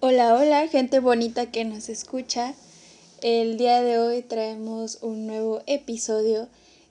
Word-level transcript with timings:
Hola, 0.00 0.36
hola, 0.36 0.68
gente 0.68 1.00
bonita 1.00 1.50
que 1.50 1.64
nos 1.64 1.88
escucha. 1.88 2.54
El 3.20 3.58
día 3.58 3.82
de 3.82 3.98
hoy 3.98 4.22
traemos 4.22 4.98
un 5.02 5.26
nuevo 5.26 5.60
episodio 5.66 6.46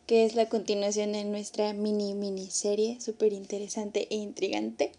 que 0.07 0.25
es 0.25 0.35
la 0.35 0.49
continuación 0.49 1.13
de 1.13 1.23
nuestra 1.23 1.71
mini 1.71 2.15
miniserie 2.15 2.99
súper 2.99 3.31
interesante 3.31 4.07
e 4.09 4.15
intrigante. 4.15 4.91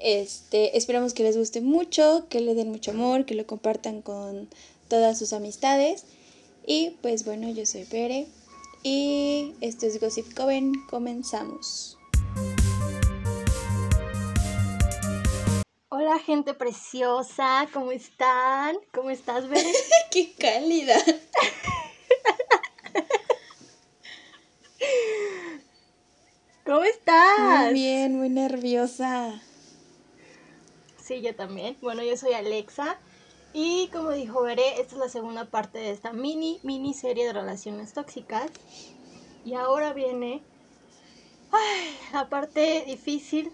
Este, 0.00 0.76
esperamos 0.76 1.14
que 1.14 1.22
les 1.22 1.38
guste 1.38 1.62
mucho, 1.62 2.26
que 2.28 2.40
le 2.40 2.54
den 2.54 2.70
mucho 2.70 2.90
amor, 2.90 3.24
que 3.24 3.34
lo 3.34 3.46
compartan 3.46 4.02
con 4.02 4.50
todas 4.88 5.18
sus 5.18 5.32
amistades. 5.32 6.04
Y 6.66 6.90
pues 7.00 7.24
bueno, 7.24 7.48
yo 7.48 7.64
soy 7.64 7.84
Pere 7.84 8.26
y 8.82 9.54
esto 9.62 9.86
es 9.86 9.98
Gossip 9.98 10.34
Coven. 10.34 10.74
Comenzamos. 10.90 11.96
Hola 16.06 16.18
gente 16.18 16.52
preciosa, 16.52 17.66
¿cómo 17.72 17.90
están? 17.90 18.76
¿Cómo 18.92 19.08
estás, 19.08 19.48
Bere? 19.48 19.72
¡Qué 20.10 20.34
cálida! 20.38 20.96
¿Cómo 26.66 26.84
estás? 26.84 27.62
Muy 27.62 27.72
bien, 27.72 28.18
muy 28.18 28.28
nerviosa. 28.28 29.40
Sí, 31.02 31.22
yo 31.22 31.34
también. 31.34 31.78
Bueno, 31.80 32.02
yo 32.02 32.18
soy 32.18 32.34
Alexa 32.34 32.98
y 33.54 33.88
como 33.88 34.10
dijo 34.10 34.42
Bere, 34.42 34.82
esta 34.82 34.96
es 34.96 35.00
la 35.00 35.08
segunda 35.08 35.46
parte 35.46 35.78
de 35.78 35.90
esta 35.90 36.12
mini, 36.12 36.60
mini 36.64 36.92
serie 36.92 37.24
de 37.24 37.32
relaciones 37.32 37.94
tóxicas. 37.94 38.50
Y 39.46 39.54
ahora 39.54 39.94
viene 39.94 40.42
ay, 41.50 41.96
la 42.12 42.28
parte 42.28 42.84
difícil, 42.86 43.50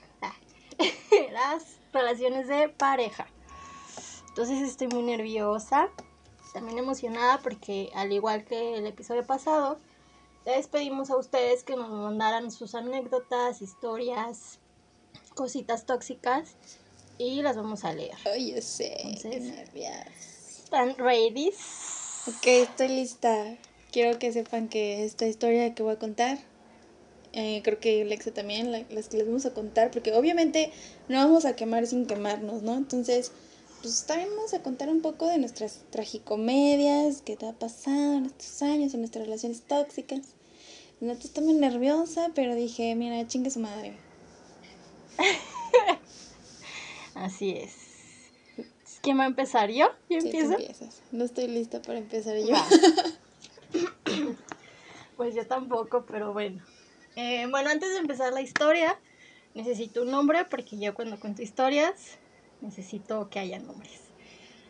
las 1.32 1.79
relaciones 1.92 2.48
de 2.48 2.68
pareja. 2.68 3.26
Entonces 4.28 4.62
estoy 4.62 4.88
muy 4.88 5.02
nerviosa, 5.02 5.88
también 6.52 6.78
emocionada 6.78 7.38
porque 7.38 7.90
al 7.94 8.12
igual 8.12 8.44
que 8.44 8.78
el 8.78 8.86
episodio 8.86 9.24
pasado, 9.24 9.78
les 10.46 10.68
pedimos 10.68 11.10
a 11.10 11.16
ustedes 11.16 11.64
que 11.64 11.76
nos 11.76 11.90
mandaran 11.90 12.50
sus 12.50 12.74
anécdotas, 12.74 13.62
historias, 13.62 14.58
cositas 15.34 15.86
tóxicas 15.86 16.56
y 17.18 17.42
las 17.42 17.56
vamos 17.56 17.84
a 17.84 17.92
leer. 17.92 18.16
Ay, 18.24 18.54
yo 18.54 18.62
sé, 18.62 18.96
qué 19.20 19.40
nervios. 19.40 19.90
¿Están 20.64 20.96
ready? 20.96 21.52
Ok, 22.26 22.46
estoy 22.46 22.88
lista. 22.88 23.56
Quiero 23.92 24.18
que 24.18 24.32
sepan 24.32 24.68
que 24.68 25.04
esta 25.04 25.26
historia 25.26 25.74
que 25.74 25.82
voy 25.82 25.94
a 25.94 25.98
contar 25.98 26.38
eh, 27.32 27.60
creo 27.62 27.78
que 27.78 28.02
Alexa 28.02 28.32
también, 28.32 28.72
las 28.72 29.08
que 29.08 29.18
les 29.18 29.26
vamos 29.26 29.46
a 29.46 29.54
contar, 29.54 29.90
porque 29.90 30.12
obviamente 30.12 30.72
no 31.08 31.18
vamos 31.18 31.44
a 31.44 31.54
quemar 31.54 31.86
sin 31.86 32.06
quemarnos, 32.06 32.62
¿no? 32.62 32.76
Entonces, 32.76 33.32
pues 33.82 34.04
también 34.06 34.30
vamos 34.36 34.52
a 34.52 34.62
contar 34.62 34.88
un 34.88 35.00
poco 35.00 35.26
de 35.26 35.38
nuestras 35.38 35.80
tragicomedias, 35.90 37.22
qué 37.22 37.36
te 37.36 37.46
ha 37.46 37.52
pasado 37.52 38.14
en 38.14 38.26
estos 38.26 38.62
años, 38.62 38.94
en 38.94 39.00
nuestras 39.00 39.24
relaciones 39.24 39.62
tóxicas. 39.62 40.20
No 41.00 41.12
estoy 41.12 41.44
muy 41.44 41.54
nerviosa, 41.54 42.30
pero 42.34 42.54
dije, 42.54 42.94
mira, 42.94 43.26
chingue 43.26 43.50
su 43.50 43.60
madre. 43.60 43.96
Así 47.14 47.52
es. 47.52 47.72
¿Quién 49.02 49.18
va 49.18 49.24
a 49.24 49.28
empezar? 49.28 49.70
¿Yo? 49.70 49.86
¿Yo 50.10 50.18
empiezo? 50.18 50.52
empiezas. 50.52 51.00
No 51.10 51.24
estoy 51.24 51.48
lista 51.48 51.80
para 51.80 51.98
empezar 51.98 52.36
yo. 52.36 52.54
pues 55.16 55.34
yo 55.34 55.46
tampoco, 55.46 56.04
pero 56.06 56.32
bueno. 56.32 56.62
Eh, 57.16 57.46
bueno, 57.50 57.70
antes 57.70 57.90
de 57.90 57.98
empezar 57.98 58.32
la 58.32 58.40
historia, 58.40 58.98
necesito 59.54 60.02
un 60.02 60.10
nombre 60.10 60.44
porque 60.44 60.78
yo 60.78 60.94
cuando 60.94 61.18
cuento 61.18 61.42
historias 61.42 62.18
necesito 62.60 63.28
que 63.30 63.38
haya 63.38 63.58
nombres. 63.58 64.00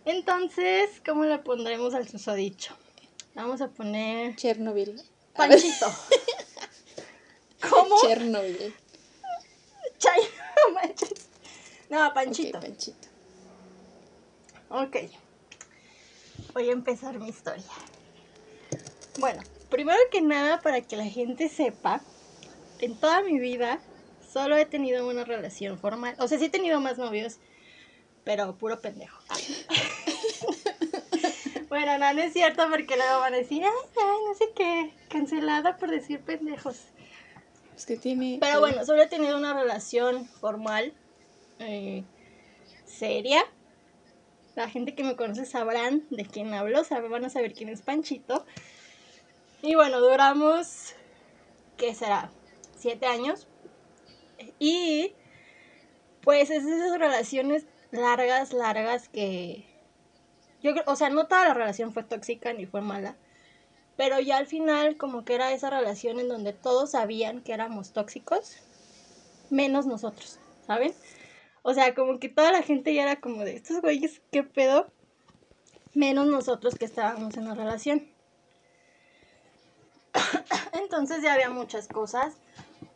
Entonces, 0.05 0.91
¿cómo 1.05 1.25
le 1.25 1.39
pondremos 1.39 1.95
al 1.95 2.09
susodicho? 2.09 2.75
Vamos 3.35 3.61
a 3.61 3.69
poner... 3.69 4.35
Chernobyl. 4.37 5.01
Panchito. 5.35 5.87
¿Cómo? 7.69 7.97
Chernobyl. 8.01 8.75
Chay, 9.99 10.23
no 11.91 12.05
No, 12.07 12.15
Panchito. 12.15 12.59
Okay, 12.59 12.71
Panchito. 12.71 13.09
Ok. 14.71 14.97
Voy 16.55 16.69
a 16.69 16.73
empezar 16.73 17.19
mi 17.19 17.29
historia. 17.29 17.65
Bueno, 19.19 19.43
primero 19.69 19.99
que 20.11 20.23
nada, 20.23 20.61
para 20.61 20.81
que 20.81 20.97
la 20.97 21.05
gente 21.05 21.49
sepa, 21.49 22.01
en 22.81 22.97
toda 22.97 23.23
mi 23.23 23.39
vida 23.39 23.81
solo 24.33 24.57
he 24.57 24.65
tenido 24.65 25.09
una 25.09 25.25
relación 25.25 25.79
formal. 25.79 26.15
O 26.19 26.29
sea, 26.29 26.39
sí 26.39 26.47
he 26.47 26.51
tenido 26.51 26.81
más 26.81 26.99
novios, 26.99 27.39
pero 28.25 28.57
puro 28.57 28.81
pendejo. 28.81 29.19
bueno, 31.69 31.99
no, 31.99 32.15
no 32.15 32.23
es 32.23 32.33
cierto 32.33 32.69
porque 32.71 32.97
luego 32.97 33.21
van 33.21 33.35
a 33.35 33.39
decir, 33.39 33.63
ay, 33.65 33.71
ay, 33.71 34.19
no 34.27 34.35
sé 34.35 34.51
qué, 34.55 34.93
cancelada 35.09 35.77
por 35.77 35.91
decir 35.91 36.21
pendejos. 36.21 36.79
Es 37.77 37.87
que 37.87 37.97
tiene... 37.97 38.39
Pero 38.41 38.61
bueno, 38.61 38.85
solo 38.85 39.03
he 39.03 39.07
tenido 39.07 39.37
una 39.37 39.55
relación 39.55 40.27
formal, 40.27 40.93
eh, 41.59 42.05
seria. 42.85 43.43
La 44.55 44.69
gente 44.69 44.95
que 44.95 45.05
me 45.05 45.17
conoce 45.17 45.47
sabrán 45.47 46.05
de 46.11 46.27
quién 46.27 46.53
hablo, 46.53 46.83
van 47.11 47.25
a 47.25 47.31
saber 47.31 47.55
quién 47.55 47.69
es 47.69 47.83
Panchito. 47.83 48.45
Y 49.63 49.75
bueno, 49.75 50.01
duramos, 50.01 50.95
¿qué 51.77 51.95
será? 51.95 52.31
Siete 52.81 53.07
años. 53.07 53.47
Y 54.59 55.15
pues 56.23 56.51
es 56.51 56.65
esas 56.65 56.99
relaciones 56.99 57.67
largas, 57.91 58.53
largas 58.53 59.09
que... 59.09 59.65
Yo 60.63 60.73
o 60.87 60.97
sea, 60.97 61.09
no 61.09 61.27
toda 61.27 61.49
la 61.49 61.55
relación 61.55 61.93
fue 61.93 62.03
tóxica 62.03 62.53
ni 62.53 62.67
fue 62.67 62.83
mala, 62.83 63.17
pero 63.97 64.21
ya 64.21 64.37
al 64.37 64.47
final 64.47 64.99
como 64.99 65.25
que 65.25 65.35
era 65.35 65.53
esa 65.53 65.71
relación 65.71 66.21
en 66.21 66.29
donde 66.29 66.53
todos 66.53 66.91
sabían 66.91 67.41
que 67.41 67.55
éramos 67.55 67.93
tóxicos, 67.93 68.57
menos 69.49 69.87
nosotros, 69.87 70.39
¿saben? 70.67 70.93
O 71.63 71.73
sea, 71.73 71.95
como 71.95 72.19
que 72.19 72.29
toda 72.29 72.53
la 72.53 72.63
gente 72.63 72.93
ya 72.93 73.05
era 73.05 73.21
como 73.21 73.43
de 73.45 73.57
estos 73.57 73.81
güeyes, 73.81 74.21
¿qué 74.31 74.43
pedo? 74.43 74.93
Menos 75.95 76.27
nosotros 76.27 76.75
que 76.75 76.85
estábamos 76.85 77.37
en 77.39 77.49
la 77.49 77.55
relación. 77.55 78.07
Entonces 80.73 81.23
ya 81.23 81.35
había 81.35 81.51
muchas 81.51 81.89
cosas 81.89 82.37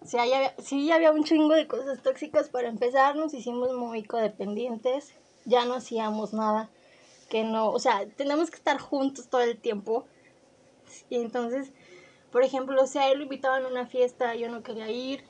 sí, 0.05 0.19
había, 0.19 0.55
sí 0.59 0.91
había 0.93 1.13
un 1.13 1.25
chingo 1.25 1.55
de 1.55 1.67
cosas 1.67 2.03
tóxicas 2.03 2.49
para 2.49 2.69
empezar, 2.69 3.17
nos 3.17 3.35
hicimos 3.35 3.73
muy 3.75 4.03
codependientes, 4.05 5.15
ya 5.45 5.65
no 5.65 5.75
hacíamos 5.75 6.33
nada 6.33 6.71
que 7.29 7.43
no, 7.43 7.71
o 7.71 7.79
sea, 7.79 8.07
tenemos 8.17 8.51
que 8.51 8.57
estar 8.57 8.79
juntos 8.79 9.29
todo 9.29 9.41
el 9.41 9.59
tiempo. 9.59 10.07
Y 11.11 11.17
entonces, 11.17 11.73
por 12.31 12.43
ejemplo, 12.43 12.87
si 12.87 12.99
a 12.99 13.11
él 13.11 13.19
lo 13.19 13.25
invitaban 13.25 13.65
a 13.65 13.69
una 13.69 13.87
fiesta, 13.87 14.35
yo 14.35 14.49
no 14.49 14.63
quería 14.63 14.91
ir, 14.91 15.25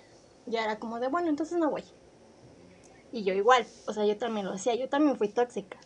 ya 0.47 0.65
era 0.65 0.79
como 0.79 1.01
de, 1.01 1.09
bueno, 1.09 1.29
entonces 1.29 1.59
no 1.59 1.71
voy. 1.71 1.85
Y 3.13 3.25
yo 3.25 3.33
igual, 3.33 3.67
o 3.87 3.93
sea, 3.93 4.05
yo 4.05 4.17
también 4.19 4.47
lo 4.47 4.53
hacía, 4.53 4.75
yo 4.75 4.89
también 4.89 5.17
fui 5.17 5.29
tóxica. 5.29 5.79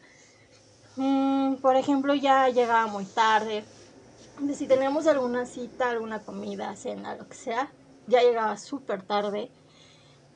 Mm, 0.96 1.56
por 1.56 1.76
ejemplo, 1.76 2.14
ya 2.14 2.48
llegaba 2.48 2.86
muy 2.86 3.04
tarde. 3.04 3.62
De 4.40 4.54
si 4.54 4.66
tenemos 4.66 5.06
alguna 5.06 5.46
cita, 5.46 5.90
alguna 5.90 6.20
comida, 6.20 6.74
cena, 6.76 7.16
lo 7.16 7.28
que 7.28 7.34
sea, 7.36 7.70
ya 8.08 8.22
llegaba 8.22 8.56
súper 8.56 9.02
tarde 9.02 9.50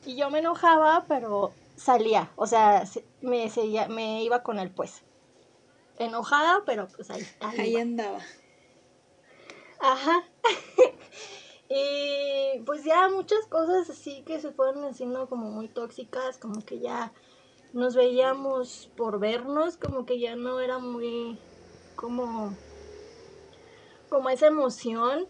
y 0.05 0.15
yo 0.15 0.29
me 0.29 0.39
enojaba, 0.39 1.05
pero 1.07 1.53
salía, 1.75 2.31
o 2.35 2.47
sea, 2.47 2.83
me, 3.21 3.51
me 3.89 4.23
iba 4.23 4.43
con 4.43 4.59
él 4.59 4.71
pues. 4.71 5.03
Enojada, 5.99 6.63
pero 6.65 6.87
pues 6.87 7.09
ahí, 7.09 7.25
ahí, 7.39 7.75
andaba. 7.75 8.19
Ajá. 9.79 10.23
y 11.69 12.59
pues 12.65 12.83
ya 12.83 13.09
muchas 13.09 13.45
cosas 13.47 13.89
así 13.89 14.23
que 14.23 14.39
se 14.39 14.51
fueron 14.51 14.85
haciendo 14.85 15.27
como 15.27 15.49
muy 15.49 15.67
tóxicas, 15.67 16.37
como 16.37 16.61
que 16.65 16.79
ya 16.79 17.13
nos 17.73 17.95
veíamos 17.95 18.89
por 18.95 19.19
vernos, 19.19 19.77
como 19.77 20.05
que 20.05 20.19
ya 20.19 20.35
no 20.35 20.59
era 20.59 20.79
muy 20.79 21.39
como 21.95 22.55
como 24.09 24.29
esa 24.29 24.47
emoción 24.47 25.27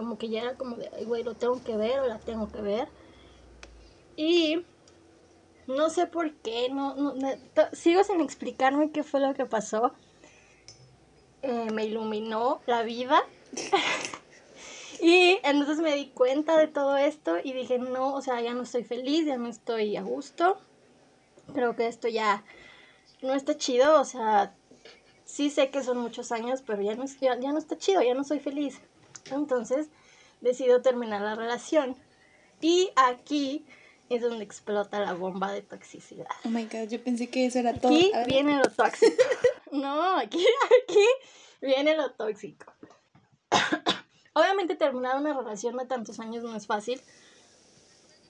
como 0.00 0.16
que 0.16 0.30
ya 0.30 0.40
era 0.40 0.56
como 0.56 0.76
de, 0.76 0.88
ay, 0.96 1.04
güey, 1.04 1.22
lo 1.22 1.34
tengo 1.34 1.62
que 1.62 1.76
ver 1.76 2.00
o 2.00 2.06
la 2.06 2.18
tengo 2.18 2.50
que 2.50 2.62
ver. 2.62 2.88
Y 4.16 4.64
no 5.66 5.90
sé 5.90 6.06
por 6.06 6.32
qué, 6.36 6.70
no, 6.70 6.94
no, 6.94 7.14
sigo 7.74 8.02
sin 8.02 8.22
explicarme 8.22 8.92
qué 8.92 9.02
fue 9.02 9.20
lo 9.20 9.34
que 9.34 9.44
pasó. 9.44 9.92
Eh, 11.42 11.68
me 11.74 11.84
iluminó 11.84 12.62
la 12.64 12.82
vida. 12.82 13.22
y 15.02 15.38
entonces 15.42 15.80
me 15.80 15.94
di 15.94 16.06
cuenta 16.06 16.56
de 16.56 16.66
todo 16.66 16.96
esto 16.96 17.36
y 17.44 17.52
dije, 17.52 17.78
no, 17.78 18.14
o 18.14 18.22
sea, 18.22 18.40
ya 18.40 18.54
no 18.54 18.62
estoy 18.62 18.84
feliz, 18.84 19.26
ya 19.26 19.36
no 19.36 19.48
estoy 19.48 19.98
a 19.98 20.02
gusto. 20.02 20.56
Creo 21.52 21.76
que 21.76 21.88
esto 21.88 22.08
ya 22.08 22.42
no 23.20 23.34
está 23.34 23.54
chido, 23.54 24.00
o 24.00 24.04
sea, 24.06 24.54
sí 25.26 25.50
sé 25.50 25.68
que 25.68 25.82
son 25.82 25.98
muchos 25.98 26.32
años, 26.32 26.62
pero 26.66 26.80
ya 26.80 26.94
no, 26.94 27.04
ya 27.20 27.52
no 27.52 27.58
está 27.58 27.76
chido, 27.76 28.00
ya 28.00 28.14
no 28.14 28.24
soy 28.24 28.40
feliz. 28.40 28.80
Entonces 29.34 29.88
decido 30.40 30.82
terminar 30.82 31.20
la 31.22 31.34
relación. 31.34 31.96
Y 32.60 32.90
aquí 32.96 33.64
es 34.10 34.22
donde 34.22 34.44
explota 34.44 34.98
la 35.00 35.14
bomba 35.14 35.52
de 35.52 35.62
toxicidad. 35.62 36.26
Oh 36.44 36.48
my 36.48 36.64
god, 36.64 36.88
yo 36.88 37.02
pensé 37.02 37.30
que 37.30 37.46
eso 37.46 37.60
era 37.60 37.74
todo. 37.74 37.92
Aquí 37.92 38.10
viene 38.26 38.56
lo 38.56 38.68
tóxico. 38.70 39.22
no, 39.72 40.18
aquí, 40.18 40.44
aquí 40.82 41.06
viene 41.60 41.96
lo 41.96 42.12
tóxico. 42.12 42.72
Obviamente 44.32 44.74
terminar 44.74 45.16
una 45.16 45.32
relación 45.32 45.76
de 45.76 45.86
tantos 45.86 46.20
años 46.20 46.42
no 46.42 46.56
es 46.56 46.66
fácil. 46.66 47.00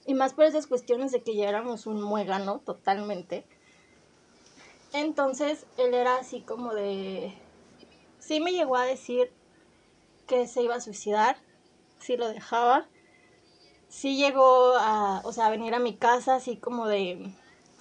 Y 0.05 0.13
más 0.13 0.33
por 0.33 0.45
esas 0.45 0.67
cuestiones 0.67 1.11
de 1.11 1.21
que 1.21 1.35
ya 1.35 1.49
éramos 1.49 1.85
un 1.87 2.01
muégano 2.01 2.59
totalmente. 2.59 3.45
Entonces 4.93 5.65
él 5.77 5.93
era 5.93 6.17
así 6.17 6.41
como 6.41 6.73
de... 6.73 7.33
Sí 8.19 8.39
me 8.39 8.51
llegó 8.51 8.75
a 8.75 8.85
decir 8.85 9.31
que 10.27 10.47
se 10.47 10.63
iba 10.63 10.75
a 10.75 10.81
suicidar. 10.81 11.37
Sí 11.99 12.17
lo 12.17 12.27
dejaba. 12.27 12.87
Sí 13.89 14.17
llegó 14.17 14.75
a, 14.77 15.21
o 15.23 15.33
sea, 15.33 15.47
a 15.47 15.51
venir 15.51 15.73
a 15.73 15.79
mi 15.79 15.95
casa 15.95 16.35
así 16.35 16.57
como 16.57 16.87
de... 16.87 17.33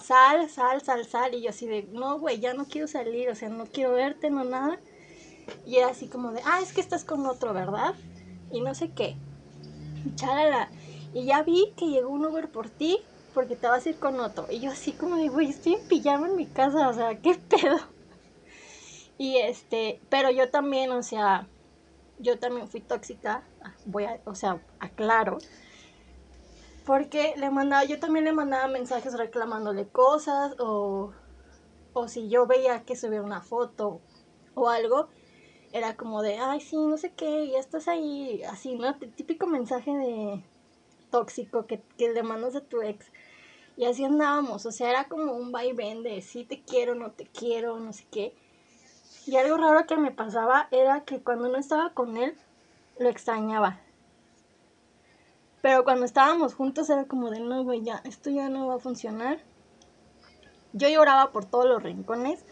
Sal, 0.02 0.48
sal, 0.48 0.80
sal, 0.80 1.04
sal. 1.06 1.34
Y 1.34 1.42
yo 1.42 1.50
así 1.50 1.66
de, 1.66 1.82
no, 1.84 2.18
güey, 2.18 2.40
ya 2.40 2.54
no 2.54 2.66
quiero 2.66 2.88
salir. 2.88 3.30
O 3.30 3.34
sea, 3.34 3.48
no 3.48 3.66
quiero 3.66 3.92
verte, 3.92 4.30
no 4.30 4.44
nada. 4.44 4.78
Y 5.66 5.76
era 5.76 5.88
así 5.88 6.08
como 6.08 6.32
de, 6.32 6.40
ah, 6.44 6.60
es 6.62 6.72
que 6.72 6.80
estás 6.80 7.04
con 7.04 7.26
otro, 7.26 7.52
¿verdad? 7.52 7.94
Y 8.50 8.60
no 8.60 8.74
sé 8.74 8.90
qué. 8.92 9.16
Chalala. 10.14 10.70
Y 11.12 11.24
ya 11.24 11.42
vi 11.42 11.72
que 11.76 11.88
llegó 11.88 12.08
un 12.10 12.24
Uber 12.24 12.50
por 12.50 12.68
ti 12.68 13.00
porque 13.34 13.56
te 13.56 13.66
vas 13.66 13.86
a 13.86 13.90
ir 13.90 13.98
con 13.98 14.20
otro. 14.20 14.46
Y 14.50 14.60
yo 14.60 14.70
así 14.70 14.92
como 14.92 15.16
de, 15.16 15.28
güey, 15.28 15.50
estoy 15.50 15.74
en 15.74 16.24
en 16.24 16.36
mi 16.36 16.46
casa, 16.46 16.88
o 16.88 16.92
sea, 16.92 17.18
¿qué 17.20 17.34
pedo? 17.34 17.78
Y 19.18 19.36
este, 19.36 20.00
pero 20.08 20.30
yo 20.30 20.48
también, 20.48 20.90
o 20.92 21.02
sea, 21.02 21.46
yo 22.20 22.38
también 22.38 22.68
fui 22.68 22.80
tóxica, 22.80 23.42
voy 23.86 24.06
o 24.24 24.34
sea, 24.34 24.60
aclaro. 24.78 25.38
Porque 26.86 27.34
le 27.36 27.50
mandaba, 27.50 27.84
yo 27.84 27.98
también 27.98 28.24
le 28.24 28.32
mandaba 28.32 28.68
mensajes 28.68 29.16
reclamándole 29.16 29.88
cosas 29.88 30.54
o, 30.58 31.12
o 31.92 32.08
si 32.08 32.28
yo 32.28 32.46
veía 32.46 32.84
que 32.84 32.96
subía 32.96 33.22
una 33.22 33.42
foto 33.42 34.00
o 34.54 34.68
algo, 34.68 35.08
era 35.72 35.96
como 35.96 36.22
de, 36.22 36.38
ay, 36.38 36.60
sí, 36.60 36.76
no 36.76 36.96
sé 36.96 37.12
qué, 37.12 37.48
ya 37.48 37.58
estás 37.58 37.86
ahí, 37.86 38.42
así, 38.44 38.74
¿no? 38.76 38.94
Típico 38.96 39.46
mensaje 39.46 39.92
de 39.92 40.42
tóxico 41.10 41.66
que, 41.66 41.82
que 41.96 42.10
le 42.10 42.22
mandas 42.22 42.56
a 42.56 42.60
tu 42.60 42.82
ex. 42.82 43.06
Y 43.76 43.84
así 43.84 44.04
andábamos, 44.04 44.66
o 44.66 44.72
sea, 44.72 44.90
era 44.90 45.04
como 45.04 45.32
un 45.32 45.52
vaivén 45.52 46.02
de 46.02 46.20
sí 46.22 46.44
te 46.44 46.62
quiero, 46.62 46.94
no 46.94 47.12
te 47.12 47.26
quiero, 47.26 47.78
no 47.78 47.92
sé 47.92 48.04
qué. 48.10 48.34
Y 49.26 49.36
algo 49.36 49.56
raro 49.56 49.86
que 49.86 49.96
me 49.96 50.10
pasaba 50.10 50.68
era 50.70 51.04
que 51.04 51.22
cuando 51.22 51.48
no 51.48 51.58
estaba 51.58 51.90
con 51.90 52.16
él, 52.16 52.36
lo 52.98 53.08
extrañaba. 53.08 53.78
Pero 55.62 55.84
cuando 55.84 56.06
estábamos 56.06 56.54
juntos 56.54 56.88
era 56.90 57.04
como 57.04 57.30
de, 57.30 57.40
no, 57.40 57.62
güey, 57.64 57.82
ya, 57.82 58.00
esto 58.04 58.30
ya 58.30 58.48
no 58.48 58.66
va 58.66 58.76
a 58.76 58.80
funcionar. 58.80 59.38
Yo 60.72 60.88
lloraba 60.88 61.32
por 61.32 61.44
todos 61.44 61.66
los 61.66 61.82
rincones 61.82 62.44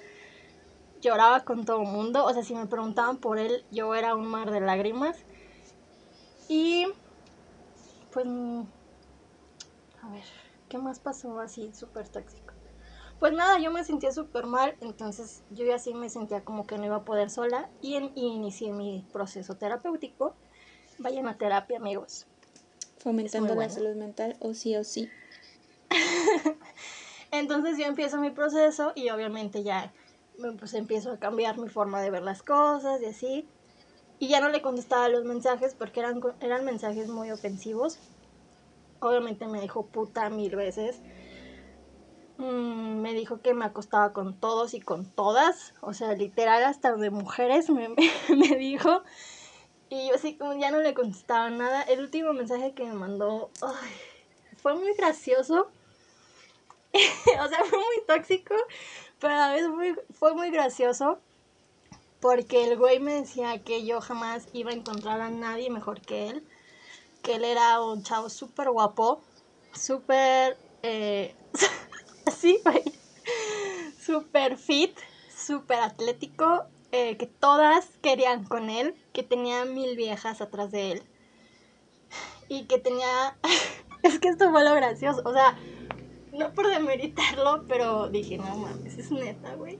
lloraba 1.01 1.45
con 1.45 1.65
todo 1.65 1.83
el 1.83 1.89
mundo. 1.89 2.25
O 2.25 2.33
sea, 2.33 2.43
si 2.43 2.55
me 2.55 2.67
preguntaban 2.67 3.19
por 3.19 3.39
él, 3.39 3.65
yo 3.71 3.95
era 3.95 4.15
un 4.15 4.27
mar 4.27 4.51
de 4.51 4.61
lágrimas. 4.61 5.17
Y 6.49 6.87
pues, 8.13 8.27
a 8.27 10.09
ver, 10.11 10.25
¿qué 10.69 10.79
más 10.79 10.99
pasó 10.99 11.41
así 11.41 11.73
súper 11.75 12.09
tóxico? 12.09 12.48
Pues 13.19 13.33
nada, 13.33 13.59
yo 13.59 13.73
me 13.73 13.83
sentía 13.83 14.13
súper 14.13 14.47
mal, 14.47 14.77
entonces 14.81 15.43
yo 15.51 15.65
ya 15.65 15.75
así 15.75 15.93
me 15.93 16.09
sentía 16.09 16.45
como 16.45 16.67
que 16.67 16.79
no 16.79 16.85
iba 16.85 16.97
a 16.97 17.05
poder 17.05 17.31
sola 17.31 17.69
y, 17.83 17.97
en, 17.97 18.13
y 18.15 18.29
inicié 18.29 18.73
mi 18.73 19.05
proceso 19.13 19.57
terapéutico. 19.57 20.37
Vayan 20.99 21.27
a 21.27 21.37
terapia, 21.37 21.79
amigos. 21.79 22.27
Fomentando 22.99 23.55
la 23.55 23.69
salud 23.69 23.97
mental, 23.97 24.37
o 24.41 24.55
sí 24.55 24.77
o 24.77 24.85
sí. 24.85 25.09
entonces 27.33 27.77
yo 27.79 27.87
empiezo 27.87 28.19
mi 28.19 28.31
proceso 28.31 28.93
y 28.95 29.11
obviamente 29.11 29.63
ya 29.63 29.93
pues 30.59 30.75
empiezo 30.75 31.13
a 31.13 31.19
cambiar 31.19 31.59
mi 31.59 31.69
forma 31.69 32.01
de 32.01 32.11
ver 32.11 32.23
las 32.23 32.43
cosas 32.43 33.03
y 33.03 33.07
así. 33.07 33.49
Y 34.21 34.29
ya 34.29 34.41
no 34.41 34.49
le 34.49 34.63
contestaba 34.63 35.09
los 35.09 35.25
mensajes 35.25 35.75
porque 35.75 36.01
eran, 36.01 36.21
eran 36.41 36.65
mensajes 36.65 37.09
muy 37.09 37.31
ofensivos. 37.31 37.99
Obviamente 39.01 39.47
me 39.47 39.61
dijo 39.61 39.87
puta 39.87 40.29
mil 40.31 40.55
veces. 40.57 41.01
Mm, 42.39 43.01
me 43.01 43.15
dijo 43.15 43.41
que 43.43 43.53
me 43.53 43.65
acostaba 43.65 44.13
con 44.13 44.39
todos 44.39 44.73
y 44.75 44.81
con 44.81 45.05
todas. 45.05 45.75
O 45.81 45.93
sea, 45.93 46.15
literal 46.15 46.65
hasta 46.65 46.95
de 46.95 47.11
mujeres 47.11 47.69
me, 47.69 47.89
me, 48.29 48.57
dijo. 48.57 49.03
Y 49.91 50.09
yo 50.09 50.15
así 50.15 50.37
como 50.37 50.55
ya 50.55 50.71
no 50.71 50.81
le 50.81 50.95
contestaba 50.95 51.51
nada. 51.51 51.83
El 51.83 52.01
último 52.01 52.33
mensaje 52.33 52.73
que 52.75 52.85
me 52.85 52.95
mandó 52.95 53.51
fue 54.63 54.75
muy 54.75 54.95
gracioso. 54.95 55.69
o 56.95 57.49
sea, 57.49 57.65
fue 57.65 57.79
muy 57.79 58.07
tóxico. 58.07 58.55
Pero 59.19 59.35
a 59.35 59.37
la 59.37 59.53
vez 59.53 59.65
fue 60.13 60.33
muy 60.35 60.51
gracioso 60.51 61.19
porque 62.21 62.65
el 62.65 62.77
güey 62.77 63.01
me 63.01 63.15
decía 63.15 63.63
que 63.63 63.85
yo 63.85 64.01
jamás 64.01 64.49
iba 64.53 64.71
a 64.71 64.75
encontrar 64.75 65.21
a 65.21 65.31
nadie 65.31 65.71
mejor 65.71 66.01
que 66.01 66.29
él. 66.29 66.47
Que 67.23 67.35
él 67.35 67.45
era 67.45 67.83
un 67.83 68.03
chavo 68.05 68.31
súper 68.31 68.71
guapo, 68.71 69.21
súper... 69.73 70.57
Eh, 70.83 71.35
así, 72.29 72.61
güey. 72.65 72.83
Súper 74.01 74.57
fit, 74.57 74.97
súper 75.37 75.81
atlético, 75.81 76.65
eh, 76.93 77.17
que 77.17 77.27
todas 77.27 77.87
querían 78.01 78.45
con 78.45 78.71
él, 78.71 78.95
que 79.13 79.23
tenía 79.23 79.65
mil 79.65 79.97
viejas 79.97 80.41
atrás 80.41 80.71
de 80.71 80.93
él. 80.93 81.03
Y 82.49 82.65
que 82.65 82.79
tenía... 82.79 83.37
es 84.03 84.19
que 84.19 84.29
esto 84.29 84.51
fue 84.51 84.65
lo 84.65 84.75
gracioso, 84.75 85.23
o 85.25 85.33
sea 85.33 85.59
no 86.39 86.55
por 86.55 86.69
demeritarlo, 86.69 87.65
pero 87.69 88.09
dije, 88.09 88.39
no 88.39 88.55
mames, 88.57 88.97
es 88.97 89.11
neta, 89.11 89.55
güey. 89.55 89.79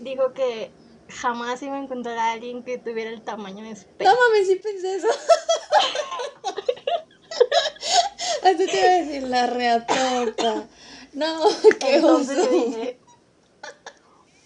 Dijo 0.00 0.32
que 0.34 0.72
jamás 1.08 1.62
iba 1.62 1.76
a 1.76 1.82
encontrar 1.82 2.18
a 2.18 2.32
alguien 2.32 2.64
que 2.64 2.76
tuviera 2.78 3.10
el 3.10 3.22
tamaño 3.22 3.64
de 3.64 3.76
su 3.76 3.86
No 4.00 4.10
mames, 4.14 4.48
sí 4.48 4.56
pensé 4.56 4.96
eso. 4.96 5.06
Así 8.42 8.66
te 8.66 8.80
iba 8.80 8.88
a 8.88 9.04
decir 9.04 9.22
la 9.22 9.46
reatorta. 9.46 10.66
No, 11.12 11.42
qué 11.80 11.96
Entonces 11.96 12.38
oso. 12.38 12.50
dije, 12.50 13.00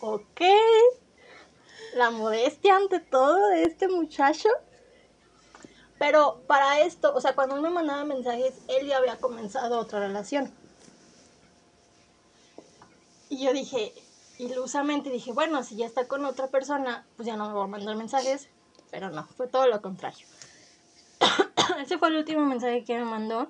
ok. 0.00 0.40
La 1.94 2.10
modestia 2.10 2.76
ante 2.76 3.00
todo 3.00 3.48
de 3.48 3.62
este 3.62 3.88
muchacho. 3.88 4.48
Pero 5.98 6.42
para 6.46 6.80
esto, 6.80 7.14
o 7.14 7.20
sea, 7.20 7.34
cuando 7.34 7.56
él 7.56 7.62
me 7.62 7.70
mandaba 7.70 8.04
mensajes, 8.04 8.54
él 8.68 8.86
ya 8.86 8.98
había 8.98 9.16
comenzado 9.16 9.78
otra 9.78 10.00
relación. 10.00 10.52
Y 13.30 13.42
yo 13.42 13.52
dije, 13.52 13.94
ilusamente 14.38 15.10
dije, 15.10 15.32
bueno, 15.32 15.62
si 15.64 15.76
ya 15.76 15.86
está 15.86 16.06
con 16.06 16.24
otra 16.26 16.48
persona, 16.48 17.06
pues 17.16 17.26
ya 17.26 17.36
no 17.36 17.48
me 17.48 17.54
voy 17.54 17.64
a 17.64 17.68
mandar 17.68 17.96
mensajes. 17.96 18.48
Pero 18.90 19.10
no, 19.10 19.26
fue 19.36 19.48
todo 19.48 19.66
lo 19.66 19.80
contrario. 19.80 20.26
Ese 21.80 21.98
fue 21.98 22.08
el 22.08 22.16
último 22.16 22.44
mensaje 22.44 22.84
que 22.84 22.98
me 22.98 23.04
mandó. 23.04 23.48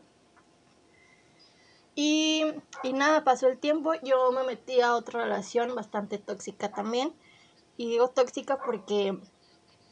Y, 1.96 2.44
y 2.82 2.92
nada, 2.92 3.24
pasó 3.24 3.48
el 3.48 3.58
tiempo, 3.58 3.94
yo 4.04 4.30
me 4.30 4.44
metí 4.44 4.82
a 4.82 4.94
otra 4.94 5.24
relación 5.24 5.74
bastante 5.74 6.18
tóxica 6.18 6.70
también. 6.70 7.12
Y 7.78 7.88
digo 7.88 8.08
tóxica 8.08 8.58
porque 8.58 9.18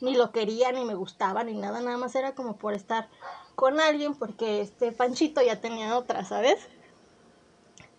ni 0.01 0.15
lo 0.15 0.31
quería, 0.31 0.71
ni 0.71 0.85
me 0.85 0.95
gustaba, 0.95 1.45
ni 1.45 1.55
nada, 1.55 1.81
nada 1.81 1.97
más 1.97 2.15
era 2.15 2.35
como 2.35 2.57
por 2.59 2.75
estar 2.75 3.09
con 3.55 3.81
alguien, 3.81 4.15
porque 4.15 4.61
este 4.61 4.93
Panchito 4.93 5.41
ya 5.41 5.61
tenía 5.61 5.97
otra, 5.97 6.25
¿sabes? 6.25 6.69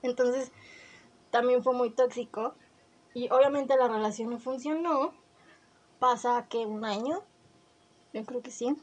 Entonces, 0.03 0.51
también 1.31 1.63
fue 1.63 1.73
muy 1.73 1.89
tóxico 1.89 2.53
y 3.15 3.29
obviamente 3.31 3.75
la 3.75 3.87
relación 3.87 4.29
no 4.29 4.39
funcionó. 4.39 5.13
Pasa 5.97 6.45
que 6.47 6.67
un 6.67 6.85
año, 6.85 7.23
yo 8.13 8.23
creo 8.23 8.43
que 8.43 8.51
sí. 8.51 8.75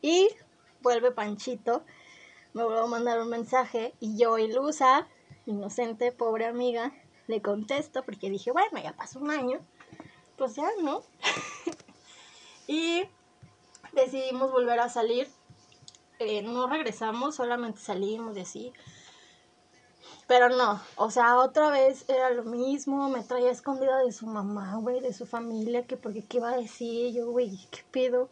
Y 0.00 0.28
vuelve 0.80 1.10
Panchito, 1.10 1.82
me 2.54 2.62
vuelve 2.62 2.80
a 2.80 2.86
mandar 2.86 3.20
un 3.20 3.28
mensaje 3.28 3.94
y 4.00 4.16
yo, 4.16 4.38
ilusa, 4.38 5.06
inocente, 5.44 6.12
pobre 6.12 6.46
amiga, 6.46 6.92
le 7.26 7.42
contesto 7.42 8.04
porque 8.04 8.30
dije, 8.30 8.52
bueno, 8.52 8.80
ya 8.82 8.94
pasó 8.94 9.18
un 9.18 9.30
año, 9.30 9.58
pues 10.38 10.54
ya, 10.54 10.68
¿no? 10.82 11.02
y 12.66 13.04
decidimos 13.92 14.52
volver 14.52 14.80
a 14.80 14.88
salir. 14.88 15.28
Eh, 16.20 16.42
no 16.42 16.68
regresamos, 16.68 17.34
solamente 17.34 17.80
salimos 17.80 18.36
y 18.36 18.40
así. 18.40 18.72
Pero 20.28 20.48
no, 20.48 20.80
o 20.96 21.10
sea, 21.10 21.36
otra 21.38 21.70
vez 21.70 22.08
era 22.08 22.30
lo 22.30 22.44
mismo, 22.44 23.08
me 23.10 23.24
traía 23.24 23.50
escondida 23.50 23.98
de 23.98 24.12
su 24.12 24.26
mamá, 24.26 24.76
güey, 24.76 25.00
de 25.00 25.12
su 25.12 25.26
familia, 25.26 25.86
que 25.86 25.96
porque 25.96 26.24
qué 26.24 26.38
iba 26.38 26.50
a 26.50 26.56
decir 26.56 27.12
yo, 27.12 27.30
güey, 27.30 27.58
qué 27.70 27.82
pedo. 27.90 28.30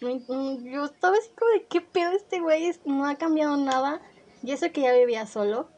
Yo 0.00 0.84
estaba 0.84 1.16
así 1.16 1.30
como 1.36 1.50
de 1.52 1.66
qué 1.66 1.80
pedo 1.80 2.12
este 2.12 2.40
güey, 2.40 2.72
no 2.84 3.06
ha 3.06 3.16
cambiado 3.16 3.56
nada. 3.56 4.00
Y 4.42 4.52
eso 4.52 4.70
que 4.72 4.82
ya 4.82 4.92
vivía 4.92 5.26
solo. 5.26 5.68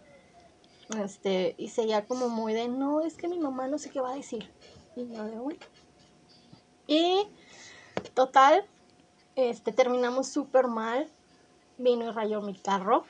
Este, 1.02 1.54
y 1.56 1.68
seguía 1.68 2.06
como 2.06 2.28
muy 2.28 2.52
de, 2.52 2.68
no, 2.68 3.00
es 3.00 3.16
que 3.16 3.28
mi 3.28 3.38
mamá 3.38 3.68
no 3.68 3.78
sé 3.78 3.90
qué 3.90 4.00
va 4.00 4.12
a 4.12 4.16
decir. 4.16 4.50
Y 4.96 5.08
yo 5.08 5.24
de, 5.24 5.38
güey. 5.38 5.58
Y 6.86 7.28
total, 8.14 8.66
este, 9.36 9.72
terminamos 9.72 10.28
súper 10.28 10.66
mal. 10.66 11.08
Vino 11.78 12.06
y 12.06 12.10
rayó 12.10 12.42
mi 12.42 12.54
carro. 12.54 13.04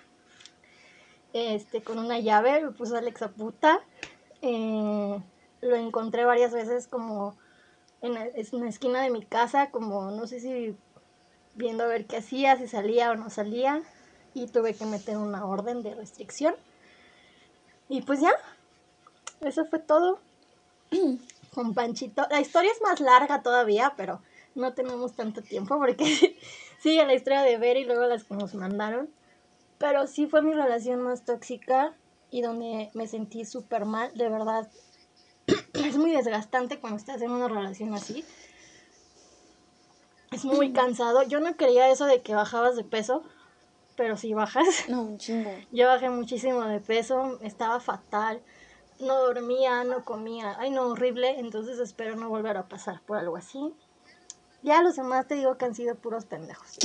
este, 1.33 1.83
con 1.83 1.99
una 1.99 2.19
llave, 2.19 2.62
me 2.62 2.71
puso 2.71 2.97
Alexa 2.97 3.29
puta. 3.29 3.81
Eh, 4.43 5.21
lo 5.61 5.76
encontré 5.76 6.25
varias 6.25 6.52
veces 6.52 6.87
como 6.87 7.37
en 8.00 8.14
la, 8.14 8.29
una 8.52 8.69
esquina 8.69 9.02
de 9.02 9.11
mi 9.11 9.25
casa, 9.25 9.71
como 9.71 10.11
no 10.11 10.26
sé 10.26 10.40
si 10.40 10.76
viendo 11.54 11.85
a 11.85 11.88
ver 11.88 12.07
qué 12.07 12.19
hacía, 12.19 12.57
si 12.57 12.69
salía 12.69 13.11
o 13.11 13.16
no 13.16 13.30
salía, 13.30 13.83
y 14.35 14.47
tuve 14.47 14.75
que 14.75 14.87
meter 14.87 15.16
una 15.16 15.45
orden 15.45 15.83
de 15.83 15.95
restricción. 15.95 16.54
Y 17.88 18.02
pues 18.02 18.21
ya, 18.21 18.33
eso 19.40 19.64
fue 19.66 19.78
todo. 19.78 20.21
Con 21.54 21.75
Panchito. 21.75 22.26
La 22.30 22.40
historia 22.40 22.71
es 22.71 22.80
más 22.80 23.00
larga 23.00 23.42
todavía, 23.42 23.95
pero 23.97 24.23
no 24.54 24.73
tenemos 24.73 25.14
tanto 25.14 25.42
tiempo 25.42 25.78
porque 25.78 26.38
sigue 26.80 27.04
la 27.04 27.14
historia 27.14 27.42
de 27.42 27.59
Ver 27.59 27.76
y 27.76 27.85
luego 27.85 28.07
las 28.07 28.25
que 28.25 28.35
nos 28.35 28.54
mandaron. 28.54 29.11
Pero 29.78 30.07
sí 30.07 30.26
fue 30.26 30.42
mi 30.42 30.52
relación 30.52 31.02
más 31.02 31.25
tóxica 31.25 31.95
y 32.30 32.42
donde 32.42 32.90
me 32.95 33.09
sentí 33.09 33.45
súper 33.45 33.85
mal, 33.85 34.12
de 34.14 34.28
verdad. 34.28 34.71
es 35.75 35.97
muy 35.97 36.12
desgastante 36.12 36.78
cuando 36.78 36.99
estás 36.99 37.21
en 37.23 37.33
una 37.33 37.49
relación 37.49 37.95
así. 37.95 38.25
Es 40.30 40.44
muy 40.44 40.72
cansado. 40.75 41.22
Yo 41.25 41.40
no 41.40 41.56
quería 41.56 41.88
eso 41.90 42.06
de 42.06 42.22
que 42.22 42.34
bajabas 42.34 42.76
de 42.76 42.84
peso, 42.84 43.22
pero 43.96 44.16
si 44.16 44.32
bajas. 44.34 44.88
No, 44.88 45.02
un 45.02 45.18
chingo. 45.18 45.50
Yo 45.72 45.87
bajé 45.88 46.08
muchísimo 46.10 46.62
de 46.64 46.80
peso, 46.80 47.38
estaba 47.42 47.80
fatal, 47.80 48.40
no 48.99 49.16
dormía, 49.18 49.84
no 49.84 50.04
comía, 50.04 50.56
ay 50.58 50.70
no, 50.70 50.87
horrible, 50.88 51.38
entonces 51.40 51.78
espero 51.78 52.16
no 52.16 52.28
volver 52.28 52.56
a 52.56 52.68
pasar 52.68 53.00
por 53.02 53.18
algo 53.18 53.37
así. 53.37 53.75
Ya 54.62 54.82
los 54.82 54.96
demás 54.96 55.26
te 55.26 55.37
digo 55.37 55.56
que 55.56 55.64
han 55.64 55.75
sido 55.75 55.94
puros 55.94 56.26
pendejos. 56.26 56.68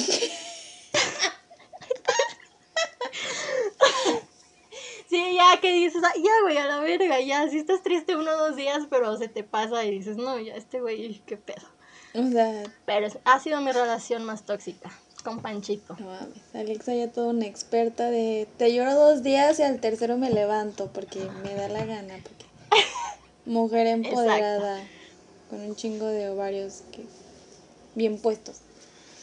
sí, 5.10 5.36
ya 5.36 5.60
que 5.60 5.74
dices, 5.74 6.02
"Ay, 6.04 6.24
ya 6.24 6.32
güey, 6.44 6.58
a 6.58 6.66
la 6.68 6.80
verga, 6.80 7.20
ya, 7.20 7.50
si 7.50 7.58
estás 7.58 7.84
triste 7.84 8.16
uno 8.16 8.32
o 8.32 8.38
dos 8.38 8.56
días, 8.56 8.88
pero 8.90 9.18
se 9.18 9.28
te 9.28 9.44
pasa 9.44 9.84
y 9.84 9.92
dices, 9.92 10.16
no, 10.16 10.40
ya 10.40 10.56
este 10.56 10.80
güey, 10.80 11.20
qué 11.26 11.36
pedo. 11.36 11.75
O 12.18 12.32
sea, 12.32 12.64
Pero 12.86 13.08
ha 13.26 13.40
sido 13.40 13.62
mi 13.62 13.72
relación 13.72 14.24
más 14.24 14.44
tóxica 14.44 14.92
con 15.26 15.42
Panchito. 15.42 15.96
no 16.00 16.06
mames. 16.06 16.38
Alexa 16.54 16.94
ya 16.94 17.12
toda 17.12 17.30
una 17.30 17.46
experta 17.46 18.10
de 18.12 18.48
te 18.58 18.74
lloro 18.74 18.94
dos 18.94 19.24
días 19.24 19.60
y 19.60 19.64
al 19.64 19.82
tercero 19.82 20.18
me 20.18 20.30
levanto 20.30 20.88
porque 20.94 21.28
me 21.44 21.56
da 21.56 21.68
la 21.68 21.84
gana. 21.84 22.14
Porque 22.24 22.46
mujer 23.46 23.88
empoderada 23.88 24.82
con 25.50 25.62
un 25.62 25.76
chingo 25.76 26.06
de 26.06 26.30
ovarios 26.30 26.84
que 26.92 27.06
bien 27.96 28.20
puestos. 28.20 28.58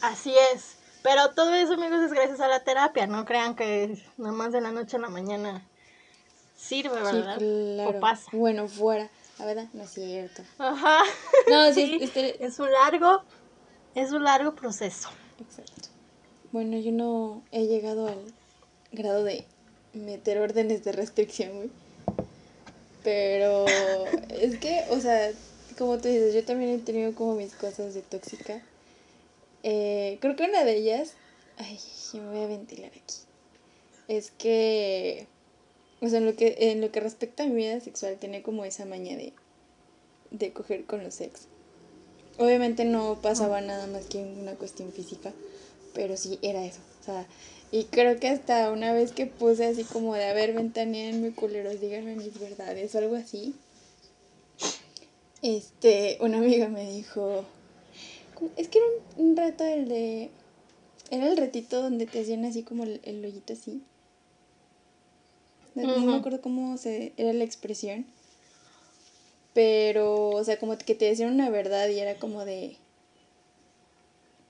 Así 0.01 0.33
es. 0.53 0.75
Pero 1.01 1.31
todo 1.31 1.53
eso, 1.53 1.73
amigos, 1.73 2.01
es 2.01 2.13
gracias 2.13 2.41
a 2.41 2.47
la 2.47 2.63
terapia. 2.63 3.07
No 3.07 3.25
crean 3.25 3.55
que 3.55 3.97
nada 4.17 4.33
más 4.33 4.51
de 4.51 4.61
la 4.61 4.71
noche 4.71 4.97
a 4.97 4.99
la 4.99 5.09
mañana 5.09 5.65
sirve, 6.57 6.95
¿verdad? 7.01 7.37
Sí, 7.39 7.75
claro. 7.75 7.97
O 7.97 7.99
pasa. 7.99 8.29
Bueno, 8.33 8.67
fuera. 8.67 9.09
La 9.39 9.45
verdad, 9.45 9.67
no 9.73 9.83
es 9.83 9.89
cierto. 9.89 10.43
Ajá. 10.57 10.99
No, 11.49 11.73
sí, 11.73 11.97
este- 12.01 12.43
Es 12.45 12.59
un 12.59 12.71
largo, 12.71 13.23
es 13.95 14.11
un 14.11 14.23
largo 14.23 14.55
proceso. 14.55 15.09
Exacto. 15.39 15.89
Bueno, 16.51 16.77
yo 16.77 16.91
no 16.91 17.43
he 17.51 17.65
llegado 17.65 18.07
al 18.07 18.19
grado 18.91 19.23
de 19.23 19.43
meter 19.93 20.37
órdenes 20.39 20.83
de 20.83 20.91
restricción, 20.91 21.55
güey. 21.55 21.69
Pero 23.03 23.65
es 24.29 24.57
que, 24.59 24.85
o 24.91 24.99
sea, 24.99 25.31
como 25.77 25.97
tú 25.97 26.07
dices, 26.07 26.33
yo 26.33 26.45
también 26.45 26.71
he 26.71 26.77
tenido 26.77 27.13
como 27.15 27.35
mis 27.35 27.53
cosas 27.53 27.93
de 27.93 28.01
tóxica. 28.01 28.61
Eh, 29.63 30.17
creo 30.21 30.35
que 30.35 30.43
una 30.43 30.63
de 30.63 30.77
ellas, 30.77 31.13
ay, 31.57 31.79
me 32.13 32.29
voy 32.29 32.43
a 32.43 32.47
ventilar 32.47 32.91
aquí. 32.91 33.15
Es 34.07 34.31
que, 34.31 35.27
o 36.03 36.09
sea, 36.09 36.19
en 36.19 36.25
lo 36.25 36.35
que, 36.35 36.55
en 36.59 36.81
lo 36.81 36.91
que 36.91 36.99
respecta 36.99 37.43
a 37.43 37.47
mi 37.47 37.55
vida 37.55 37.79
sexual, 37.79 38.17
tenía 38.19 38.43
como 38.43 38.65
esa 38.65 38.83
maña 38.85 39.15
de, 39.15 39.31
de 40.31 40.51
coger 40.51 40.83
con 40.85 41.01
los 41.01 41.21
ex. 41.21 41.47
Obviamente 42.37 42.83
no 42.83 43.19
pasaba 43.21 43.61
nada 43.61 43.87
más 43.87 44.05
que 44.07 44.17
una 44.17 44.55
cuestión 44.55 44.91
física, 44.91 45.31
pero 45.93 46.17
sí 46.17 46.39
era 46.41 46.65
eso. 46.65 46.81
O 47.01 47.05
sea, 47.05 47.25
y 47.71 47.85
creo 47.85 48.19
que 48.19 48.27
hasta 48.27 48.69
una 48.71 48.91
vez 48.91 49.13
que 49.13 49.27
puse 49.27 49.65
así 49.65 49.85
como 49.85 50.13
de, 50.15 50.25
a 50.25 50.33
ver, 50.33 50.53
ventaneanme 50.53 51.31
culeros, 51.31 51.79
díganme 51.79 52.15
mis 52.15 52.37
verdades 52.37 52.93
o 52.95 52.97
algo 52.97 53.15
así. 53.15 53.55
Este, 55.41 56.17
una 56.21 56.39
amiga 56.39 56.67
me 56.67 56.89
dijo, 56.91 57.45
"¿Cómo? 58.35 58.49
es 58.57 58.67
que 58.67 58.79
era 58.79 58.87
un, 59.17 59.29
un 59.29 59.37
reto 59.37 59.63
el 59.63 59.87
de, 59.87 60.31
era 61.11 61.27
el 61.27 61.37
retito 61.37 61.81
donde 61.81 62.07
te 62.07 62.21
hacían 62.21 62.43
así 62.45 62.63
como 62.63 62.83
el, 62.83 62.99
el 63.03 63.23
hoyito 63.23 63.53
así. 63.53 63.81
No, 65.75 65.99
me 65.99 66.15
acuerdo 66.17 66.41
cómo 66.41 66.77
se, 66.77 67.13
era 67.17 67.33
la 67.33 67.43
expresión. 67.43 68.05
Pero, 69.53 70.29
o 70.29 70.43
sea, 70.43 70.57
como 70.57 70.77
que 70.77 70.95
te 70.95 71.05
decían 71.05 71.33
una 71.33 71.49
verdad 71.49 71.87
y 71.89 71.99
era 71.99 72.15
como 72.15 72.45
de. 72.45 72.77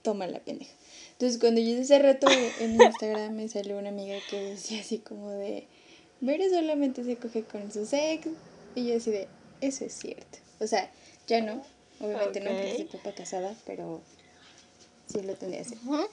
Toma 0.01 0.27
la 0.27 0.39
pendeja. 0.39 0.71
Entonces, 1.13 1.39
cuando 1.39 1.61
yo 1.61 1.69
hice 1.69 1.81
ese 1.81 1.99
reto 1.99 2.27
en 2.29 2.75
Instagram, 2.81 3.33
me 3.35 3.47
salió 3.47 3.77
una 3.77 3.89
amiga 3.89 4.17
que 4.29 4.41
decía 4.41 4.81
así 4.81 4.99
como 4.99 5.31
de. 5.31 5.67
Mere 6.21 6.49
solamente 6.49 7.03
se 7.03 7.17
coge 7.17 7.43
con 7.43 7.71
su 7.71 7.87
ex. 7.91 8.27
Y 8.75 8.87
yo 8.87 8.97
así 8.97 9.11
de. 9.11 9.27
Eso 9.61 9.85
es 9.85 9.93
cierto. 9.93 10.39
O 10.59 10.67
sea, 10.67 10.91
ya 11.27 11.41
no. 11.41 11.63
Obviamente 11.99 12.39
no, 12.39 12.51
porque 12.51 12.75
soy 12.75 12.85
papá 12.85 13.13
casada, 13.13 13.55
pero 13.65 14.01
sí 15.07 15.21
lo 15.21 15.35
tendría 15.35 15.61
hacer. 15.61 15.77
Ujú. 15.85 16.05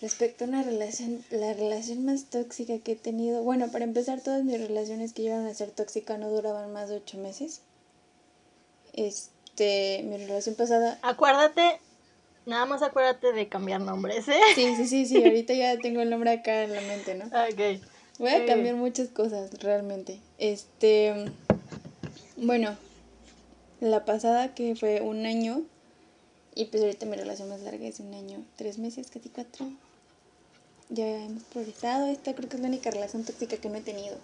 Respecto 0.00 0.44
a 0.44 0.48
una 0.48 0.62
relación, 0.62 1.22
la 1.30 1.52
relación 1.52 2.06
más 2.06 2.24
tóxica 2.24 2.78
que 2.78 2.92
he 2.92 2.96
tenido, 2.96 3.42
bueno, 3.42 3.70
para 3.70 3.84
empezar, 3.84 4.22
todas 4.22 4.42
mis 4.44 4.58
relaciones 4.58 5.12
que 5.12 5.22
llegaron 5.22 5.46
a 5.46 5.52
ser 5.52 5.70
tóxicas 5.70 6.18
no 6.18 6.30
duraban 6.30 6.72
más 6.72 6.88
de 6.88 6.96
ocho 6.96 7.18
meses. 7.18 7.60
Este, 8.94 10.02
mi 10.04 10.16
relación 10.16 10.54
pasada, 10.54 10.98
Acuérdate, 11.02 11.80
nada 12.46 12.64
más 12.64 12.82
acuérdate 12.82 13.34
de 13.34 13.48
cambiar 13.48 13.82
nombres, 13.82 14.26
¿eh? 14.28 14.40
sí, 14.54 14.74
sí, 14.74 14.86
sí, 14.86 15.06
sí, 15.06 15.22
ahorita 15.22 15.52
ya 15.52 15.76
tengo 15.76 16.00
el 16.00 16.08
nombre 16.08 16.30
acá 16.30 16.64
en 16.64 16.72
la 16.72 16.80
mente, 16.80 17.14
¿no? 17.14 17.26
Ok. 17.50 17.82
Voy 18.18 18.30
a 18.30 18.44
cambiar 18.44 18.76
muchas 18.76 19.08
cosas, 19.08 19.50
realmente. 19.62 20.18
Este, 20.38 21.30
bueno, 22.36 22.76
la 23.80 24.04
pasada 24.06 24.54
que 24.54 24.76
fue 24.76 25.00
un 25.02 25.26
año, 25.26 25.62
y 26.54 26.66
pues 26.66 26.82
ahorita 26.82 27.04
mi 27.06 27.16
relación 27.16 27.50
más 27.50 27.60
larga 27.60 27.86
es 27.86 28.00
un 28.00 28.14
año, 28.14 28.42
tres 28.56 28.78
meses, 28.78 29.10
casi 29.10 29.28
cuatro. 29.28 29.66
Ya 30.90 31.06
hemos 31.06 31.44
progresado, 31.44 32.06
esta 32.08 32.34
creo 32.34 32.48
que 32.48 32.56
es 32.56 32.62
la 32.62 32.68
única 32.68 32.90
relación 32.90 33.24
tóxica 33.24 33.56
que 33.56 33.68
no 33.68 33.76
he 33.76 33.80
tenido. 33.80 34.16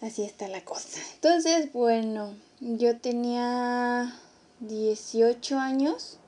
Así 0.00 0.22
está 0.22 0.48
la 0.48 0.64
cosa. 0.64 1.00
Entonces, 1.14 1.72
bueno, 1.72 2.34
yo 2.60 2.98
tenía 2.98 4.14
18 4.60 5.58
años 5.58 6.18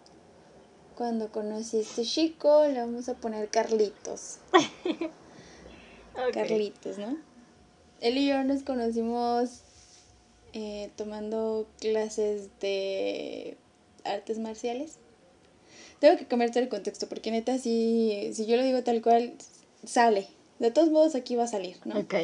cuando 0.96 1.30
conocí 1.30 1.76
a 1.76 1.80
este 1.80 2.02
chico, 2.02 2.66
le 2.66 2.80
vamos 2.80 3.08
a 3.08 3.14
poner 3.14 3.48
Carlitos. 3.50 4.38
Carlitos, 6.32 6.98
¿no? 6.98 7.16
Él 8.00 8.18
y 8.18 8.26
yo 8.26 8.42
nos 8.44 8.62
conocimos 8.62 9.60
eh, 10.54 10.90
tomando 10.96 11.66
clases 11.78 12.48
de 12.60 13.58
artes 14.04 14.38
marciales. 14.38 14.98
Tengo 16.00 16.16
que 16.18 16.26
cambiar 16.26 16.50
todo 16.50 16.62
el 16.62 16.68
contexto 16.68 17.08
porque 17.08 17.30
neta, 17.30 17.58
si, 17.58 18.30
si 18.32 18.46
yo 18.46 18.56
lo 18.56 18.62
digo 18.62 18.82
tal 18.82 19.00
cual, 19.02 19.34
sale. 19.84 20.28
De 20.58 20.70
todos 20.70 20.90
modos, 20.90 21.14
aquí 21.14 21.36
va 21.36 21.44
a 21.44 21.48
salir, 21.48 21.76
¿no? 21.84 21.98
Ok. 21.98 22.14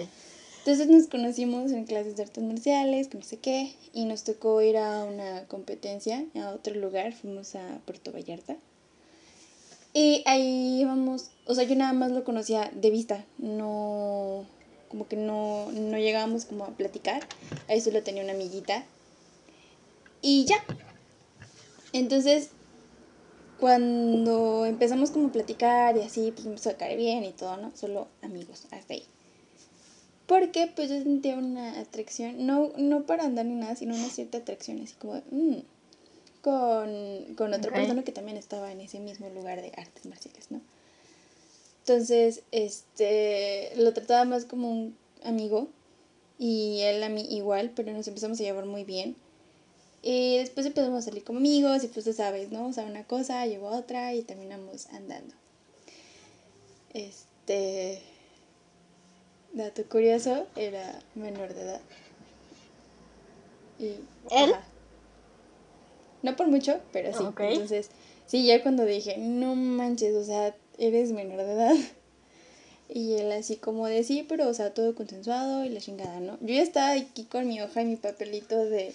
Entonces 0.65 0.87
nos 0.87 1.09
conocimos 1.09 1.73
en 1.73 1.85
clases 1.87 2.17
de 2.17 2.23
artes 2.23 2.45
marciales, 2.45 3.09
que 3.09 3.19
no 3.19 3.25
sé 3.25 3.39
qué, 3.39 3.75
y 3.93 4.05
nos 4.05 4.23
tocó 4.23 4.63
ir 4.63 4.77
a 4.77 5.05
una 5.05 5.45
competencia 5.49 6.25
a 6.37 6.51
otro 6.51 6.75
lugar, 6.77 7.13
fuimos 7.15 7.57
a 7.57 7.81
Puerto 7.85 8.13
Vallarta. 8.13 8.57
Y 9.93 10.23
ahí 10.25 10.81
íbamos, 10.81 11.31
o 11.47 11.55
sea, 11.57 11.65
yo 11.65 11.75
nada 11.75 11.93
más 11.93 12.13
lo 12.13 12.23
conocía 12.23 12.71
de 12.75 12.91
vista, 12.91 13.25
no, 13.39 14.47
como 14.89 15.09
que 15.09 15.17
no, 15.17 15.71
no 15.73 15.99
llegábamos 15.99 16.45
como 16.45 16.65
a 16.65 16.69
platicar, 16.69 17.27
ahí 17.69 17.81
solo 17.81 18.05
tenía 18.05 18.23
una 18.23 18.33
amiguita. 18.33 18.85
Y 20.23 20.45
ya. 20.45 20.65
Entonces, 21.93 22.51
cuando 23.63 24.67
empezamos 24.67 25.13
como 25.13 25.29
a 25.29 25.31
platicar 25.31 25.97
y 25.97 26.01
así, 26.01 26.33
pues 26.33 26.47
me 26.47 26.51
empezó 26.51 26.71
a 26.71 26.75
caer 26.75 26.99
bien 26.99 27.23
y 27.23 27.31
todo, 27.31 27.57
¿no? 27.59 27.71
Solo 27.77 28.09
amigos, 28.21 28.67
hasta 28.73 28.95
ahí. 28.95 29.05
Porque 30.27 30.69
pues 30.75 30.91
yo 30.91 31.01
sentía 31.01 31.37
una 31.37 31.79
atracción, 31.79 32.45
no, 32.45 32.73
no 32.77 33.07
para 33.07 33.23
andar 33.23 33.47
ni 33.47 33.55
nada, 33.55 33.77
sino 33.77 33.95
una 33.95 34.09
cierta 34.09 34.39
atracción, 34.39 34.81
así 34.83 34.95
como, 34.97 35.15
de, 35.15 35.23
mm, 35.31 35.63
con, 36.41 37.35
con 37.37 37.55
otra 37.55 37.73
persona 37.73 38.03
que 38.03 38.11
también 38.11 38.37
estaba 38.37 38.73
en 38.73 38.81
ese 38.81 38.99
mismo 38.99 39.29
lugar 39.29 39.63
de 39.63 39.71
artes 39.77 40.07
marciales, 40.07 40.51
¿no? 40.51 40.61
Entonces, 41.83 42.43
este, 42.51 43.75
lo 43.77 43.93
trataba 43.93 44.25
más 44.25 44.45
como 44.45 44.73
un 44.73 44.97
amigo 45.23 45.69
y 46.37 46.81
él 46.81 47.01
a 47.05 47.09
mí 47.09 47.29
igual, 47.31 47.71
pero 47.77 47.93
nos 47.93 48.09
empezamos 48.09 48.41
a 48.41 48.43
llevar 48.43 48.67
muy 48.67 48.83
bien. 48.83 49.15
Y 50.03 50.39
después 50.39 50.67
empezamos 50.67 50.99
a 50.99 51.03
salir 51.03 51.23
como 51.23 51.39
amigos 51.39 51.85
y 51.85 51.87
pues 51.87 52.05
tú 52.05 52.13
sabes, 52.13 52.51
¿no? 52.51 52.67
O 52.67 52.73
sea, 52.73 52.85
una 52.85 53.05
cosa 53.05 53.47
llevó 53.47 53.69
a 53.69 53.79
otra 53.79 54.13
y 54.15 54.23
terminamos 54.23 54.87
andando. 54.89 55.35
Este... 56.93 58.03
dato 59.53 59.85
curioso, 59.85 60.47
era 60.57 60.99
menor 61.15 61.55
de 61.55 61.63
edad. 61.63 61.81
Y, 63.79 63.95
¿Él? 64.31 64.55
No 66.23 66.37
por 66.37 66.49
mucho, 66.49 66.81
pero 66.93 67.17
sí. 67.17 67.25
Entonces, 67.25 67.91
sí, 68.27 68.45
ya 68.45 68.63
cuando 68.63 68.85
dije, 68.85 69.19
no 69.19 69.55
manches, 69.55 70.17
o 70.17 70.25
sea, 70.25 70.55
eres 70.79 71.13
menor 71.13 71.39
de 71.39 71.53
edad. 71.53 71.75
Y 72.95 73.15
él 73.15 73.33
así 73.33 73.57
como 73.57 73.87
de 73.87 74.05
sí, 74.05 74.27
pero 74.29 74.47
o 74.49 74.53
sea, 74.53 74.75
todo 74.75 74.95
consensuado 74.95 75.65
y 75.65 75.71
la 75.71 75.81
chingada, 75.81 76.21
¿no? 76.21 76.37
Yo 76.43 76.49
ya 76.49 76.61
estaba 76.61 76.93
aquí 76.93 77.25
con 77.25 77.49
mi 77.49 77.59
hoja 77.63 77.81
y 77.81 77.87
mi 77.87 77.97
papelito 77.97 78.67
de, 78.67 78.95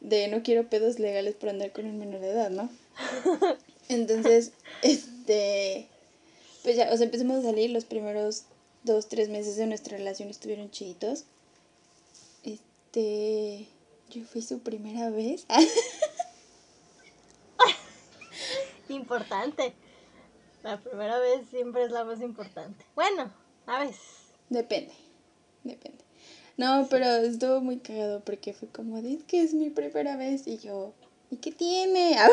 de 0.00 0.28
no 0.28 0.42
quiero 0.42 0.68
pedos 0.68 0.98
legales 0.98 1.34
por 1.34 1.48
andar 1.48 1.72
con 1.72 1.86
un 1.86 1.98
menor 1.98 2.20
de 2.20 2.30
edad, 2.30 2.50
¿no? 2.50 2.70
Entonces, 3.88 4.52
este, 4.82 5.88
pues 6.62 6.76
ya, 6.76 6.92
o 6.92 6.96
sea, 6.96 7.04
empezamos 7.04 7.38
a 7.38 7.42
salir 7.42 7.70
los 7.70 7.84
primeros 7.84 8.44
dos, 8.84 9.08
tres 9.08 9.28
meses 9.28 9.56
de 9.56 9.66
nuestra 9.66 9.96
relación 9.96 10.28
estuvieron 10.28 10.70
chiditos. 10.70 11.24
Este, 12.42 13.68
yo 14.10 14.24
fui 14.24 14.42
su 14.42 14.60
primera 14.60 15.10
vez. 15.10 15.46
Importante. 18.88 19.74
La 20.62 20.80
primera 20.80 21.18
vez 21.18 21.46
siempre 21.50 21.84
es 21.84 21.90
la 21.90 22.04
más 22.04 22.20
importante. 22.20 22.84
Bueno, 22.94 23.32
a 23.66 23.80
veces. 23.80 24.00
Depende, 24.48 24.92
depende. 25.62 26.07
No, 26.58 26.86
pero 26.90 27.06
estuvo 27.06 27.60
muy 27.60 27.78
cagado 27.78 28.20
porque 28.20 28.52
fue 28.52 28.68
como, 28.68 28.98
es 28.98 29.22
que 29.24 29.42
es 29.42 29.54
mi 29.54 29.70
primera 29.70 30.16
vez 30.16 30.46
y 30.46 30.58
yo, 30.58 30.92
¿y 31.30 31.36
qué 31.36 31.52
tiene? 31.52 32.16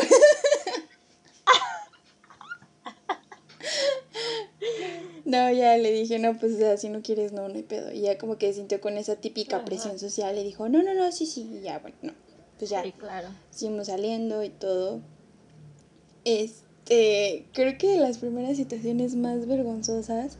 No, 5.24 5.50
ya 5.50 5.76
le 5.76 5.90
dije, 5.90 6.20
no, 6.20 6.38
pues 6.38 6.54
o 6.54 6.58
sea, 6.58 6.76
si 6.76 6.88
no 6.88 7.02
quieres, 7.02 7.32
no, 7.32 7.48
no 7.48 7.54
hay 7.56 7.64
pedo. 7.64 7.92
Y 7.92 8.02
ya 8.02 8.16
como 8.16 8.38
que 8.38 8.52
sintió 8.52 8.80
con 8.80 8.96
esa 8.96 9.16
típica 9.16 9.64
presión 9.64 9.98
social 9.98 10.38
y 10.38 10.44
dijo, 10.44 10.68
no, 10.68 10.84
no, 10.84 10.94
no, 10.94 11.10
sí, 11.10 11.26
sí, 11.26 11.50
y 11.52 11.62
ya, 11.62 11.80
bueno, 11.80 11.96
no. 12.02 12.12
Pues 12.58 12.70
ya, 12.70 12.84
Sí, 12.84 12.92
claro. 12.92 13.28
seguimos 13.50 13.88
saliendo 13.88 14.44
y 14.44 14.50
todo. 14.50 15.00
Este, 16.24 17.44
creo 17.52 17.76
que 17.76 17.88
de 17.88 17.96
las 17.96 18.18
primeras 18.18 18.56
situaciones 18.56 19.16
más 19.16 19.46
vergonzosas 19.48 20.38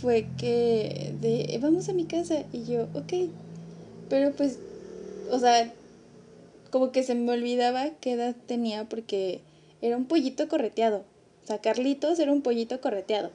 fue 0.00 0.26
que 0.36 1.14
de, 1.20 1.58
vamos 1.60 1.88
a 1.88 1.92
mi 1.94 2.06
casa 2.06 2.44
y 2.52 2.64
yo, 2.66 2.88
ok, 2.94 3.12
pero 4.08 4.32
pues, 4.32 4.58
o 5.30 5.38
sea, 5.38 5.72
como 6.70 6.92
que 6.92 7.02
se 7.02 7.14
me 7.14 7.32
olvidaba 7.32 7.90
qué 8.00 8.12
edad 8.12 8.36
tenía 8.46 8.84
porque 8.88 9.40
era 9.82 9.96
un 9.96 10.06
pollito 10.06 10.48
correteado. 10.48 11.04
O 11.44 11.46
sea, 11.46 11.60
Carlitos 11.60 12.18
era 12.20 12.32
un 12.32 12.42
pollito 12.42 12.80
correteado. 12.80 13.32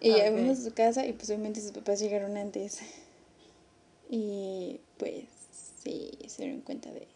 Y 0.00 0.14
ya 0.16 0.30
Ok. 0.30 0.32
fuimos 0.32 0.58
a 0.58 0.64
su 0.64 0.74
casa 0.74 1.06
y 1.06 1.12
pues 1.12 1.28
obviamente 1.30 1.60
sus 1.60 1.72
papás 1.72 2.00
llegaron 2.00 2.36
antes. 2.36 2.80
Y 4.10 4.80
pues 4.98 5.24
sí, 5.82 6.18
se 6.28 6.42
dieron 6.44 6.62
cuenta 6.62 6.90
de 6.92 7.08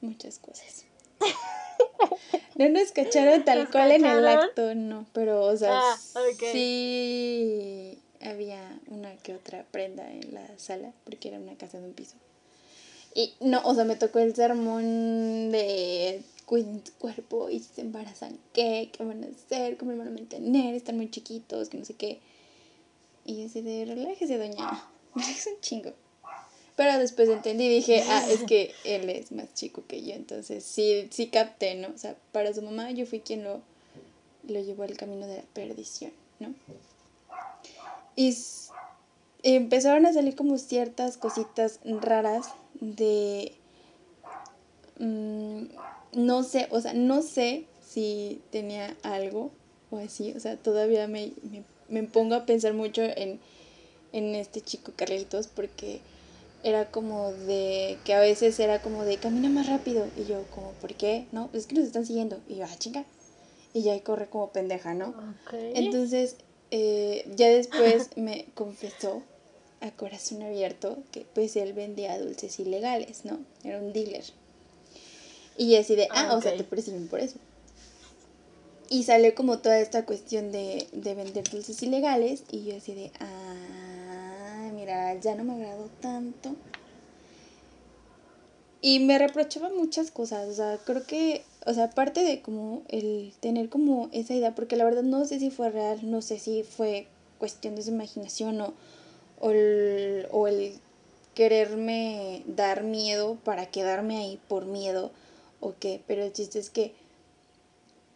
muchas 0.00 0.38
cosas. 0.38 0.85
No 2.56 2.68
nos 2.70 2.90
cacharon 2.92 3.44
tal 3.44 3.64
¿Nos 3.64 3.70
cual 3.70 3.90
en 3.90 4.06
el 4.06 4.26
acto, 4.26 4.74
no, 4.74 5.04
pero 5.12 5.44
o 5.44 5.56
sea, 5.56 5.78
Ah, 5.78 5.98
ok. 6.14 6.42
sí 6.52 7.98
había 8.22 8.78
una 8.88 9.14
que 9.18 9.34
otra 9.34 9.64
prenda 9.70 10.10
en 10.10 10.32
la 10.32 10.46
sala, 10.58 10.92
porque 11.04 11.28
era 11.28 11.38
una 11.38 11.54
casa 11.56 11.78
de 11.78 11.84
un 11.86 11.92
piso. 11.92 12.14
Y 13.14 13.34
no, 13.40 13.60
o 13.64 13.74
sea, 13.74 13.84
me 13.84 13.96
tocó 13.96 14.20
el 14.20 14.34
sermón 14.34 15.50
de 15.50 16.22
cuerpo 16.98 17.50
y 17.50 17.58
si 17.60 17.74
se 17.74 17.80
embarazan, 17.82 18.38
¿qué? 18.52 18.90
¿Qué 18.92 19.04
van 19.04 19.24
a 19.24 19.26
hacer? 19.26 19.76
¿Cómo 19.76 19.92
lo 19.92 19.98
van 19.98 20.08
a 20.08 20.12
mantener? 20.12 20.74
Están 20.74 20.96
muy 20.96 21.10
chiquitos, 21.10 21.68
que 21.68 21.78
no 21.78 21.84
sé 21.84 21.94
qué. 21.94 22.20
Y 23.24 23.40
yo 23.40 23.46
así 23.46 23.60
de, 23.60 23.84
relájese, 23.84 24.38
doña. 24.38 24.82
Es 25.16 25.46
un 25.46 25.60
chingo. 25.60 25.92
Pero 26.76 26.98
después 26.98 27.30
entendí 27.30 27.64
y 27.64 27.74
dije, 27.76 28.04
ah, 28.06 28.26
es 28.30 28.42
que 28.44 28.74
él 28.84 29.08
es 29.08 29.32
más 29.32 29.52
chico 29.54 29.82
que 29.88 30.02
yo, 30.02 30.14
entonces 30.14 30.62
sí, 30.62 31.08
sí 31.10 31.28
capté, 31.28 31.74
¿no? 31.74 31.88
O 31.88 31.98
sea, 31.98 32.16
para 32.32 32.52
su 32.52 32.60
mamá 32.60 32.90
yo 32.90 33.06
fui 33.06 33.20
quien 33.20 33.44
lo, 33.44 33.62
lo 34.46 34.60
llevó 34.60 34.82
al 34.82 34.96
camino 34.96 35.26
de 35.26 35.38
la 35.38 35.42
perdición, 35.54 36.12
¿no? 36.38 36.54
Y 38.14 38.36
empezaron 39.42 40.04
a 40.04 40.12
salir 40.12 40.36
como 40.36 40.58
ciertas 40.58 41.16
cositas 41.16 41.80
raras 41.84 42.48
de... 42.74 43.52
mm, 44.98 45.64
no 46.12 46.42
sé, 46.42 46.68
o 46.70 46.80
sea, 46.80 46.92
no 46.92 47.22
sé 47.22 47.64
si 47.86 48.42
tenía 48.50 48.94
algo 49.02 49.50
o 49.90 49.98
así, 49.98 50.32
o 50.36 50.40
sea, 50.40 50.56
todavía 50.56 51.08
me, 51.08 51.32
me, 51.50 51.62
me 51.88 52.02
pongo 52.02 52.34
a 52.34 52.44
pensar 52.44 52.74
mucho 52.74 53.02
en, 53.02 53.40
en 54.12 54.34
este 54.34 54.60
chico 54.60 54.92
Carlitos 54.94 55.46
porque 55.46 56.00
era 56.66 56.90
como 56.90 57.32
de 57.32 57.96
que 58.04 58.12
a 58.12 58.18
veces 58.18 58.58
era 58.58 58.82
como 58.82 59.04
de 59.04 59.18
camina 59.18 59.48
más 59.48 59.68
rápido 59.68 60.04
y 60.16 60.24
yo 60.24 60.42
como 60.52 60.72
¿por 60.72 60.94
qué? 60.94 61.26
No, 61.30 61.48
es 61.52 61.68
que 61.68 61.76
nos 61.76 61.84
están 61.84 62.04
siguiendo 62.04 62.40
y 62.48 62.56
yo 62.56 62.64
ah 62.64 62.76
chinga 62.76 63.04
y 63.72 63.82
ya 63.82 64.02
corre 64.02 64.26
como 64.26 64.50
pendeja, 64.50 64.92
¿no? 64.92 65.14
Entonces 65.52 66.34
eh, 66.72 67.24
ya 67.36 67.50
después 67.50 68.10
me 68.16 68.46
confesó 68.54 69.22
a 69.80 69.92
corazón 69.92 70.42
abierto 70.42 70.98
que 71.12 71.24
pues 71.34 71.54
él 71.54 71.72
vendía 71.72 72.18
dulces 72.18 72.58
ilegales, 72.58 73.24
¿no? 73.24 73.38
Era 73.62 73.78
un 73.78 73.92
dealer. 73.92 74.24
Y 75.56 75.76
así 75.76 75.94
de, 75.94 76.08
ah, 76.10 76.34
o 76.34 76.42
sea, 76.42 76.56
te 76.56 76.64
persiguen 76.64 77.06
por 77.06 77.20
eso. 77.20 77.38
Y 78.90 79.04
salió 79.04 79.36
como 79.36 79.60
toda 79.60 79.78
esta 79.78 80.04
cuestión 80.04 80.50
de, 80.50 80.88
de 80.92 81.14
vender 81.14 81.48
dulces 81.48 81.80
ilegales 81.82 82.42
y 82.50 82.64
yo 82.64 82.76
así 82.76 82.92
de, 82.92 83.12
ah, 83.20 83.85
ya 84.86 85.34
no 85.34 85.44
me 85.44 85.54
agradó 85.54 85.88
tanto. 86.00 86.56
Y 88.80 89.00
me 89.00 89.18
reprochaba 89.18 89.70
muchas 89.70 90.10
cosas, 90.10 90.48
o 90.48 90.52
sea, 90.54 90.78
creo 90.84 91.04
que, 91.06 91.42
o 91.66 91.74
sea, 91.74 91.84
aparte 91.84 92.22
de 92.22 92.40
como 92.40 92.82
el 92.88 93.32
tener 93.40 93.68
como 93.68 94.08
esa 94.12 94.34
idea, 94.34 94.54
porque 94.54 94.76
la 94.76 94.84
verdad 94.84 95.02
no 95.02 95.24
sé 95.24 95.40
si 95.40 95.50
fue 95.50 95.70
real, 95.70 96.08
no 96.08 96.22
sé 96.22 96.38
si 96.38 96.62
fue 96.62 97.08
cuestión 97.38 97.74
de 97.74 97.82
su 97.82 97.90
imaginación 97.90 98.60
o, 98.60 98.74
o, 99.40 99.50
el, 99.50 100.28
o 100.30 100.46
el 100.46 100.74
quererme 101.34 102.44
dar 102.46 102.84
miedo 102.84 103.36
para 103.44 103.66
quedarme 103.66 104.18
ahí 104.18 104.40
por 104.46 104.66
miedo 104.66 105.10
o 105.60 105.74
qué, 105.80 106.02
pero 106.06 106.22
el 106.22 106.32
chiste 106.32 106.58
es 106.58 106.70
que 106.70 106.94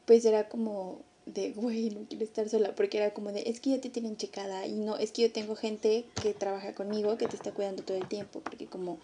pues 0.06 0.24
era 0.24 0.48
como 0.48 0.98
de, 1.26 1.52
güey, 1.52 1.90
no 1.90 2.00
quiero 2.08 2.24
estar 2.24 2.48
sola, 2.48 2.74
porque 2.74 2.98
era 2.98 3.12
como 3.14 3.30
de, 3.32 3.42
es 3.46 3.60
que 3.60 3.70
ya 3.70 3.80
te 3.80 3.88
tienen 3.90 4.16
checada 4.16 4.66
y 4.66 4.72
no, 4.72 4.96
es 4.96 5.12
que 5.12 5.22
yo 5.22 5.32
tengo 5.32 5.54
gente 5.54 6.04
que 6.22 6.34
trabaja 6.34 6.74
conmigo 6.74 7.16
que 7.18 7.26
te 7.26 7.36
está 7.36 7.52
cuidando 7.52 7.82
todo 7.82 7.96
el 7.96 8.08
tiempo, 8.08 8.40
porque 8.40 8.66
como, 8.66 8.98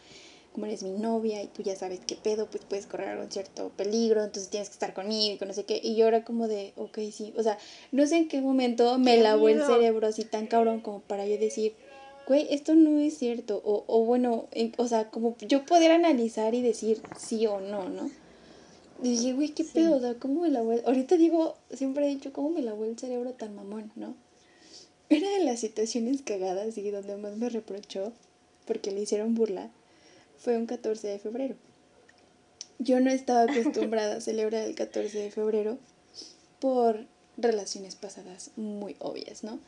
como 0.53 0.67
eres 0.67 0.83
mi 0.83 0.91
novia 0.91 1.43
y 1.43 1.47
tú 1.49 1.63
ya 1.63 1.77
sabes 1.77 2.01
qué 2.07 2.17
pedo, 2.17 2.47
pues 2.51 2.65
puedes 2.65 2.87
correr 2.87 3.11
algún 3.11 3.31
cierto 3.31 3.69
peligro, 3.77 4.25
entonces 4.25 4.51
tienes 4.51 4.69
que 4.71 4.73
estar 4.75 4.93
conmigo 4.95 5.35
y 5.35 5.39
con 5.39 5.49
no 5.49 5.55
sé 5.55 5.65
qué, 5.65 5.81
y 5.83 5.95
yo 5.95 6.09
era 6.09 6.25
como 6.25 6.49
de, 6.49 6.73
ok, 6.77 6.99
sí, 7.13 7.33
o 7.37 7.43
sea, 7.43 7.59
no 7.93 8.07
sé 8.07 8.17
en 8.17 8.29
qué 8.29 8.41
momento 8.41 8.99
me 8.99 9.17
Qué 9.17 9.23
lavó 9.23 9.49
el 9.49 9.63
cerebro 9.63 10.07
así 10.09 10.25
tan 10.25 10.47
cabrón 10.49 10.81
como 10.81 11.01
para 11.01 11.27
yo 11.27 11.39
decir, 11.39 11.75
güey, 12.27 12.49
esto 12.51 12.75
no 12.75 12.99
es 12.99 13.17
cierto, 13.19 13.63
o, 13.65 13.85
o 13.87 14.05
bueno, 14.05 14.49
en- 14.51 14.73
o 14.79 14.89
sea, 14.89 15.11
como 15.11 15.37
yo 15.43 15.65
poder 15.65 15.93
analizar 15.93 16.55
y 16.57 16.63
decir 16.63 17.01
sí 17.17 17.47
o 17.47 17.61
no, 17.61 17.89
¿no? 17.89 18.11
Y 19.03 19.11
dije, 19.11 19.33
güey, 19.35 19.51
¿qué 19.51 19.65
Sí. 19.65 19.71
pedo? 19.75 19.97
O 19.97 20.01
sea, 20.01 20.15
¿cómo 20.15 20.43
me 20.43 20.51
lavó 20.51 20.73
el... 20.73 20.83
Ahorita 20.87 21.17
digo, 21.17 21.57
siempre 21.73 22.07
he 22.07 22.09
dicho, 22.09 22.33
¿cómo 22.33 22.51
me 22.51 22.63
lavó 22.63 22.85
el 22.85 22.99
cerebro 22.99 23.33
tan 23.33 23.55
mamón, 23.55 23.93
no? 23.95 24.15
Una 25.11 25.31
de 25.31 25.45
las 25.45 25.61
situaciones 25.61 26.23
cagadas 26.23 26.77
y 26.79 26.91
donde 26.91 27.17
más 27.17 27.37
me 27.37 27.49
reprochó, 27.49 28.13
porque 28.67 28.91
le 28.91 29.03
hicieron 29.03 29.35
burla, 29.35 29.71
fue 30.39 30.57
un 30.57 30.67
14 30.67 31.07
de 31.07 31.19
febrero. 31.19 31.55
Yo 32.79 33.01
no 33.01 33.11
estaba 33.11 33.43
acostumbrada 33.53 34.17
a 34.17 34.21
celebrar 34.21 34.65
el 34.67 34.75
14 34.75 35.19
de 35.19 35.31
febrero 35.31 35.79
por 36.61 37.05
relaciones 37.37 37.95
pasadas 37.97 38.51
muy 38.57 38.97
obvias, 38.99 39.45
¿no? 39.45 39.59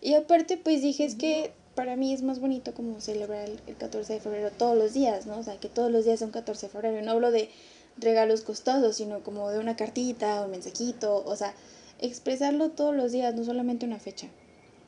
Y 0.00 0.14
aparte, 0.14 0.56
pues 0.56 0.82
dije, 0.82 1.04
es 1.04 1.14
que 1.14 1.52
para 1.74 1.96
mí 1.96 2.12
es 2.12 2.22
más 2.22 2.38
bonito 2.38 2.72
como 2.72 3.00
celebrar 3.00 3.48
el, 3.48 3.60
el 3.66 3.76
14 3.76 4.14
de 4.14 4.20
febrero 4.20 4.50
todos 4.56 4.78
los 4.78 4.94
días, 4.94 5.26
¿no? 5.26 5.38
O 5.38 5.42
sea, 5.42 5.58
que 5.58 5.68
todos 5.68 5.90
los 5.90 6.04
días 6.04 6.20
son 6.20 6.30
14 6.30 6.66
de 6.66 6.72
febrero. 6.72 7.00
Y 7.00 7.04
no 7.04 7.10
hablo 7.12 7.30
de 7.30 7.50
regalos 7.98 8.42
costosos, 8.42 8.96
sino 8.96 9.22
como 9.22 9.50
de 9.50 9.58
una 9.58 9.76
cartita, 9.76 10.42
un 10.42 10.50
mensajito, 10.50 11.24
o 11.24 11.36
sea, 11.36 11.54
expresarlo 12.00 12.70
todos 12.70 12.94
los 12.94 13.12
días, 13.12 13.34
no 13.34 13.44
solamente 13.44 13.86
una 13.86 13.98
fecha. 13.98 14.28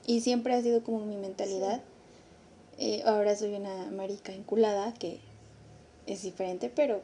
Y 0.06 0.20
siempre 0.20 0.54
ha 0.54 0.62
sido 0.62 0.82
como 0.82 1.04
mi 1.04 1.16
mentalidad. 1.16 1.82
Eh, 2.78 3.02
ahora 3.04 3.34
soy 3.36 3.54
una 3.54 3.90
marica 3.90 4.32
enculada, 4.32 4.94
que 4.94 5.20
es 6.06 6.22
diferente, 6.22 6.70
pero 6.74 7.02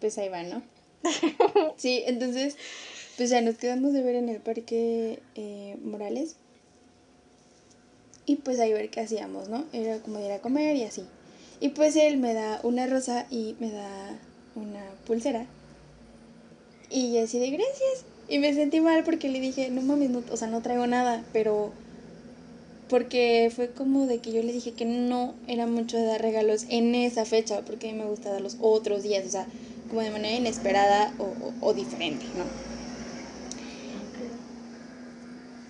pues 0.00 0.16
ahí 0.18 0.28
va, 0.28 0.42
¿no? 0.42 0.62
Sí, 1.76 2.02
entonces, 2.06 2.56
pues 3.16 3.30
ya 3.30 3.40
nos 3.40 3.56
quedamos 3.56 3.92
de 3.92 4.02
ver 4.02 4.16
en 4.16 4.28
el 4.28 4.40
parque 4.40 5.20
eh, 5.34 5.76
Morales. 5.82 6.36
Y 8.26 8.36
pues 8.36 8.60
ahí 8.60 8.72
ver 8.72 8.90
qué 8.90 9.00
hacíamos, 9.00 9.48
¿no? 9.48 9.64
Era 9.72 10.00
como 10.00 10.20
ir 10.20 10.30
a 10.30 10.40
comer 10.40 10.76
y 10.76 10.84
así. 10.84 11.02
Y 11.60 11.70
pues 11.70 11.96
él 11.96 12.18
me 12.18 12.34
da 12.34 12.60
una 12.62 12.86
rosa 12.86 13.26
y 13.30 13.56
me 13.58 13.70
da 13.70 14.18
una 14.58 14.84
pulsera. 15.06 15.46
Y 16.90 17.14
yo 17.14 17.24
así 17.24 17.38
de 17.38 17.50
gracias. 17.50 18.04
Y 18.28 18.38
me 18.38 18.52
sentí 18.54 18.80
mal 18.80 19.04
porque 19.04 19.28
le 19.28 19.40
dije, 19.40 19.70
no 19.70 19.82
mames, 19.82 20.10
no, 20.10 20.22
o 20.30 20.36
sea, 20.36 20.48
no 20.48 20.60
traigo 20.60 20.86
nada, 20.86 21.24
pero 21.32 21.72
porque 22.88 23.50
fue 23.54 23.70
como 23.70 24.06
de 24.06 24.18
que 24.18 24.32
yo 24.32 24.42
le 24.42 24.52
dije 24.52 24.72
que 24.72 24.84
no 24.84 25.34
era 25.46 25.66
mucho 25.66 25.96
de 25.96 26.04
dar 26.04 26.20
regalos 26.20 26.66
en 26.68 26.94
esa 26.94 27.24
fecha, 27.24 27.62
porque 27.64 27.88
a 27.88 27.92
mí 27.92 27.98
me 27.98 28.06
gusta 28.06 28.30
dar 28.30 28.40
los 28.40 28.56
otros 28.60 29.02
días, 29.02 29.26
o 29.26 29.30
sea, 29.30 29.46
como 29.88 30.02
de 30.02 30.10
manera 30.10 30.36
inesperada 30.36 31.12
o, 31.60 31.72
diferente, 31.74 32.24
¿no? 32.36 32.44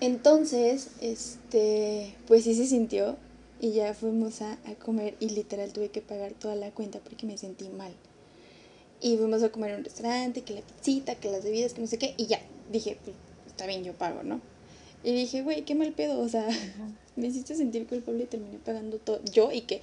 Entonces, 0.01 0.89
este, 1.01 2.15
pues 2.27 2.45
sí 2.45 2.55
se 2.55 2.65
sintió 2.65 3.17
y 3.59 3.71
ya 3.71 3.93
fuimos 3.93 4.41
a, 4.41 4.53
a, 4.53 4.75
comer 4.75 5.15
y 5.19 5.29
literal 5.29 5.73
tuve 5.73 5.89
que 5.89 6.01
pagar 6.01 6.31
toda 6.31 6.55
la 6.55 6.71
cuenta 6.71 6.99
porque 6.99 7.25
me 7.25 7.37
sentí 7.37 7.67
mal. 7.67 7.91
Y 9.01 9.17
fuimos 9.17 9.43
a 9.43 9.49
comer 9.49 9.71
en 9.71 9.77
un 9.77 9.83
restaurante, 9.85 10.41
que 10.41 10.53
la 10.53 10.61
pizzita, 10.61 11.15
que 11.15 11.31
las 11.31 11.43
bebidas, 11.43 11.73
que 11.73 11.81
no 11.81 11.87
sé 11.87 11.97
qué, 11.97 12.13
y 12.17 12.25
ya, 12.27 12.41
dije, 12.71 12.97
pues 13.03 13.15
está 13.47 13.65
bien, 13.65 13.83
yo 13.83 13.93
pago, 13.93 14.23
¿no? 14.23 14.41
Y 15.03 15.13
dije, 15.13 15.41
güey, 15.41 15.63
qué 15.63 15.75
mal 15.75 15.91
pedo, 15.93 16.19
o 16.19 16.27
sea, 16.27 16.47
me 17.15 17.27
hiciste 17.27 17.55
sentir 17.55 17.87
culpable 17.87 18.23
y 18.23 18.27
terminé 18.27 18.57
pagando 18.57 18.97
todo 18.97 19.21
yo 19.31 19.51
y 19.51 19.61
que 19.61 19.81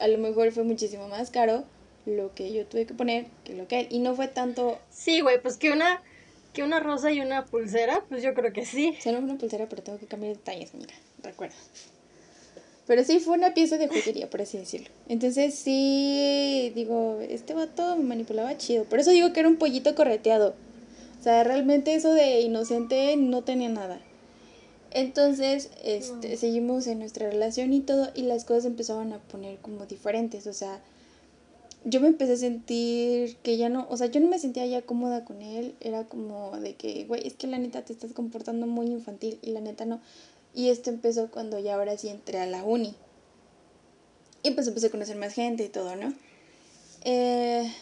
a 0.00 0.08
lo 0.08 0.18
mejor 0.18 0.52
fue 0.52 0.64
muchísimo 0.64 1.08
más 1.08 1.30
caro 1.30 1.64
lo 2.06 2.34
que 2.34 2.52
yo 2.52 2.66
tuve 2.66 2.86
que 2.86 2.94
poner 2.94 3.26
que 3.44 3.54
lo 3.54 3.68
que 3.68 3.80
él. 3.80 3.86
Y 3.90 3.98
no 3.98 4.14
fue 4.14 4.28
tanto... 4.28 4.78
Sí, 4.90 5.20
güey, 5.20 5.40
pues 5.42 5.56
que 5.56 5.72
una, 5.72 6.02
que 6.52 6.62
una 6.62 6.80
rosa 6.80 7.12
y 7.12 7.20
una 7.20 7.44
pulsera, 7.44 8.04
pues 8.08 8.22
yo 8.22 8.34
creo 8.34 8.52
que 8.52 8.64
sí. 8.64 8.96
Solo 9.02 9.18
una 9.18 9.36
pulsera, 9.36 9.68
pero 9.68 9.82
tengo 9.82 9.98
que 9.98 10.06
cambiar 10.06 10.36
detalles, 10.36 10.72
amiga, 10.74 10.94
recuerda. 11.22 11.56
Pero 12.88 13.04
sí 13.04 13.20
fue 13.20 13.36
una 13.36 13.52
pieza 13.52 13.76
de 13.76 13.86
joyería, 13.86 14.30
por 14.30 14.40
así 14.40 14.56
decirlo. 14.56 14.88
Entonces 15.10 15.54
sí, 15.54 16.72
digo, 16.74 17.20
este 17.20 17.52
vato 17.52 17.96
me 17.96 18.04
manipulaba 18.04 18.56
chido. 18.56 18.84
Por 18.84 18.98
eso 18.98 19.10
digo 19.10 19.32
que 19.34 19.40
era 19.40 19.48
un 19.48 19.58
pollito 19.58 19.94
correteado. 19.94 20.54
O 21.20 21.22
sea, 21.22 21.44
realmente 21.44 21.94
eso 21.94 22.14
de 22.14 22.40
inocente 22.40 23.14
no 23.18 23.44
tenía 23.44 23.68
nada. 23.68 24.00
Entonces, 24.90 25.70
este, 25.84 26.38
seguimos 26.38 26.86
en 26.86 27.00
nuestra 27.00 27.28
relación 27.28 27.74
y 27.74 27.80
todo, 27.80 28.08
y 28.14 28.22
las 28.22 28.46
cosas 28.46 28.64
empezaban 28.64 29.12
a 29.12 29.18
poner 29.18 29.58
como 29.58 29.84
diferentes. 29.84 30.46
O 30.46 30.54
sea, 30.54 30.80
yo 31.84 32.00
me 32.00 32.08
empecé 32.08 32.32
a 32.32 32.36
sentir 32.38 33.36
que 33.42 33.58
ya 33.58 33.68
no, 33.68 33.86
o 33.90 33.98
sea, 33.98 34.06
yo 34.06 34.20
no 34.20 34.28
me 34.28 34.38
sentía 34.38 34.64
ya 34.64 34.80
cómoda 34.80 35.26
con 35.26 35.42
él. 35.42 35.74
Era 35.80 36.04
como 36.04 36.58
de 36.58 36.74
que, 36.74 37.04
güey, 37.04 37.26
es 37.26 37.34
que 37.34 37.48
la 37.48 37.58
neta 37.58 37.84
te 37.84 37.92
estás 37.92 38.14
comportando 38.14 38.66
muy 38.66 38.86
infantil 38.86 39.38
y 39.42 39.50
la 39.50 39.60
neta 39.60 39.84
no. 39.84 40.00
Y 40.58 40.70
esto 40.70 40.90
empezó 40.90 41.30
cuando 41.30 41.60
ya 41.60 41.76
ahora 41.76 41.96
sí 41.96 42.08
entré 42.08 42.40
a 42.40 42.46
la 42.46 42.64
uni. 42.64 42.96
Y 44.42 44.50
pues 44.50 44.66
empecé 44.66 44.88
a 44.88 44.90
conocer 44.90 45.14
más 45.14 45.32
gente 45.32 45.64
y 45.64 45.68
todo, 45.68 45.94
¿no? 45.94 46.12
Eh, 47.04 47.72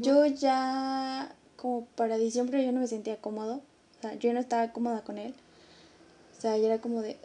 Yo 0.00 0.24
ya, 0.24 1.36
como 1.56 1.84
para 1.94 2.16
diciembre, 2.16 2.64
yo 2.64 2.72
no 2.72 2.80
me 2.80 2.86
sentía 2.86 3.18
cómodo. 3.18 3.56
O 3.56 4.00
sea, 4.00 4.14
yo 4.14 4.32
no 4.32 4.40
estaba 4.40 4.72
cómoda 4.72 5.04
con 5.04 5.18
él. 5.18 5.34
O 6.38 6.40
sea, 6.40 6.56
ya 6.56 6.68
era 6.68 6.80
como 6.80 7.02
de... 7.02 7.18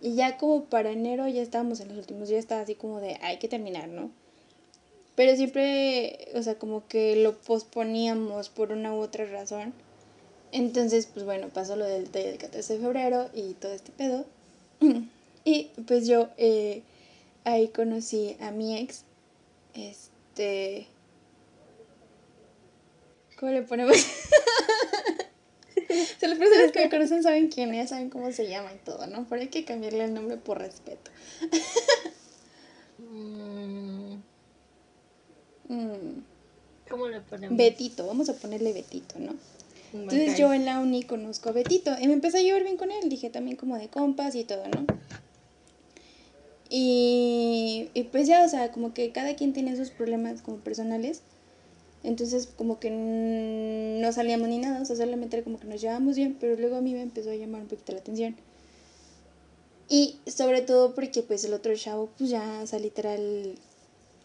Y 0.00 0.14
ya 0.14 0.38
como 0.38 0.66
para 0.66 0.92
enero 0.92 1.26
ya 1.26 1.42
estábamos 1.42 1.80
en 1.80 1.88
los 1.88 1.98
últimos 1.98 2.28
días, 2.28 2.38
estaba 2.38 2.60
así 2.60 2.76
como 2.76 3.00
de, 3.00 3.18
hay 3.22 3.38
que 3.40 3.48
terminar, 3.48 3.88
¿no? 3.88 4.12
Pero 5.16 5.34
siempre, 5.34 6.28
o 6.36 6.44
sea, 6.44 6.60
como 6.60 6.86
que 6.86 7.16
lo 7.16 7.36
posponíamos 7.36 8.50
por 8.50 8.70
una 8.70 8.94
u 8.94 8.98
otra 8.98 9.24
razón. 9.24 9.74
Entonces, 10.56 11.06
pues 11.12 11.26
bueno, 11.26 11.50
pasó 11.50 11.76
lo 11.76 11.84
del 11.84 12.10
día 12.10 12.28
del 12.28 12.38
14 12.38 12.72
de 12.72 12.80
febrero 12.80 13.28
y 13.34 13.52
todo 13.54 13.72
este 13.72 13.92
pedo. 13.92 14.24
Y 15.48 15.70
pues 15.86 16.08
yo 16.08 16.28
eh, 16.38 16.82
ahí 17.44 17.68
conocí 17.68 18.36
a 18.40 18.50
mi 18.50 18.78
ex. 18.78 19.04
Este. 19.74 20.88
¿Cómo 23.38 23.52
le 23.52 23.62
ponemos? 23.62 23.96
o 25.76 26.18
sea, 26.18 26.28
las 26.28 26.38
personas 26.38 26.72
que 26.72 26.80
me 26.80 26.90
conocen 26.90 27.22
saben 27.22 27.48
quién 27.48 27.72
es, 27.74 27.90
saben 27.90 28.10
cómo 28.10 28.32
se 28.32 28.48
llama 28.48 28.72
y 28.74 28.78
todo, 28.78 29.06
¿no? 29.06 29.24
Pero 29.28 29.42
hay 29.42 29.48
que 29.48 29.64
cambiarle 29.64 30.06
el 30.06 30.14
nombre 30.14 30.36
por 30.36 30.58
respeto. 30.58 31.10
Mm. 35.68 36.22
¿Cómo 36.88 37.08
le 37.08 37.20
ponemos? 37.20 37.58
Betito, 37.58 38.06
vamos 38.06 38.28
a 38.28 38.34
ponerle 38.34 38.72
Betito, 38.72 39.18
¿no? 39.18 39.34
Entonces 39.92 40.38
yo 40.38 40.52
en 40.52 40.64
la 40.64 40.80
uni 40.80 41.02
conozco 41.02 41.48
a 41.48 41.52
Betito 41.52 41.92
y 42.00 42.06
me 42.06 42.14
empecé 42.14 42.38
a 42.38 42.42
llevar 42.42 42.62
bien 42.64 42.76
con 42.76 42.90
él, 42.90 43.08
dije 43.08 43.30
también 43.30 43.56
como 43.56 43.76
de 43.76 43.88
compas 43.88 44.34
y 44.34 44.44
todo, 44.44 44.64
¿no? 44.68 44.86
Y, 46.68 47.88
y 47.94 48.02
pues 48.04 48.26
ya, 48.26 48.44
o 48.44 48.48
sea, 48.48 48.72
como 48.72 48.92
que 48.92 49.12
cada 49.12 49.36
quien 49.36 49.52
tiene 49.52 49.76
sus 49.76 49.90
problemas 49.90 50.42
como 50.42 50.58
personales. 50.58 51.22
Entonces 52.02 52.46
como 52.46 52.78
que 52.78 52.90
no 52.90 54.12
salíamos 54.12 54.48
ni 54.48 54.58
nada, 54.58 54.80
o 54.80 54.84
sea, 54.84 54.94
solamente 54.94 55.36
era 55.36 55.44
como 55.44 55.58
que 55.58 55.66
nos 55.66 55.80
llevábamos 55.80 56.16
bien, 56.16 56.36
pero 56.38 56.56
luego 56.56 56.76
a 56.76 56.80
mí 56.80 56.94
me 56.94 57.02
empezó 57.02 57.30
a 57.30 57.34
llamar 57.34 57.62
un 57.62 57.68
poquito 57.68 57.92
la 57.92 57.98
atención. 57.98 58.36
Y 59.88 60.18
sobre 60.26 60.62
todo 60.62 60.94
porque 60.94 61.22
pues 61.22 61.44
el 61.44 61.52
otro 61.52 61.74
chavo 61.76 62.08
pues 62.16 62.30
ya, 62.30 62.60
o 62.62 62.66
sea, 62.66 62.78
literal, 62.78 63.56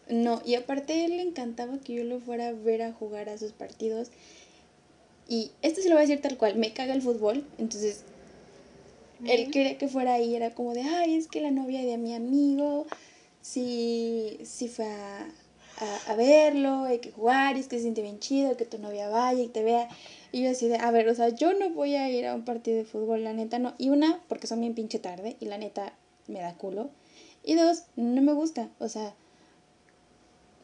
no. 0.08 0.42
Y 0.44 0.54
aparte 0.54 1.04
él 1.04 1.16
le 1.16 1.22
encantaba 1.22 1.78
que 1.78 1.94
yo 1.94 2.04
lo 2.04 2.20
fuera 2.20 2.48
a 2.48 2.52
ver 2.52 2.82
a 2.82 2.92
jugar 2.92 3.28
a 3.28 3.38
sus 3.38 3.52
partidos. 3.52 4.10
Y 5.28 5.52
esto 5.62 5.80
se 5.80 5.88
lo 5.88 5.94
voy 5.94 6.04
a 6.04 6.06
decir 6.06 6.20
tal 6.20 6.36
cual, 6.36 6.56
me 6.56 6.72
caga 6.72 6.94
el 6.94 7.02
fútbol, 7.02 7.46
entonces 7.58 8.04
él 9.24 9.50
quería 9.50 9.78
que 9.78 9.88
fuera 9.88 10.14
ahí, 10.14 10.34
era 10.34 10.54
como 10.54 10.74
de, 10.74 10.82
ay, 10.82 11.16
es 11.16 11.28
que 11.28 11.40
la 11.40 11.50
novia 11.50 11.82
de 11.82 11.96
mi 11.96 12.14
amigo 12.14 12.86
sí, 13.40 14.38
sí 14.44 14.68
fue 14.68 14.86
a, 14.86 15.26
a, 16.08 16.14
verlo, 16.16 16.84
hay 16.84 16.98
que 16.98 17.10
jugar, 17.10 17.56
y 17.56 17.60
es 17.60 17.68
que 17.68 17.76
se 17.76 17.82
siente 17.82 18.02
bien 18.02 18.18
chido, 18.18 18.56
que 18.56 18.64
tu 18.64 18.78
novia 18.78 19.08
vaya 19.08 19.42
y 19.42 19.48
te 19.48 19.62
vea. 19.62 19.88
Y 20.32 20.42
yo 20.42 20.50
así 20.50 20.68
de, 20.68 20.76
a 20.76 20.90
ver, 20.90 21.08
o 21.08 21.14
sea, 21.14 21.28
yo 21.28 21.52
no 21.54 21.70
voy 21.70 21.94
a 21.94 22.08
ir 22.10 22.26
a 22.26 22.34
un 22.34 22.44
partido 22.44 22.78
de 22.78 22.84
fútbol, 22.84 23.24
la 23.24 23.32
neta 23.32 23.58
no. 23.58 23.74
Y 23.78 23.90
una, 23.90 24.20
porque 24.28 24.46
son 24.46 24.60
bien 24.60 24.74
pinche 24.74 24.98
tarde, 24.98 25.36
y 25.40 25.46
la 25.46 25.58
neta 25.58 25.92
me 26.26 26.40
da 26.40 26.54
culo. 26.54 26.90
Y 27.44 27.54
dos, 27.54 27.84
no 27.96 28.22
me 28.22 28.32
gusta, 28.32 28.70
o 28.78 28.88
sea, 28.88 29.14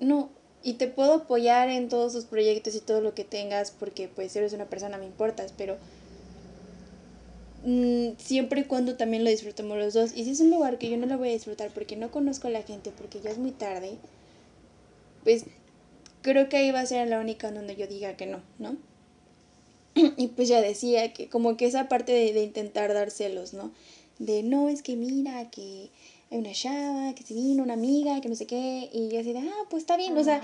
no, 0.01 0.31
y 0.69 0.75
te 0.75 0.87
puedo 0.87 1.15
apoyar 1.15 1.71
en 1.71 1.89
todos 1.89 2.13
tus 2.13 2.27
proyectos 2.27 2.75
y 2.75 2.81
todo 2.81 3.01
lo 3.01 3.15
que 3.15 3.25
tengas 3.25 3.71
porque 3.71 4.07
pues 4.07 4.37
eres 4.37 4.53
una 4.53 4.67
persona, 4.67 4.99
me 4.99 5.07
importas, 5.07 5.55
pero 5.57 5.79
mm, 7.65 8.19
siempre 8.19 8.61
y 8.61 8.65
cuando 8.65 8.95
también 8.95 9.25
lo 9.25 9.31
disfrutemos 9.31 9.79
los 9.79 9.95
dos. 9.95 10.13
Y 10.15 10.25
si 10.25 10.33
es 10.33 10.41
un 10.41 10.51
lugar 10.51 10.77
que 10.77 10.91
yo 10.91 10.99
no 10.99 11.07
lo 11.07 11.17
voy 11.17 11.31
a 11.31 11.33
disfrutar 11.33 11.71
porque 11.71 11.97
no 11.97 12.11
conozco 12.11 12.49
a 12.49 12.51
la 12.51 12.61
gente, 12.61 12.93
porque 12.95 13.19
ya 13.23 13.31
es 13.31 13.39
muy 13.39 13.53
tarde, 13.53 13.97
pues 15.25 15.45
creo 16.21 16.51
que 16.51 16.59
ahí 16.59 16.71
va 16.71 16.81
a 16.81 16.87
ser 16.87 17.09
la 17.09 17.19
única 17.19 17.51
donde 17.51 17.75
yo 17.75 17.87
diga 17.87 18.19
que 18.19 18.27
no, 18.27 18.43
¿no? 18.59 18.77
Y 20.19 20.27
pues 20.29 20.49
ya 20.49 20.61
decía 20.61 21.15
que 21.15 21.31
como 21.31 21.57
que 21.57 21.65
esa 21.65 21.89
parte 21.89 22.13
de, 22.13 22.35
de 22.35 22.43
intentar 22.43 22.93
dar 22.93 23.11
celos, 23.11 23.55
¿no? 23.55 23.73
De 24.19 24.43
no, 24.43 24.69
es 24.69 24.83
que 24.83 24.97
mira, 24.97 25.49
que 25.49 25.89
hay 26.31 26.39
una 26.39 26.53
chava, 26.53 27.15
que 27.15 27.23
se 27.23 27.35
vino, 27.35 27.63
una 27.63 27.75
amiga, 27.75 28.21
que 28.21 28.29
no 28.29 28.35
sé 28.35 28.47
qué, 28.47 28.91
y 28.93 29.09
yo 29.09 29.21
así 29.21 29.33
de, 29.33 29.41
ah, 29.41 29.67
pues 29.71 29.83
está 29.83 29.97
bien, 29.97 30.17
o 30.17 30.25
sea, 30.25 30.43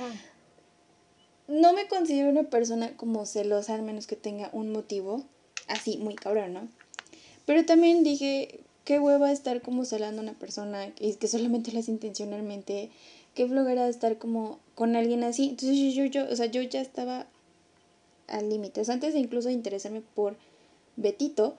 no 1.47 1.73
me 1.73 1.89
considero 1.89 2.31
una 2.31 2.45
persona 2.45 2.97
como 2.97 3.27
celosa, 3.27 3.75
al 3.75 3.83
menos 3.83 4.07
que 4.07 4.17
tenga 4.17 4.51
un 4.53 4.73
motivo 4.73 5.25
así, 5.69 5.99
muy 5.99 6.15
cabrón, 6.15 6.55
¿no? 6.55 6.69
Pero 7.47 7.67
también 7.67 8.03
dije, 8.03 8.61
qué 8.85 8.99
hueva 8.99 9.33
estar 9.33 9.61
como 9.61 9.85
celando 9.85 10.21
a 10.21 10.25
una 10.25 10.35
persona 10.35 10.93
y 10.99 11.15
que 11.15 11.29
solamente 11.29 11.73
lo 11.73 11.81
hace 11.81 11.91
intencionalmente, 11.91 12.91
qué 13.35 13.47
flojera 13.47 13.89
estar 13.89 14.19
como 14.19 14.61
con 14.75 14.97
alguien 14.97 15.25
así. 15.25 15.51
Entonces 15.51 15.77
yo, 15.77 16.05
yo, 16.05 16.05
yo, 16.07 16.33
o 16.33 16.37
sea, 16.37 16.47
yo 16.47 16.63
ya 16.63 16.81
estaba 16.81 17.27
al 18.29 18.49
límite. 18.49 18.81
O 18.81 18.85
sea, 18.85 18.95
antes 18.95 19.15
de 19.15 19.21
incluso 19.21 19.51
interesarme 19.51 20.03
por 20.15 20.37
Betito, 20.97 21.57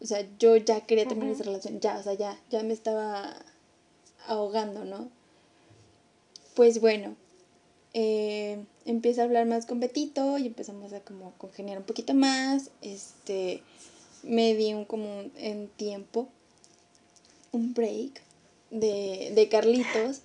o 0.00 0.06
sea, 0.06 0.26
yo 0.38 0.56
ya 0.56 0.80
quería 0.80 1.06
terminar 1.06 1.32
esa 1.32 1.44
relación, 1.44 1.80
ya, 1.80 1.98
o 1.98 2.02
sea, 2.02 2.14
ya, 2.14 2.38
ya 2.50 2.62
me 2.62 2.72
estaba 2.72 3.36
ahogando, 4.26 4.84
¿no? 4.84 5.08
Pues 6.54 6.80
bueno, 6.80 7.16
eh, 7.94 8.64
empieza 8.84 9.22
a 9.22 9.24
hablar 9.24 9.46
más 9.46 9.66
con 9.66 9.80
Betito 9.80 10.38
y 10.38 10.46
empezamos 10.46 10.92
a 10.92 11.00
como 11.00 11.32
congeniar 11.38 11.78
un 11.78 11.84
poquito 11.84 12.14
más. 12.14 12.70
Este, 12.80 13.62
me 14.22 14.54
di 14.54 14.74
un 14.74 14.84
como 14.84 15.24
en 15.36 15.68
tiempo, 15.68 16.28
un 17.52 17.74
break 17.74 18.20
de, 18.70 19.32
de 19.34 19.48
Carlitos. 19.48 20.22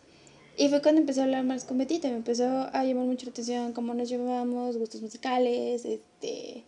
Y 0.57 0.69
fue 0.69 0.81
cuando 0.81 1.01
empecé 1.01 1.21
a 1.21 1.25
hablar 1.25 1.43
más 1.43 1.65
con 1.65 1.77
Betito. 1.77 2.07
Me 2.07 2.15
empezó 2.15 2.69
a 2.73 2.83
llamar 2.83 3.05
mucho 3.05 3.25
la 3.25 3.31
atención 3.31 3.73
cómo 3.73 3.93
nos 3.93 4.09
llevamos, 4.09 4.77
gustos 4.77 5.01
musicales, 5.01 5.85
este, 5.85 6.63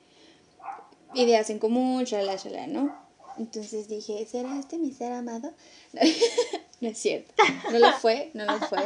ideas 1.16 1.50
en 1.50 1.60
común, 1.60 2.04
shalala, 2.04 2.36
shalala, 2.36 2.68
¿no? 2.68 3.09
Entonces 3.40 3.88
dije, 3.88 4.28
¿será 4.30 4.60
este 4.60 4.78
mi 4.78 4.92
ser 4.92 5.14
amado? 5.14 5.54
no 6.82 6.90
es 6.90 6.98
cierto. 6.98 7.34
No 7.72 7.80
lo 7.80 7.94
fue, 7.94 8.32
no 8.34 8.44
lo 8.44 8.60
fue. 8.60 8.86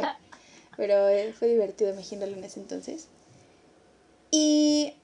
Pero 0.76 1.08
eh, 1.08 1.32
fue 1.32 1.48
divertido 1.48 1.92
imaginarlo 1.92 2.36
en 2.36 2.44
ese 2.44 2.60
entonces. 2.60 3.08
Y 4.30 4.94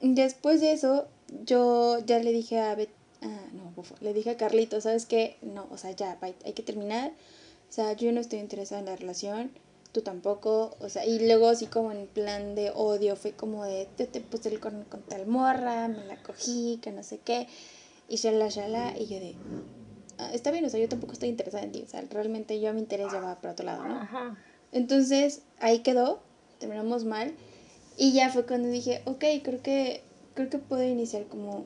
después 0.00 0.60
de 0.60 0.72
eso, 0.72 1.06
yo 1.44 2.00
ya 2.04 2.18
le 2.18 2.32
dije 2.32 2.58
a 2.58 2.74
Bet 2.74 2.90
ah, 3.22 3.40
no, 3.52 3.72
le 4.00 4.12
dije 4.12 4.30
a 4.30 4.36
Carlito, 4.36 4.80
¿sabes 4.80 5.06
qué? 5.06 5.36
No, 5.42 5.68
o 5.70 5.78
sea, 5.78 5.92
ya, 5.92 6.18
hay 6.20 6.52
que 6.52 6.62
terminar. 6.62 7.12
O 7.70 7.72
sea, 7.72 7.92
yo 7.92 8.10
no 8.10 8.20
estoy 8.20 8.40
interesada 8.40 8.80
en 8.80 8.86
la 8.86 8.96
relación, 8.96 9.52
tú 9.92 10.02
tampoco. 10.02 10.76
O 10.80 10.88
sea, 10.88 11.06
y 11.06 11.24
luego 11.24 11.48
así 11.48 11.66
como 11.66 11.92
en 11.92 12.08
plan 12.08 12.56
de 12.56 12.72
odio, 12.72 13.14
fue 13.14 13.30
como 13.30 13.64
de, 13.64 13.86
te, 13.96 14.06
te 14.06 14.20
puse 14.20 14.48
el 14.48 14.58
corno 14.58 14.84
con 14.88 15.02
tal 15.02 15.26
morra, 15.28 15.86
me 15.86 16.04
la 16.04 16.20
cogí, 16.20 16.80
que 16.82 16.90
no 16.90 17.04
sé 17.04 17.18
qué 17.18 17.46
y 18.08 18.16
shala, 18.16 18.48
shala, 18.48 18.94
y 18.98 19.06
yo 19.06 19.20
de, 19.20 19.34
ah, 20.18 20.30
está 20.32 20.50
bien, 20.50 20.64
o 20.64 20.68
sea, 20.68 20.80
yo 20.80 20.88
tampoco 20.88 21.12
estoy 21.12 21.28
interesada 21.28 21.64
en 21.64 21.72
ti, 21.72 21.82
o 21.82 21.88
sea, 21.88 22.02
realmente 22.10 22.60
yo 22.60 22.72
mi 22.72 22.80
interés 22.80 23.12
ya 23.12 23.20
va 23.20 23.40
para 23.40 23.52
otro 23.52 23.66
lado, 23.66 23.84
¿no? 23.84 24.00
Ajá. 24.00 24.36
Entonces, 24.72 25.42
ahí 25.60 25.80
quedó, 25.80 26.20
terminamos 26.58 27.04
mal, 27.04 27.32
y 27.96 28.12
ya 28.12 28.30
fue 28.30 28.46
cuando 28.46 28.68
dije, 28.68 29.02
ok, 29.06 29.24
creo 29.42 29.62
que, 29.62 30.02
creo 30.34 30.50
que 30.50 30.58
puedo 30.58 30.84
iniciar 30.84 31.24
como, 31.26 31.64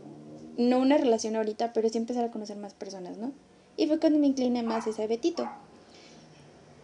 no 0.56 0.78
una 0.78 0.98
relación 0.98 1.36
ahorita, 1.36 1.72
pero 1.72 1.88
sí 1.88 1.98
empezar 1.98 2.24
a 2.24 2.30
conocer 2.30 2.56
más 2.56 2.74
personas, 2.74 3.18
¿no? 3.18 3.32
Y 3.76 3.86
fue 3.86 3.98
cuando 3.98 4.18
me 4.18 4.26
incliné 4.26 4.62
más 4.62 4.86
hacia 4.86 5.06
Betito. 5.06 5.48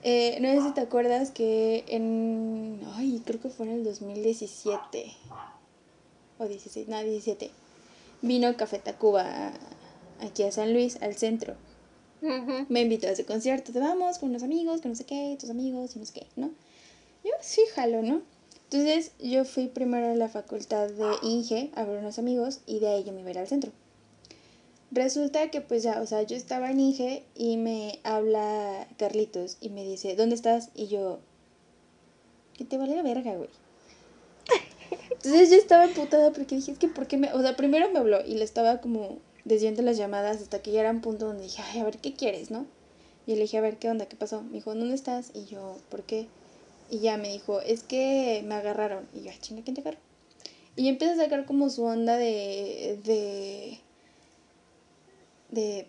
Eh, 0.03 0.39
no 0.41 0.49
sé 0.49 0.69
si 0.69 0.73
te 0.73 0.81
acuerdas 0.81 1.31
que 1.31 1.85
en. 1.89 2.81
Ay, 2.95 3.21
creo 3.25 3.41
que 3.41 3.49
fue 3.49 3.67
en 3.67 3.73
el 3.73 3.85
2017. 3.85 5.13
O 6.39 6.47
16, 6.47 6.89
no, 6.89 7.03
17. 7.03 7.51
Vino 8.23 8.57
Café 8.57 8.79
Tacuba 8.79 9.53
aquí 10.21 10.43
a 10.43 10.53
San 10.53 10.73
Luis, 10.73 11.01
al 11.03 11.15
centro. 11.17 11.55
Me 12.69 12.81
invitó 12.81 13.07
a 13.07 13.11
ese 13.11 13.25
concierto. 13.25 13.73
Te 13.73 13.79
vamos 13.79 14.19
con 14.19 14.31
unos 14.31 14.43
amigos, 14.43 14.81
que 14.81 14.89
no 14.89 14.95
sé 14.95 15.05
qué, 15.05 15.37
tus 15.39 15.51
amigos 15.51 15.95
y 15.95 15.99
no 15.99 16.07
sé 16.07 16.13
qué, 16.15 16.27
¿no? 16.35 16.51
Yo 17.25 17.33
sí 17.41 17.61
jalo, 17.75 18.03
¿no? 18.03 18.23
Entonces 18.65 19.13
yo 19.21 19.45
fui 19.45 19.69
primero 19.69 20.11
a 20.11 20.15
la 20.15 20.29
facultad 20.29 20.89
de 20.89 21.17
Inge 21.23 21.71
a 21.77 21.85
ver 21.85 21.99
unos 21.99 22.19
amigos 22.19 22.61
y 22.67 22.81
de 22.81 22.89
ahí 22.89 23.05
yo 23.05 23.13
me 23.13 23.21
iba 23.21 23.29
a 23.29 23.33
ir 23.33 23.39
al 23.39 23.47
centro. 23.47 23.71
Resulta 24.91 25.51
que 25.51 25.61
pues 25.61 25.83
ya, 25.83 26.01
o 26.01 26.07
sea, 26.07 26.23
yo 26.23 26.37
estaba 26.37 26.71
en 26.71 26.81
Inge 26.81 27.25
y 27.35 27.57
me 27.59 28.01
habla 28.03 28.89
Carlitos 28.99 29.57
y 29.61 29.69
me 29.69 29.85
dice, 29.85 30.17
¿dónde 30.17 30.35
estás? 30.35 30.71
Y 30.75 30.89
yo, 30.89 31.21
que 32.55 32.65
te 32.65 32.79
vale 32.79 32.97
la 32.97 33.03
verga, 33.03 33.35
güey. 33.37 33.51
Entonces 35.27 35.51
yo 35.51 35.57
estaba 35.57 35.89
putada 35.89 36.33
porque 36.33 36.55
dije, 36.57 36.73
es 36.73 36.79
que 36.79 36.89
¿por 36.89 37.07
qué 37.09 37.17
me...? 37.17 37.33
O 37.33 37.43
sea, 37.43 37.57
primero 37.57 37.91
me 37.91 37.99
habló 37.99 38.25
y 38.25 38.35
le 38.35 38.45
estaba 38.45 38.81
como 38.81 39.19
desviando 39.45 39.83
las 39.83 39.97
llamadas 39.97 40.41
hasta 40.41 40.63
que 40.63 40.71
ya 40.73 40.81
era 40.81 40.91
un 40.91 41.01
punto 41.01 41.27
donde 41.27 41.43
dije, 41.45 41.63
ay, 41.63 41.81
a 41.81 41.85
ver, 41.85 41.99
¿qué 41.99 42.15
quieres, 42.15 42.51
no? 42.51 42.67
Y 43.27 43.35
le 43.35 43.43
dije, 43.43 43.59
a 43.59 43.61
ver, 43.61 43.77
¿qué 43.77 43.91
onda? 43.91 44.07
¿Qué 44.07 44.15
pasó? 44.17 44.43
Me 44.43 44.53
dijo, 44.53 44.75
¿dónde 44.75 44.95
estás? 44.95 45.33
Y 45.35 45.47
yo, 45.47 45.79
¿por 45.89 46.05
qué? 46.05 46.29
Y 46.91 47.01
ya 47.01 47.17
me 47.17 47.29
dijo, 47.33 47.61
es 47.61 47.83
que 47.83 48.45
me 48.47 48.55
agarraron. 48.55 49.09
Y 49.13 49.23
yo, 49.25 49.33
"Ah, 49.33 49.39
chinga, 49.41 49.63
¿quién 49.63 49.75
te 49.75 49.81
agarró? 49.81 49.99
Y 50.77 50.89
empecé 50.89 51.13
a 51.13 51.17
sacar 51.17 51.45
como 51.45 51.71
su 51.71 51.83
onda 51.85 52.17
de... 52.17 53.01
de 53.05 53.81
de, 55.51 55.87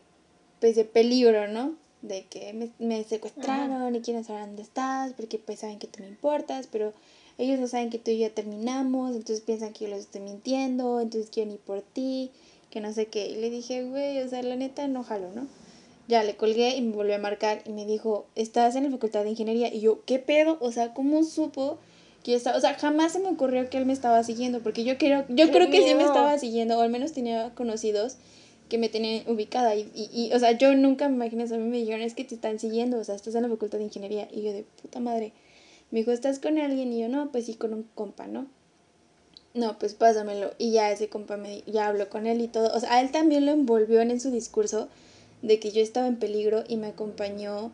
pues, 0.60 0.76
de 0.76 0.86
peligro, 0.86 1.47
¿no? 1.47 1.76
De 2.02 2.26
que 2.26 2.54
me, 2.54 2.69
me 2.80 3.04
secuestraron 3.04 3.95
y 3.95 4.02
quieren 4.02 4.23
saber 4.23 4.45
dónde 4.45 4.62
estás, 4.62 5.13
porque 5.13 5.39
pues 5.39 5.60
saben 5.60 5.80
que 5.80 5.88
tú 5.88 6.02
me 6.02 6.08
importas, 6.10 6.67
pero 6.71 6.93
ellos 7.38 7.60
no 7.60 7.67
saben 7.67 7.89
que 7.89 8.00
tú 8.00 8.12
y 8.12 8.19
yo 8.19 8.32
terminamos, 8.32 9.15
entonces 9.15 9.41
piensan 9.41 9.73
que 9.73 9.86
yo 9.86 9.91
los 9.91 10.00
estoy 10.00 10.21
mintiendo, 10.21 11.00
entonces 11.00 11.30
quieren 11.30 11.54
ir 11.54 11.60
por 11.60 11.82
ti, 11.82 12.32
que 12.71 12.82
no 12.82 12.91
sé 12.91 13.08
qué. 13.08 13.28
Y 13.28 13.36
le 13.36 13.50
dije, 13.50 13.84
güey, 13.84 14.19
o 14.21 14.28
sea, 14.28 14.41
la 14.41 14.56
neta 14.56 14.88
no 14.88 15.04
jalo, 15.04 15.32
¿no? 15.34 15.47
Ya 16.08 16.23
le 16.23 16.36
colgué 16.36 16.76
y 16.76 16.82
me 16.82 16.95
volvió 16.95 17.15
a 17.15 17.19
marcar 17.19 17.62
y 17.65 17.71
me 17.71 17.86
dijo, 17.86 18.26
estás 18.36 18.76
en 18.76 18.86
la 18.86 18.91
facultad 18.91 19.23
de 19.23 19.32
ingeniería. 19.32 19.73
Y 19.73 19.82
yo, 19.82 20.04
¿qué 20.06 20.19
pedo? 20.19 20.58
O 20.62 20.71
sea, 20.71 20.93
¿cómo 20.93 21.23
supo 21.23 21.78
que 22.23 22.32
yo 22.32 22.38
estaba? 22.38 22.58
O 22.58 22.62
sea, 22.62 22.73
jamás 22.76 23.12
se 23.12 23.19
me 23.19 23.28
ocurrió 23.28 23.69
que 23.69 23.78
él 23.78 23.86
me 23.86 23.93
estaba 23.93 24.23
siguiendo, 24.23 24.62
porque 24.62 24.84
yo 24.84 24.97
creo, 24.97 25.26
yo 25.30 25.47
¡Qué 25.47 25.52
creo 25.52 25.69
que 25.69 25.88
sí 25.88 25.93
me 25.95 26.04
estaba 26.04 26.39
siguiendo, 26.39 26.78
o 26.78 26.82
al 26.82 26.89
menos 26.89 27.12
tenía 27.12 27.54
conocidos 27.54 28.17
que 28.69 28.78
me 28.78 28.89
tenían 28.89 29.30
ubicada. 29.30 29.76
Y, 29.76 29.91
y, 29.93 30.10
y, 30.12 30.34
o 30.34 30.39
sea, 30.39 30.54
yo 30.54 30.73
nunca 30.76 31.08
me 31.08 31.15
imaginé, 31.15 31.43
o 31.43 31.47
sea, 31.47 31.58
a 31.58 31.60
mí 31.60 31.69
me 31.69 31.78
dijeron, 31.78 32.02
es 32.02 32.15
que 32.15 32.23
te 32.23 32.36
están 32.36 32.58
siguiendo, 32.60 32.97
o 32.97 33.04
sea, 33.04 33.15
estás 33.15 33.36
en 33.36 33.43
la 33.43 33.50
facultad 33.50 33.78
de 33.78 33.86
ingeniería. 33.86 34.28
Y 34.32 34.41
yo, 34.41 34.54
de 34.54 34.65
puta 34.82 35.00
madre. 35.00 35.34
Me 35.91 36.00
dijo, 36.00 36.12
¿estás 36.12 36.39
con 36.39 36.58
alguien? 36.58 36.91
Y 36.91 37.02
yo, 37.02 37.10
no, 37.10 37.32
pues 37.32 37.45
sí, 37.45 37.56
con 37.56 37.73
un 37.73 37.84
compa, 37.95 38.28
¿no? 38.28 38.47
No, 39.54 39.80
pues 39.80 39.95
pásamelo. 39.95 40.52
Y 40.58 40.71
ya 40.71 40.91
ese 40.91 41.10
compa 41.10 41.38
me 41.38 41.63
ya 41.65 41.88
habló 41.88 42.10
con 42.10 42.28
él 42.28 42.41
y 42.41 42.47
todo. 42.47 42.71
O 42.76 42.80
sea, 42.80 42.93
a 42.93 43.02
él 43.02 43.12
también 43.12 43.45
lo 43.45 43.52
envolvió 43.52 44.02
en, 44.02 44.19
su 44.19 44.30
discurso 44.30 44.88
de 45.41 45.60
que 45.60 45.71
yo 45.71 45.82
estaba 45.82 46.08
en 46.08 46.17
peligro 46.17 46.63
y 46.67 46.78
me 46.78 46.88
acompañó 46.88 47.71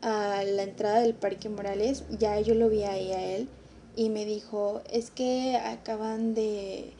a 0.00 0.42
la 0.44 0.62
entrada 0.62 1.00
del 1.00 1.14
Parque 1.14 1.48
Morales. 1.48 2.04
Ya 2.18 2.40
yo 2.40 2.54
lo 2.54 2.70
vi 2.70 2.84
ahí 2.84 3.12
a 3.12 3.22
él 3.22 3.48
y 3.96 4.08
me 4.08 4.24
dijo, 4.24 4.80
es 4.90 5.10
que 5.10 5.56
acaban 5.56 6.34
de, 6.34 6.92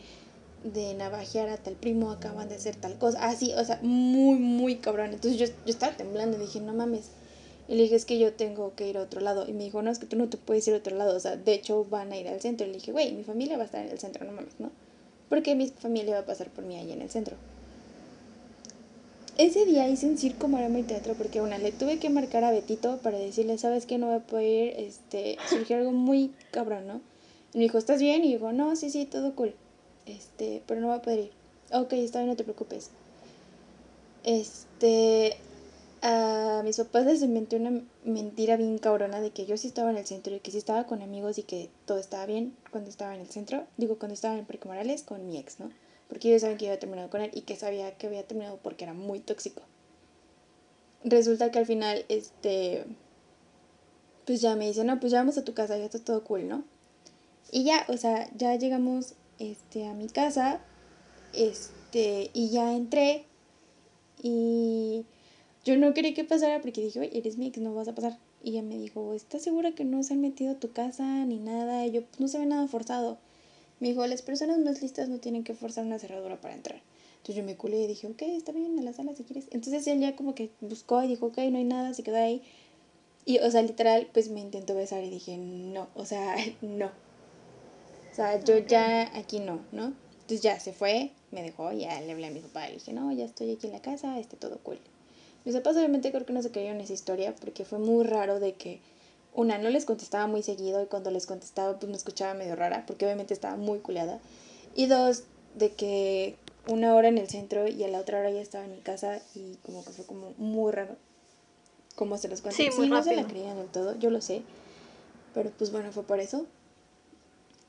de 0.64 0.94
navajear 0.94 1.48
a 1.48 1.56
tal 1.56 1.74
primo, 1.74 2.10
acaban 2.10 2.48
de 2.50 2.56
hacer 2.56 2.76
tal 2.76 2.98
cosa. 2.98 3.24
Así, 3.26 3.54
o 3.54 3.64
sea, 3.64 3.78
muy, 3.82 4.38
muy 4.38 4.76
cabrón. 4.76 5.14
Entonces 5.14 5.38
yo, 5.38 5.46
yo 5.46 5.72
estaba 5.72 5.96
temblando 5.96 6.36
dije, 6.38 6.60
no 6.60 6.74
mames. 6.74 7.10
Y 7.70 7.76
le 7.76 7.84
dije, 7.84 7.94
es 7.94 8.04
que 8.04 8.18
yo 8.18 8.32
tengo 8.32 8.74
que 8.74 8.88
ir 8.88 8.98
a 8.98 9.02
otro 9.02 9.20
lado. 9.20 9.48
Y 9.48 9.52
me 9.52 9.62
dijo, 9.62 9.80
no, 9.80 9.92
es 9.92 10.00
que 10.00 10.06
tú 10.06 10.16
no 10.16 10.28
te 10.28 10.36
puedes 10.36 10.66
ir 10.66 10.74
a 10.74 10.78
otro 10.78 10.96
lado. 10.96 11.16
O 11.16 11.20
sea, 11.20 11.36
de 11.36 11.54
hecho 11.54 11.84
van 11.84 12.10
a 12.10 12.16
ir 12.16 12.26
al 12.26 12.40
centro. 12.40 12.66
Y 12.66 12.70
le 12.70 12.78
dije, 12.78 12.90
güey, 12.90 13.12
mi 13.12 13.22
familia 13.22 13.56
va 13.56 13.62
a 13.62 13.66
estar 13.66 13.86
en 13.86 13.92
el 13.92 13.98
centro, 14.00 14.24
no 14.24 14.32
mames, 14.32 14.58
¿no? 14.58 14.72
Porque 15.28 15.54
mi 15.54 15.68
familia 15.68 16.14
va 16.14 16.22
a 16.22 16.26
pasar 16.26 16.50
por 16.50 16.64
mí 16.64 16.74
ahí 16.74 16.90
en 16.90 17.00
el 17.00 17.10
centro. 17.10 17.36
Ese 19.38 19.66
día 19.66 19.88
hice 19.88 20.06
un 20.06 20.18
circo, 20.18 20.48
maroma 20.48 20.80
y 20.80 20.82
teatro 20.82 21.14
porque 21.14 21.40
una 21.40 21.58
le 21.58 21.70
tuve 21.70 22.00
que 22.00 22.10
marcar 22.10 22.42
a 22.42 22.50
Betito 22.50 22.98
para 22.98 23.18
decirle, 23.18 23.56
sabes 23.56 23.86
que 23.86 23.98
no 23.98 24.08
voy 24.08 24.16
a 24.16 24.26
poder 24.26 24.46
ir, 24.46 24.74
este, 24.76 25.38
surgió 25.48 25.76
algo 25.76 25.92
muy 25.92 26.32
cabrón, 26.50 26.88
¿no? 26.88 27.00
Y 27.54 27.58
me 27.58 27.62
dijo, 27.62 27.78
¿estás 27.78 28.00
bien? 28.00 28.24
Y 28.24 28.32
digo, 28.32 28.50
no, 28.50 28.74
sí, 28.74 28.90
sí, 28.90 29.06
todo 29.06 29.36
cool. 29.36 29.54
Este, 30.06 30.60
pero 30.66 30.80
no 30.80 30.88
voy 30.88 30.96
a 30.96 31.02
poder 31.02 31.20
ir. 31.20 31.30
Ok, 31.72 31.92
está 31.92 32.18
bien, 32.18 32.30
no 32.30 32.36
te 32.36 32.42
preocupes. 32.42 32.90
Este, 34.24 35.36
a 36.02 36.62
mis 36.64 36.78
papás 36.78 37.04
les 37.04 37.22
inventé 37.22 37.56
una 37.56 37.82
mentira 38.04 38.56
bien 38.56 38.78
cabrona 38.78 39.20
de 39.20 39.30
que 39.30 39.46
yo 39.46 39.56
sí 39.56 39.68
estaba 39.68 39.90
en 39.90 39.98
el 39.98 40.06
centro 40.06 40.34
y 40.34 40.40
que 40.40 40.50
sí 40.50 40.58
estaba 40.58 40.86
con 40.86 41.02
amigos 41.02 41.38
y 41.38 41.42
que 41.42 41.70
todo 41.84 41.98
estaba 41.98 42.26
bien 42.26 42.56
cuando 42.70 42.90
estaba 42.90 43.14
en 43.14 43.20
el 43.20 43.28
centro. 43.28 43.66
Digo, 43.76 43.98
cuando 43.98 44.14
estaba 44.14 44.38
en 44.38 44.46
Parque 44.46 44.68
Morales 44.68 45.02
con 45.02 45.26
mi 45.26 45.38
ex, 45.38 45.60
¿no? 45.60 45.70
Porque 46.08 46.28
ellos 46.28 46.42
saben 46.42 46.56
que 46.56 46.64
yo 46.64 46.70
había 46.70 46.80
terminado 46.80 47.10
con 47.10 47.20
él 47.20 47.30
y 47.34 47.42
que 47.42 47.56
sabía 47.56 47.96
que 47.96 48.06
había 48.06 48.26
terminado 48.26 48.58
porque 48.62 48.84
era 48.84 48.94
muy 48.94 49.20
tóxico. 49.20 49.62
Resulta 51.04 51.50
que 51.50 51.58
al 51.58 51.66
final, 51.66 52.04
este, 52.08 52.84
pues 54.26 54.40
ya 54.40 54.56
me 54.56 54.66
dice, 54.66 54.84
no, 54.84 55.00
pues 55.00 55.12
ya 55.12 55.18
vamos 55.18 55.38
a 55.38 55.44
tu 55.44 55.54
casa, 55.54 55.78
ya 55.78 55.84
está 55.84 55.98
todo 55.98 56.24
cool, 56.24 56.48
¿no? 56.48 56.64
Y 57.52 57.64
ya, 57.64 57.84
o 57.88 57.96
sea, 57.96 58.28
ya 58.36 58.54
llegamos, 58.56 59.14
este, 59.38 59.86
a 59.86 59.94
mi 59.94 60.08
casa, 60.08 60.60
este, 61.32 62.30
y 62.32 62.50
ya 62.50 62.74
entré 62.74 63.24
y 64.22 65.04
yo 65.64 65.76
no 65.76 65.92
quería 65.92 66.14
que 66.14 66.24
pasara 66.24 66.62
porque 66.62 66.80
dije, 66.82 67.00
oye, 67.00 67.18
eres 67.18 67.36
mi 67.36 67.46
ex, 67.48 67.58
no 67.58 67.74
vas 67.74 67.88
a 67.88 67.94
pasar. 67.94 68.18
Y 68.42 68.50
ella 68.50 68.62
me 68.62 68.78
dijo, 68.78 69.12
¿estás 69.12 69.42
segura 69.42 69.72
que 69.72 69.84
no 69.84 70.02
se 70.02 70.14
han 70.14 70.20
metido 70.20 70.52
a 70.52 70.58
tu 70.58 70.72
casa 70.72 71.24
ni 71.26 71.38
nada? 71.38 71.86
Y 71.86 71.92
yo, 71.92 72.02
pues 72.02 72.20
no 72.20 72.28
se 72.28 72.38
ve 72.38 72.46
nada 72.46 72.66
forzado. 72.66 73.18
Me 73.78 73.88
dijo, 73.88 74.06
las 74.06 74.22
personas 74.22 74.58
más 74.58 74.80
listas 74.80 75.08
no 75.08 75.18
tienen 75.18 75.44
que 75.44 75.54
forzar 75.54 75.84
una 75.84 75.98
cerradura 75.98 76.40
para 76.40 76.54
entrar. 76.54 76.80
Entonces 77.12 77.36
yo 77.36 77.42
me 77.44 77.56
culé 77.56 77.82
y 77.82 77.86
dije, 77.86 78.06
ok, 78.06 78.22
está 78.22 78.52
bien, 78.52 78.78
a 78.78 78.82
la 78.82 78.94
sala 78.94 79.14
si 79.14 79.24
quieres. 79.24 79.48
Entonces 79.50 79.86
él 79.86 80.00
ya 80.00 80.16
como 80.16 80.34
que 80.34 80.50
buscó 80.62 81.02
y 81.02 81.08
dijo, 81.08 81.26
ok, 81.26 81.38
no 81.50 81.58
hay 81.58 81.64
nada, 81.64 81.92
se 81.92 82.02
quedó 82.02 82.16
ahí. 82.16 82.42
Y, 83.26 83.38
o 83.38 83.50
sea, 83.50 83.60
literal, 83.60 84.08
pues 84.14 84.30
me 84.30 84.40
intentó 84.40 84.74
besar 84.74 85.04
y 85.04 85.10
dije, 85.10 85.36
no, 85.36 85.88
o 85.94 86.06
sea, 86.06 86.36
no. 86.62 86.86
O 86.86 88.14
sea, 88.14 88.42
yo 88.42 88.58
ya 88.58 89.14
aquí 89.16 89.40
no, 89.40 89.60
¿no? 89.72 89.92
Entonces 90.12 90.40
ya 90.40 90.58
se 90.58 90.72
fue, 90.72 91.10
me 91.30 91.42
dejó, 91.42 91.72
ya 91.72 92.00
le 92.00 92.12
hablé 92.12 92.28
a 92.28 92.30
mi 92.30 92.40
papá, 92.40 92.66
le 92.68 92.74
dije, 92.74 92.92
no, 92.92 93.12
ya 93.12 93.24
estoy 93.24 93.52
aquí 93.52 93.66
en 93.66 93.72
la 93.72 93.82
casa, 93.82 94.18
este 94.18 94.36
todo 94.36 94.58
cool. 94.62 94.78
Mis 95.44 95.54
papás 95.54 95.76
obviamente 95.76 96.10
creo 96.10 96.26
que 96.26 96.32
no 96.32 96.42
se 96.42 96.50
creyeron 96.50 96.80
esa 96.80 96.92
historia 96.92 97.34
porque 97.34 97.64
fue 97.64 97.78
muy 97.78 98.04
raro 98.04 98.40
de 98.40 98.54
que 98.54 98.80
una 99.32 99.58
no 99.58 99.70
les 99.70 99.84
contestaba 99.84 100.26
muy 100.26 100.42
seguido 100.42 100.82
y 100.82 100.86
cuando 100.86 101.10
les 101.10 101.26
contestaba 101.26 101.78
pues 101.78 101.88
me 101.90 101.96
escuchaba 101.96 102.34
medio 102.34 102.56
rara 102.56 102.84
porque 102.86 103.06
obviamente 103.06 103.34
estaba 103.34 103.56
muy 103.56 103.78
culeada. 103.78 104.20
Y 104.74 104.86
dos, 104.86 105.24
de 105.54 105.72
que 105.72 106.36
una 106.68 106.94
hora 106.94 107.08
en 107.08 107.18
el 107.18 107.28
centro 107.28 107.66
y 107.66 107.82
a 107.84 107.88
la 107.88 108.00
otra 108.00 108.20
hora 108.20 108.30
ya 108.30 108.40
estaba 108.40 108.64
en 108.64 108.72
mi 108.72 108.80
casa 108.80 109.20
y 109.34 109.56
como 109.64 109.84
que 109.84 109.90
fue 109.90 110.04
como 110.04 110.34
muy 110.36 110.72
raro. 110.72 110.96
Como 111.96 112.18
se 112.18 112.28
los 112.28 112.40
cuento. 112.40 112.56
Sí, 112.56 112.68
muy 112.76 112.88
no 112.88 113.02
se 113.02 113.16
la 113.16 113.26
creían 113.26 113.56
del 113.56 113.68
todo, 113.68 113.98
yo 113.98 114.10
lo 114.10 114.20
sé. 114.20 114.42
Pero 115.34 115.50
pues 115.50 115.72
bueno, 115.72 115.92
fue 115.92 116.02
por 116.02 116.20
eso. 116.20 116.46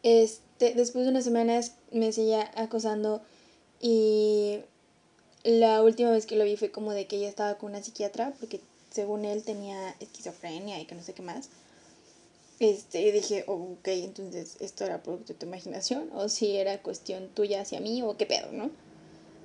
Este, 0.03 0.73
después 0.73 1.05
de 1.05 1.12
unas 1.12 1.23
semanas 1.23 1.75
me 1.91 2.12
seguía 2.12 2.51
acosando 2.55 3.21
y 3.79 4.62
la 5.43 5.82
última 5.84 6.12
vez 6.12 6.25
que 6.25 6.36
lo 6.36 6.43
vi 6.43 6.56
fue 6.56 6.71
como 6.71 6.91
de 6.91 7.08
que 7.08 7.17
ella 7.17 7.30
estaba 7.30 7.58
con 7.58 7.71
una 7.71 7.84
psiquiatra 7.84 8.34
porque 8.39 8.62
según 8.91 9.25
él 9.25 9.43
tenía 9.43 9.95
esquizofrenia 9.99 10.80
y 10.80 10.86
que 10.86 10.95
no 10.95 11.04
sé 11.04 11.13
qué 11.13 11.21
más. 11.21 11.49
Este, 12.60 13.01
y 13.01 13.12
dije, 13.12 13.43
oh, 13.47 13.75
ok, 13.80 13.88
entonces 13.88 14.58
esto 14.60 14.86
era 14.86 15.01
producto 15.01 15.34
de 15.34 15.39
tu 15.39 15.47
imaginación 15.47 16.10
o 16.13 16.30
si 16.30 16.58
era 16.58 16.82
cuestión 16.84 17.30
tuya 17.30 17.62
hacia 17.62 17.80
mí 17.80 18.04
o 18.04 18.17
qué 18.17 18.27
pedo, 18.27 18.51
¿no? 18.51 18.69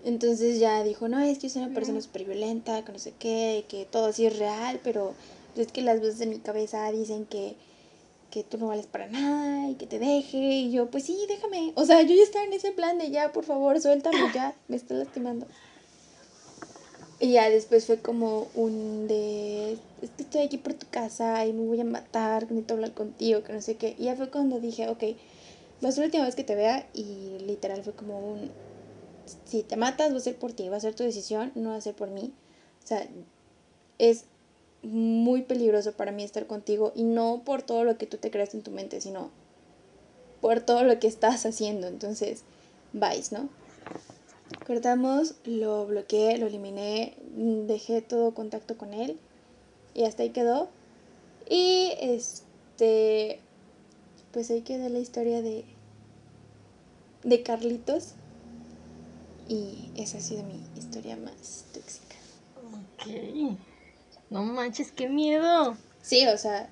Entonces 0.05 0.61
ya 0.61 0.85
dijo, 0.85 1.09
no, 1.09 1.19
es 1.21 1.39
que 1.39 1.47
es 1.47 1.57
una 1.57 1.73
persona 1.73 2.01
súper 2.01 2.25
violenta, 2.25 2.85
que 2.85 2.93
no 2.93 2.99
sé 2.99 3.15
qué, 3.19 3.65
que 3.69 3.87
todo 3.87 4.07
así 4.07 4.27
es 4.27 4.39
real, 4.39 4.81
pero 4.85 5.15
es 5.57 5.73
que 5.73 5.83
las 5.83 5.99
voces 5.99 6.19
de 6.19 6.27
mi 6.27 6.39
cabeza 6.39 6.93
dicen 6.93 7.25
que, 7.25 7.57
que 8.31 8.45
tú 8.45 8.59
no 8.59 8.69
vales 8.69 8.87
para 8.87 9.09
nada 9.09 9.69
y 9.71 9.75
que 9.75 9.87
te 9.87 9.99
deje. 9.99 10.37
Y 10.37 10.71
yo, 10.71 10.91
pues 10.91 11.05
sí, 11.05 11.19
déjame. 11.27 11.73
O 11.75 11.87
sea, 11.87 12.03
yo 12.03 12.15
ya 12.15 12.23
estaba 12.23 12.45
en 12.45 12.53
ese 12.53 12.73
plan 12.73 12.99
de 12.99 13.11
ya, 13.11 13.33
por 13.33 13.45
favor, 13.45 13.81
suéltame 13.81 14.19
ya, 14.35 14.55
me 14.69 14.77
está 14.77 14.95
lastimando. 14.95 15.47
Y 17.19 17.33
ya 17.33 17.49
después 17.49 17.87
fue 17.87 17.99
como 17.99 18.49
un 18.55 19.09
de, 19.09 19.79
estoy 20.19 20.43
aquí 20.43 20.59
por 20.59 20.75
tu 20.75 20.87
casa 20.91 21.47
y 21.47 21.53
me 21.55 21.65
voy 21.67 21.81
a 21.81 21.85
matar, 21.85 22.43
necesito 22.43 22.75
hablar 22.75 22.93
contigo, 22.93 23.43
que 23.43 23.55
no 23.55 23.63
sé 23.63 23.77
qué. 23.77 23.97
Y 23.99 24.05
ya 24.05 24.17
fue 24.17 24.29
cuando 24.29 24.61
dije, 24.61 24.89
ok, 24.89 25.03
va 25.83 25.89
a 25.89 25.93
ser 25.93 26.01
la 26.01 26.07
última 26.07 26.25
vez 26.27 26.35
que 26.35 26.45
te 26.45 26.55
vea 26.55 26.87
y 26.93 27.39
literal 27.47 27.83
fue 27.83 27.95
como 27.95 28.19
un, 28.19 28.51
si 29.47 29.63
te 29.63 29.77
matas 29.77 30.13
va 30.13 30.19
a 30.19 30.21
ser 30.21 30.37
por 30.37 30.53
ti, 30.53 30.69
va 30.69 30.77
a 30.77 30.81
ser 30.81 30.95
tu 30.95 31.05
decisión, 31.05 31.53
no 31.55 31.71
va 31.71 31.77
a 31.77 31.81
ser 31.81 31.95
por 31.95 32.11
mí. 32.11 32.33
O 32.85 32.87
sea, 32.87 33.07
es 33.99 34.25
muy 34.83 35.43
peligroso 35.43 35.93
para 35.93 36.13
mí 36.13 36.23
estar 36.23 36.47
contigo 36.47 36.93
y 36.95 37.05
no 37.05 37.43
por 37.47 37.63
todo 37.63 37.85
lo 37.85 37.97
que 37.97 38.07
tú 38.07 38.19
te 38.19 38.31
creas 38.31 38.53
en 38.55 38.63
tu 38.63 38.71
mente, 38.71 39.01
sino 39.01 39.31
por 40.43 40.61
todo 40.61 40.85
lo 40.85 40.99
que 40.99 41.07
estás 41.07 41.47
haciendo. 41.47 41.87
Entonces, 41.87 42.43
vais, 42.93 43.33
¿no? 43.33 43.49
Cortamos, 44.67 45.35
lo 45.45 45.87
bloqueé, 45.87 46.39
lo 46.39 46.47
eliminé, 46.47 47.15
dejé 47.67 48.03
todo 48.03 48.35
contacto 48.35 48.77
con 48.77 48.95
él 48.95 49.19
y 49.95 50.05
hasta 50.05 50.23
ahí 50.23 50.31
quedó. 50.31 50.69
Y 51.49 51.93
este, 52.01 53.41
pues 54.33 54.51
ahí 54.51 54.63
quedó 54.63 54.89
la 54.89 54.99
historia 54.99 55.43
de, 55.43 55.65
de 57.25 57.43
Carlitos. 57.43 58.13
Y 59.49 59.91
esa 59.97 60.19
ha 60.19 60.21
sido 60.21 60.43
mi 60.43 60.61
historia 60.77 61.17
más 61.17 61.65
tóxica. 61.73 62.17
Ok. 62.73 63.57
No 64.31 64.43
manches, 64.43 64.91
qué 64.91 65.09
miedo. 65.09 65.77
Sí, 66.03 66.27
o 66.27 66.37
sea, 66.37 66.69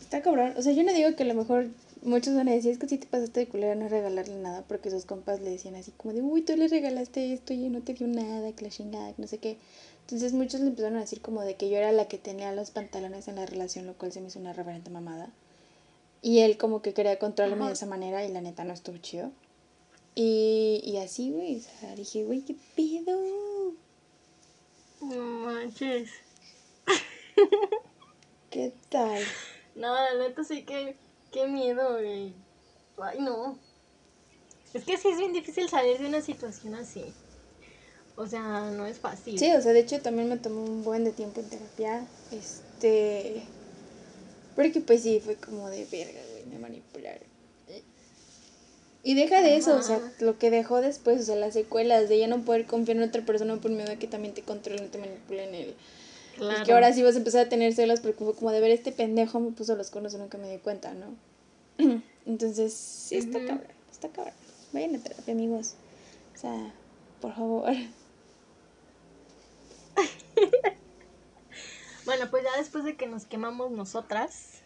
está 0.00 0.20
cabrón. 0.20 0.54
O 0.56 0.62
sea, 0.62 0.72
yo 0.72 0.82
no 0.82 0.92
digo 0.92 1.16
que 1.16 1.22
a 1.22 1.26
lo 1.26 1.34
mejor 1.34 1.68
muchos 2.02 2.34
van 2.34 2.48
a 2.48 2.52
decir, 2.52 2.72
es 2.72 2.78
que 2.78 2.88
si 2.88 2.98
te 2.98 3.06
pasaste 3.06 3.40
de 3.40 3.48
culera 3.48 3.74
no 3.74 3.88
regalarle 3.88 4.36
nada, 4.36 4.64
porque 4.66 4.90
sus 4.90 5.04
compas 5.04 5.40
le 5.40 5.50
decían 5.50 5.74
así 5.74 5.92
como 5.92 6.14
de, 6.14 6.22
uy, 6.22 6.42
tú 6.42 6.56
le 6.56 6.68
regalaste 6.68 7.32
esto 7.32 7.52
y 7.52 7.68
no 7.68 7.82
te 7.82 7.94
dio 7.94 8.06
nada, 8.06 8.52
que 8.52 8.64
la 8.64 8.70
chingada, 8.70 9.12
que 9.12 9.22
no 9.22 9.28
sé 9.28 9.38
qué. 9.38 9.58
Entonces 10.02 10.32
muchos 10.32 10.60
le 10.60 10.68
empezaron 10.68 10.96
a 10.96 11.00
decir 11.00 11.20
como 11.20 11.42
de 11.42 11.56
que 11.56 11.68
yo 11.68 11.76
era 11.76 11.92
la 11.92 12.08
que 12.08 12.18
tenía 12.18 12.52
los 12.52 12.70
pantalones 12.70 13.28
en 13.28 13.36
la 13.36 13.46
relación, 13.46 13.86
lo 13.86 13.94
cual 13.94 14.12
se 14.12 14.20
me 14.20 14.28
hizo 14.28 14.38
una 14.38 14.52
reverente 14.52 14.90
mamada. 14.90 15.30
Y 16.22 16.40
él 16.40 16.56
como 16.56 16.82
que 16.82 16.94
quería 16.94 17.18
controlarme 17.18 17.66
de 17.66 17.72
esa 17.72 17.86
manera 17.86 18.24
y 18.24 18.32
la 18.32 18.40
neta 18.40 18.64
no 18.64 18.72
estuvo 18.72 18.96
chido. 18.98 19.30
Y, 20.14 20.80
y 20.84 20.96
así, 20.96 21.30
güey, 21.30 21.58
o 21.58 21.60
sea, 21.60 21.94
dije, 21.94 22.24
güey, 22.24 22.40
¿qué 22.40 22.56
pedo? 22.74 23.74
No 25.00 25.22
manches. 25.44 26.10
¿Qué 28.50 28.72
tal? 28.88 29.22
No, 29.74 29.94
la 29.94 30.16
neta 30.16 30.42
sí 30.42 30.64
que, 30.64 30.96
qué 31.32 31.46
miedo, 31.46 31.94
güey. 31.94 32.32
Ay, 33.00 33.20
no. 33.20 33.58
Es 34.74 34.84
que 34.84 34.96
sí 34.96 35.08
es 35.08 35.18
bien 35.18 35.32
difícil 35.32 35.68
salir 35.68 35.98
de 35.98 36.06
una 36.06 36.20
situación 36.20 36.74
así. 36.74 37.04
O 38.16 38.26
sea, 38.26 38.70
no 38.70 38.86
es 38.86 38.98
fácil. 38.98 39.38
Sí, 39.38 39.50
o 39.52 39.62
sea, 39.62 39.72
de 39.72 39.80
hecho 39.80 40.00
también 40.00 40.28
me 40.28 40.36
tomó 40.36 40.62
un 40.62 40.82
buen 40.82 41.04
de 41.04 41.12
tiempo 41.12 41.40
en 41.40 41.48
terapia. 41.48 42.06
Este. 42.32 43.42
Porque 44.56 44.80
pues 44.80 45.02
sí, 45.02 45.20
fue 45.24 45.36
como 45.36 45.68
de 45.70 45.84
verga, 45.84 46.20
güey, 46.32 46.46
me 46.46 46.58
manipularon. 46.58 47.28
Y 49.04 49.14
deja 49.14 49.40
de 49.42 49.56
eso, 49.56 49.76
o 49.76 49.82
sea, 49.82 50.00
lo 50.18 50.38
que 50.38 50.50
dejó 50.50 50.80
después, 50.80 51.20
o 51.20 51.24
sea, 51.24 51.36
las 51.36 51.54
secuelas 51.54 52.08
de 52.08 52.18
ya 52.18 52.26
no 52.26 52.44
poder 52.44 52.66
confiar 52.66 52.96
en 52.96 53.04
otra 53.04 53.24
persona 53.24 53.56
por 53.56 53.70
miedo 53.70 53.90
a 53.90 53.96
que 53.96 54.08
también 54.08 54.34
te 54.34 54.42
controlen, 54.42 54.90
te 54.90 54.98
manipulen 54.98 55.54
que 56.64 56.72
ahora 56.72 56.92
sí 56.92 57.02
vas 57.02 57.14
a 57.14 57.18
empezar 57.18 57.46
a 57.46 57.48
tener 57.48 57.74
celos 57.74 58.00
porque 58.00 58.24
fue 58.24 58.34
como 58.34 58.50
de 58.50 58.60
ver 58.60 58.70
este 58.70 58.92
pendejo 58.92 59.40
me 59.40 59.50
puso 59.52 59.76
los 59.76 59.90
conos 59.90 60.14
y 60.14 60.18
nunca 60.18 60.38
me 60.38 60.50
di 60.50 60.58
cuenta, 60.58 60.94
¿no? 60.94 61.14
Entonces, 62.26 62.74
sí 62.74 63.16
está 63.16 63.38
cabrón, 63.38 63.68
está 63.90 64.08
cabrón. 64.08 64.34
Vayan 64.72 64.96
a 64.96 64.98
terapia, 64.98 65.32
amigos. 65.32 65.74
O 66.34 66.38
sea, 66.38 66.72
por 67.20 67.34
favor. 67.34 67.72
bueno, 72.04 72.30
pues 72.30 72.44
ya 72.44 72.58
después 72.58 72.84
de 72.84 72.96
que 72.96 73.06
nos 73.06 73.24
quemamos 73.24 73.70
nosotras. 73.70 74.60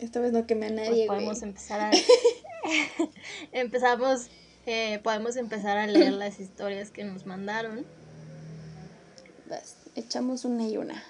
Esta 0.00 0.20
vez 0.20 0.32
no 0.32 0.46
quemé 0.46 0.66
a 0.66 0.70
nadie. 0.70 1.06
Pues 1.06 1.18
podemos 1.18 1.42
empezar 1.42 1.80
a. 1.80 1.90
Empezamos. 3.52 4.28
Eh, 4.66 5.00
podemos 5.04 5.36
empezar 5.36 5.76
a 5.78 5.86
leer 5.86 6.12
las 6.12 6.40
historias 6.40 6.90
que 6.90 7.04
nos 7.04 7.24
mandaron. 7.24 7.86
Vas, 9.48 9.76
echamos 9.96 10.44
una 10.44 10.68
y 10.68 10.76
una. 10.76 11.02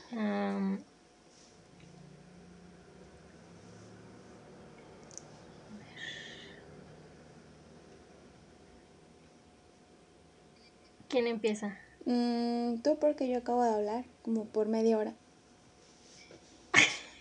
¿Quién 11.09 11.27
empieza? 11.27 11.79
Mm, 12.05 12.79
tú 12.83 12.99
porque 12.99 13.29
yo 13.29 13.38
acabo 13.38 13.62
de 13.62 13.70
hablar, 13.70 14.05
como 14.22 14.44
por 14.44 14.68
media 14.68 14.99
hora. 14.99 15.14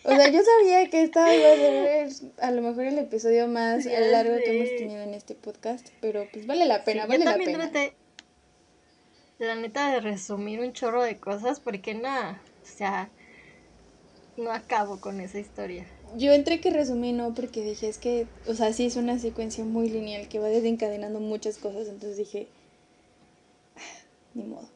O 0.03 0.09
sea, 0.09 0.29
yo 0.29 0.39
sabía 0.43 0.87
que 0.89 1.01
esta 1.01 1.35
iba 1.35 1.51
a 1.51 1.55
ser 1.55 2.31
a 2.39 2.51
lo 2.51 2.61
mejor 2.61 2.83
el 2.85 2.99
episodio 2.99 3.47
más 3.47 3.85
largo 3.85 4.35
que 4.37 4.55
hemos 4.55 4.69
tenido 4.77 5.01
en 5.01 5.15
este 5.15 5.33
podcast, 5.33 5.87
pero 5.99 6.27
pues 6.31 6.45
vale 6.45 6.65
la 6.65 6.83
pena, 6.83 7.07
vale 7.07 7.25
la 7.25 7.35
pena. 7.37 7.71
La 9.39 9.55
neta 9.55 9.91
de 9.91 9.99
resumir 9.99 10.59
un 10.61 10.73
chorro 10.73 11.03
de 11.03 11.19
cosas 11.19 11.59
porque 11.59 11.93
nada, 11.93 12.41
o 12.63 12.65
sea, 12.65 13.09
no 14.37 14.51
acabo 14.51 14.99
con 14.99 15.19
esa 15.19 15.39
historia. 15.39 15.85
Yo 16.15 16.33
entré 16.33 16.61
que 16.61 16.69
resumí 16.69 17.11
no 17.11 17.33
porque 17.33 17.63
dije, 17.63 17.89
es 17.89 17.97
que, 17.97 18.27
o 18.47 18.53
sea, 18.53 18.71
sí 18.73 18.85
es 18.85 18.95
una 18.95 19.19
secuencia 19.19 19.65
muy 19.65 19.89
lineal 19.89 20.29
que 20.29 20.39
va 20.39 20.47
desencadenando 20.47 21.19
muchas 21.19 21.57
cosas, 21.57 21.87
entonces 21.87 22.17
dije, 22.17 22.47
ah, 23.75 24.05
ni 24.33 24.43
modo. 24.43 24.69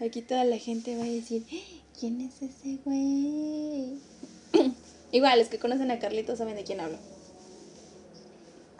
Aquí 0.00 0.22
toda 0.22 0.44
la 0.44 0.58
gente 0.58 0.96
va 0.96 1.02
a 1.02 1.08
decir, 1.08 1.44
¿quién 1.98 2.20
es 2.20 2.40
ese 2.40 2.78
güey? 2.84 3.98
Igual, 5.12 5.38
los 5.38 5.48
que 5.48 5.58
conocen 5.58 5.90
a 5.90 5.98
Carlito 5.98 6.36
saben 6.36 6.54
de 6.54 6.64
quién 6.64 6.80
hablo. 6.80 6.98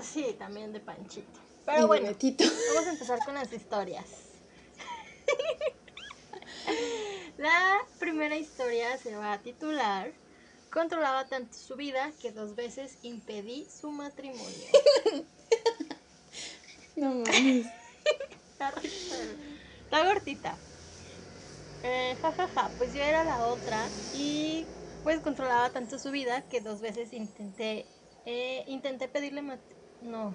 Sí, 0.01 0.37
también 0.39 0.73
de 0.73 0.81
Panchito. 0.81 1.48
Pero 1.69 1.87
bueno, 1.87 2.09
vamos 2.09 2.87
a 2.87 2.91
empezar 2.91 3.19
con 3.25 3.35
las 3.35 3.53
historias. 3.53 4.07
La 7.37 7.79
primera 7.99 8.37
historia 8.37 8.97
se 8.97 9.15
va 9.15 9.35
a 9.35 9.39
titular 9.39 10.13
Controlaba 10.71 11.27
tanto 11.27 11.57
su 11.57 11.77
vida 11.77 12.13
que 12.21 12.31
dos 12.31 12.55
veces 12.55 12.99
impedí 13.03 13.67
su 13.71 13.91
matrimonio. 13.91 14.69
no 16.97 17.15
mames. 17.15 17.67
Está 19.85 20.05
gordita. 20.05 20.59
Eh, 21.83 22.17
jajaja, 22.21 22.71
pues 22.77 22.93
yo 22.93 23.03
era 23.03 23.25
la 23.25 23.47
otra 23.47 23.89
y 24.15 24.67
pues 25.03 25.21
controlaba 25.21 25.71
tanto 25.71 25.99
su 25.99 26.11
vida 26.11 26.43
que 26.49 26.61
dos 26.61 26.81
veces 26.81 27.13
intenté 27.13 27.87
eh, 28.27 28.65
intenté 28.67 29.09
pedirle 29.09 29.43
mat 29.43 29.61
no 30.03 30.35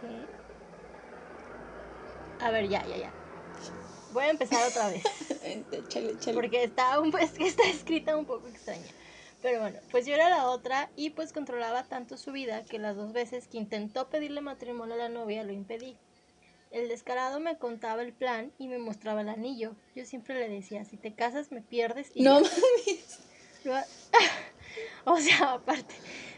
¿qué? 0.00 0.41
A 2.42 2.50
ver 2.50 2.68
ya 2.68 2.86
ya 2.86 2.96
ya 2.96 3.12
voy 4.12 4.24
a 4.24 4.30
empezar 4.30 4.68
otra 4.68 4.88
vez 4.88 5.02
porque 6.34 6.64
está 6.64 7.00
un, 7.00 7.16
es 7.20 7.32
que 7.32 7.46
está 7.46 7.64
escrita 7.68 8.16
un 8.16 8.26
poco 8.26 8.48
extraña 8.48 8.90
pero 9.40 9.60
bueno 9.60 9.78
pues 9.90 10.06
yo 10.06 10.14
era 10.14 10.28
la 10.28 10.48
otra 10.48 10.90
y 10.96 11.10
pues 11.10 11.32
controlaba 11.32 11.84
tanto 11.84 12.16
su 12.16 12.32
vida 12.32 12.64
que 12.64 12.78
las 12.78 12.96
dos 12.96 13.12
veces 13.12 13.48
que 13.48 13.58
intentó 13.58 14.08
pedirle 14.08 14.40
matrimonio 14.40 14.94
a 14.94 14.98
la 14.98 15.08
novia 15.08 15.44
lo 15.44 15.52
impedí 15.52 15.96
el 16.72 16.88
descarado 16.88 17.38
me 17.38 17.58
contaba 17.58 18.02
el 18.02 18.14
plan 18.14 18.50
y 18.58 18.66
me 18.66 18.78
mostraba 18.78 19.20
el 19.20 19.28
anillo. 19.28 19.76
Yo 19.94 20.06
siempre 20.06 20.34
le 20.34 20.48
decía, 20.48 20.86
si 20.86 20.96
te 20.96 21.14
casas 21.14 21.52
me 21.52 21.60
pierdes. 21.60 22.10
Y 22.14 22.22
no 22.22 22.40
mames. 22.40 23.20
o 25.04 25.18
sea, 25.18 25.52
aparte, 25.52 25.94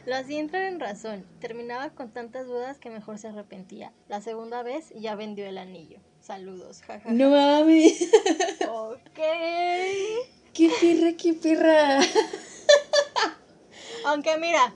lo 0.06 0.16
hacía 0.16 0.40
entrar 0.40 0.64
en 0.64 0.80
razón. 0.80 1.24
Terminaba 1.40 1.90
con 1.90 2.10
tantas 2.10 2.46
dudas 2.46 2.78
que 2.78 2.90
mejor 2.90 3.18
se 3.18 3.28
arrepentía. 3.28 3.92
La 4.08 4.20
segunda 4.20 4.62
vez 4.62 4.90
ya 4.94 5.14
vendió 5.14 5.46
el 5.46 5.58
anillo. 5.58 5.98
Saludos, 6.20 6.82
jajaja. 6.82 7.10
No 7.10 7.30
mames. 7.30 8.02
ok. 8.68 9.20
Qué 10.52 10.70
pirra, 10.80 11.12
qué 11.16 11.34
pirra. 11.34 12.00
Aunque 14.06 14.36
mira, 14.38 14.72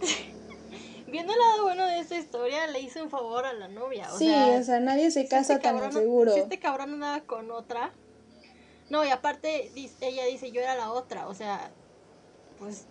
viendo 1.06 1.32
el 1.32 1.38
lado 1.38 1.62
bueno 1.62 1.86
de 1.86 2.00
esta 2.00 2.16
historia, 2.16 2.66
le 2.66 2.80
hice 2.80 3.02
un 3.02 3.10
favor 3.10 3.44
a 3.44 3.52
la 3.52 3.68
novia. 3.68 4.12
O 4.12 4.18
sí, 4.18 4.30
o 4.30 4.62
sea, 4.62 4.80
nadie 4.80 5.10
se 5.10 5.28
casa 5.28 5.54
este 5.54 5.68
tan 5.68 5.92
seguro. 5.92 6.32
Si 6.32 6.40
este 6.40 6.58
cabrón 6.58 6.94
andaba 6.94 7.20
con 7.20 7.50
otra. 7.50 7.92
No, 8.90 9.04
y 9.04 9.08
aparte, 9.08 9.70
ella 10.00 10.26
dice, 10.26 10.50
yo 10.50 10.60
era 10.60 10.74
la 10.74 10.92
otra. 10.92 11.28
O 11.28 11.34
sea, 11.34 11.70
pues 12.58 12.86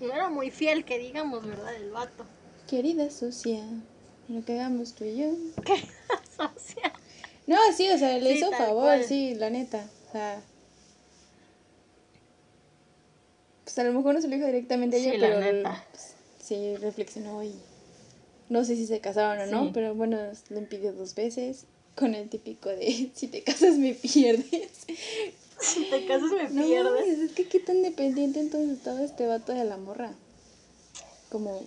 no 0.00 0.12
era 0.12 0.28
muy 0.28 0.50
fiel, 0.50 0.84
que 0.84 0.98
digamos, 0.98 1.46
¿verdad? 1.46 1.74
El 1.74 1.90
vato. 1.90 2.24
Querida 2.68 3.10
sucia, 3.10 3.62
lo 4.28 4.44
que 4.44 4.54
hagamos 4.54 4.94
tú 4.94 5.04
y 5.04 5.16
yo. 5.16 5.32
Querida 5.64 5.88
sucia. 6.54 6.92
No, 7.46 7.56
sí, 7.76 7.88
o 7.90 7.98
sea, 7.98 8.18
le 8.18 8.32
hizo 8.32 8.50
favor, 8.52 9.02
sí, 9.02 9.34
la 9.34 9.50
neta. 9.50 9.84
O 10.08 10.12
sea. 10.12 10.42
Pues 13.64 13.78
a 13.78 13.84
lo 13.84 13.92
mejor 13.92 14.14
no 14.14 14.20
se 14.20 14.28
lo 14.28 14.34
dijo 14.36 14.46
directamente 14.46 14.96
a 14.96 15.00
ella, 15.00 15.12
pero. 15.18 15.40
La 15.40 15.52
neta. 15.52 15.84
Pues, 15.90 16.14
sí 16.40 16.76
reflexionó 16.76 17.42
y 17.42 17.54
no 18.48 18.64
sé 18.64 18.76
si 18.76 18.86
se 18.86 19.00
casaron 19.00 19.48
o 19.48 19.50
no, 19.50 19.72
pero 19.72 19.94
bueno, 19.94 20.18
lo 20.48 20.58
impidió 20.58 20.92
dos 20.92 21.14
veces 21.14 21.66
con 21.94 22.14
el 22.14 22.28
típico 22.28 22.68
de 22.68 23.10
si 23.14 23.28
te 23.28 23.42
casas 23.42 23.78
me 23.78 23.94
pierdes. 23.94 24.86
Si 25.60 25.90
te 25.90 26.06
casas 26.06 26.30
me 26.32 26.48
pierdes. 26.48 27.18
es 27.18 27.32
que 27.32 27.46
qué 27.46 27.60
tan 27.60 27.82
dependiente 27.82 28.40
entonces 28.40 28.78
estaba 28.78 29.02
este 29.02 29.26
vato 29.26 29.52
de 29.52 29.64
la 29.64 29.76
morra. 29.76 30.14
Como 31.28 31.66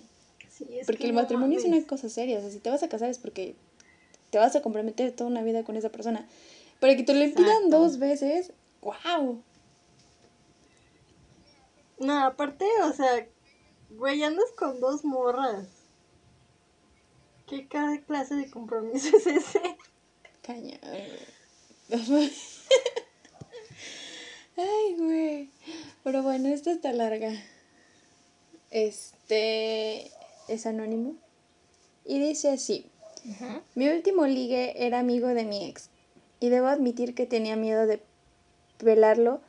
porque 0.86 1.06
el 1.06 1.12
matrimonio 1.12 1.58
es 1.58 1.64
una 1.64 1.84
cosa 1.86 2.08
seria, 2.08 2.38
o 2.38 2.40
sea, 2.40 2.50
si 2.50 2.58
te 2.60 2.70
vas 2.70 2.82
a 2.82 2.88
casar 2.88 3.10
es 3.10 3.18
porque 3.18 3.56
te 4.30 4.38
vas 4.38 4.54
a 4.54 4.62
comprometer 4.62 5.12
toda 5.12 5.30
una 5.30 5.42
vida 5.42 5.64
con 5.64 5.76
esa 5.76 5.90
persona. 5.90 6.26
Para 6.80 6.96
que 6.96 7.02
te 7.02 7.14
lo 7.14 7.24
impidan 7.24 7.70
dos 7.70 7.98
veces, 7.98 8.52
wow. 8.82 9.42
No, 11.98 12.24
aparte, 12.24 12.66
o 12.82 12.92
sea, 12.92 13.26
güey, 13.90 14.22
andas 14.22 14.50
con 14.56 14.80
dos 14.80 15.04
morras. 15.04 15.66
¿Qué 17.46 17.68
clase 17.68 18.34
de 18.34 18.50
compromiso 18.50 19.16
es 19.16 19.26
ese? 19.26 19.76
Caña. 20.42 20.80
Ay, 24.56 24.96
güey. 24.98 25.50
Pero 26.04 26.22
bueno, 26.22 26.48
esta 26.48 26.70
está 26.70 26.92
larga. 26.92 27.32
Este 28.70 30.10
es 30.48 30.66
anónimo. 30.66 31.14
Y 32.04 32.18
dice 32.20 32.50
así. 32.50 32.86
Mi 33.74 33.88
último 33.88 34.26
ligue 34.26 34.86
era 34.86 34.98
amigo 34.98 35.28
de 35.28 35.44
mi 35.44 35.66
ex. 35.66 35.88
Y 36.40 36.50
debo 36.50 36.66
admitir 36.66 37.14
que 37.14 37.26
tenía 37.26 37.56
miedo 37.56 37.86
de 37.86 38.02
velarlo, 38.80 39.40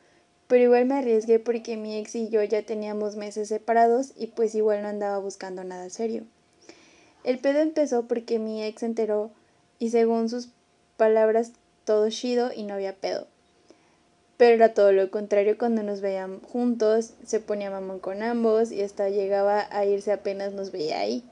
pero 0.48 0.64
igual 0.64 0.86
me 0.86 0.94
arriesgué 0.94 1.38
porque 1.38 1.76
mi 1.76 1.98
ex 1.98 2.14
y 2.14 2.28
yo 2.28 2.42
ya 2.42 2.62
teníamos 2.62 3.16
meses 3.16 3.48
separados 3.48 4.12
y 4.16 4.28
pues 4.28 4.54
igual 4.54 4.82
no 4.82 4.88
andaba 4.88 5.18
buscando 5.18 5.62
nada 5.62 5.90
serio. 5.90 6.24
El 7.22 7.38
pedo 7.38 7.58
empezó 7.58 8.06
porque 8.06 8.38
mi 8.38 8.62
ex 8.62 8.80
se 8.80 8.86
enteró 8.86 9.30
y 9.78 9.90
según 9.90 10.28
sus 10.28 10.48
palabras 10.96 11.52
todo 11.84 12.08
chido 12.08 12.52
y 12.52 12.62
no 12.62 12.74
había 12.74 12.94
pedo. 12.94 13.26
Pero 14.36 14.54
era 14.54 14.74
todo 14.74 14.92
lo 14.92 15.10
contrario 15.10 15.56
cuando 15.56 15.82
nos 15.82 16.00
veían 16.00 16.40
juntos, 16.40 17.14
se 17.24 17.40
ponía 17.40 17.70
mamón 17.70 18.00
con 18.00 18.22
ambos 18.22 18.70
y 18.70 18.82
hasta 18.82 19.08
llegaba 19.08 19.66
a 19.70 19.84
irse 19.86 20.12
apenas 20.12 20.52
nos 20.52 20.72
veía 20.72 21.00
ahí. 21.00 21.24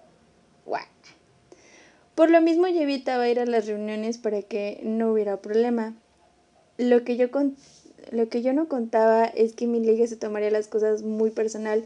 Por 2.14 2.30
lo 2.30 2.40
mismo 2.40 2.68
yo 2.68 2.80
evitaba 2.80 3.28
ir 3.28 3.40
a 3.40 3.46
las 3.46 3.66
reuniones 3.66 4.18
para 4.18 4.42
que 4.42 4.80
no 4.84 5.12
hubiera 5.12 5.38
problema. 5.38 5.94
Lo 6.78 7.02
que 7.02 7.16
yo, 7.16 7.26
lo 8.12 8.28
que 8.28 8.42
yo 8.42 8.52
no 8.52 8.68
contaba 8.68 9.24
es 9.24 9.52
que 9.54 9.66
mi 9.66 9.80
liga 9.80 10.06
se 10.06 10.16
tomaría 10.16 10.50
las 10.50 10.68
cosas 10.68 11.02
muy 11.02 11.30
personal. 11.30 11.84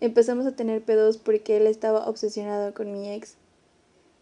Empezamos 0.00 0.46
a 0.46 0.54
tener 0.54 0.82
pedos 0.82 1.16
porque 1.16 1.56
él 1.56 1.66
estaba 1.66 2.06
obsesionado 2.06 2.74
con 2.74 2.92
mi 2.92 3.10
ex. 3.10 3.36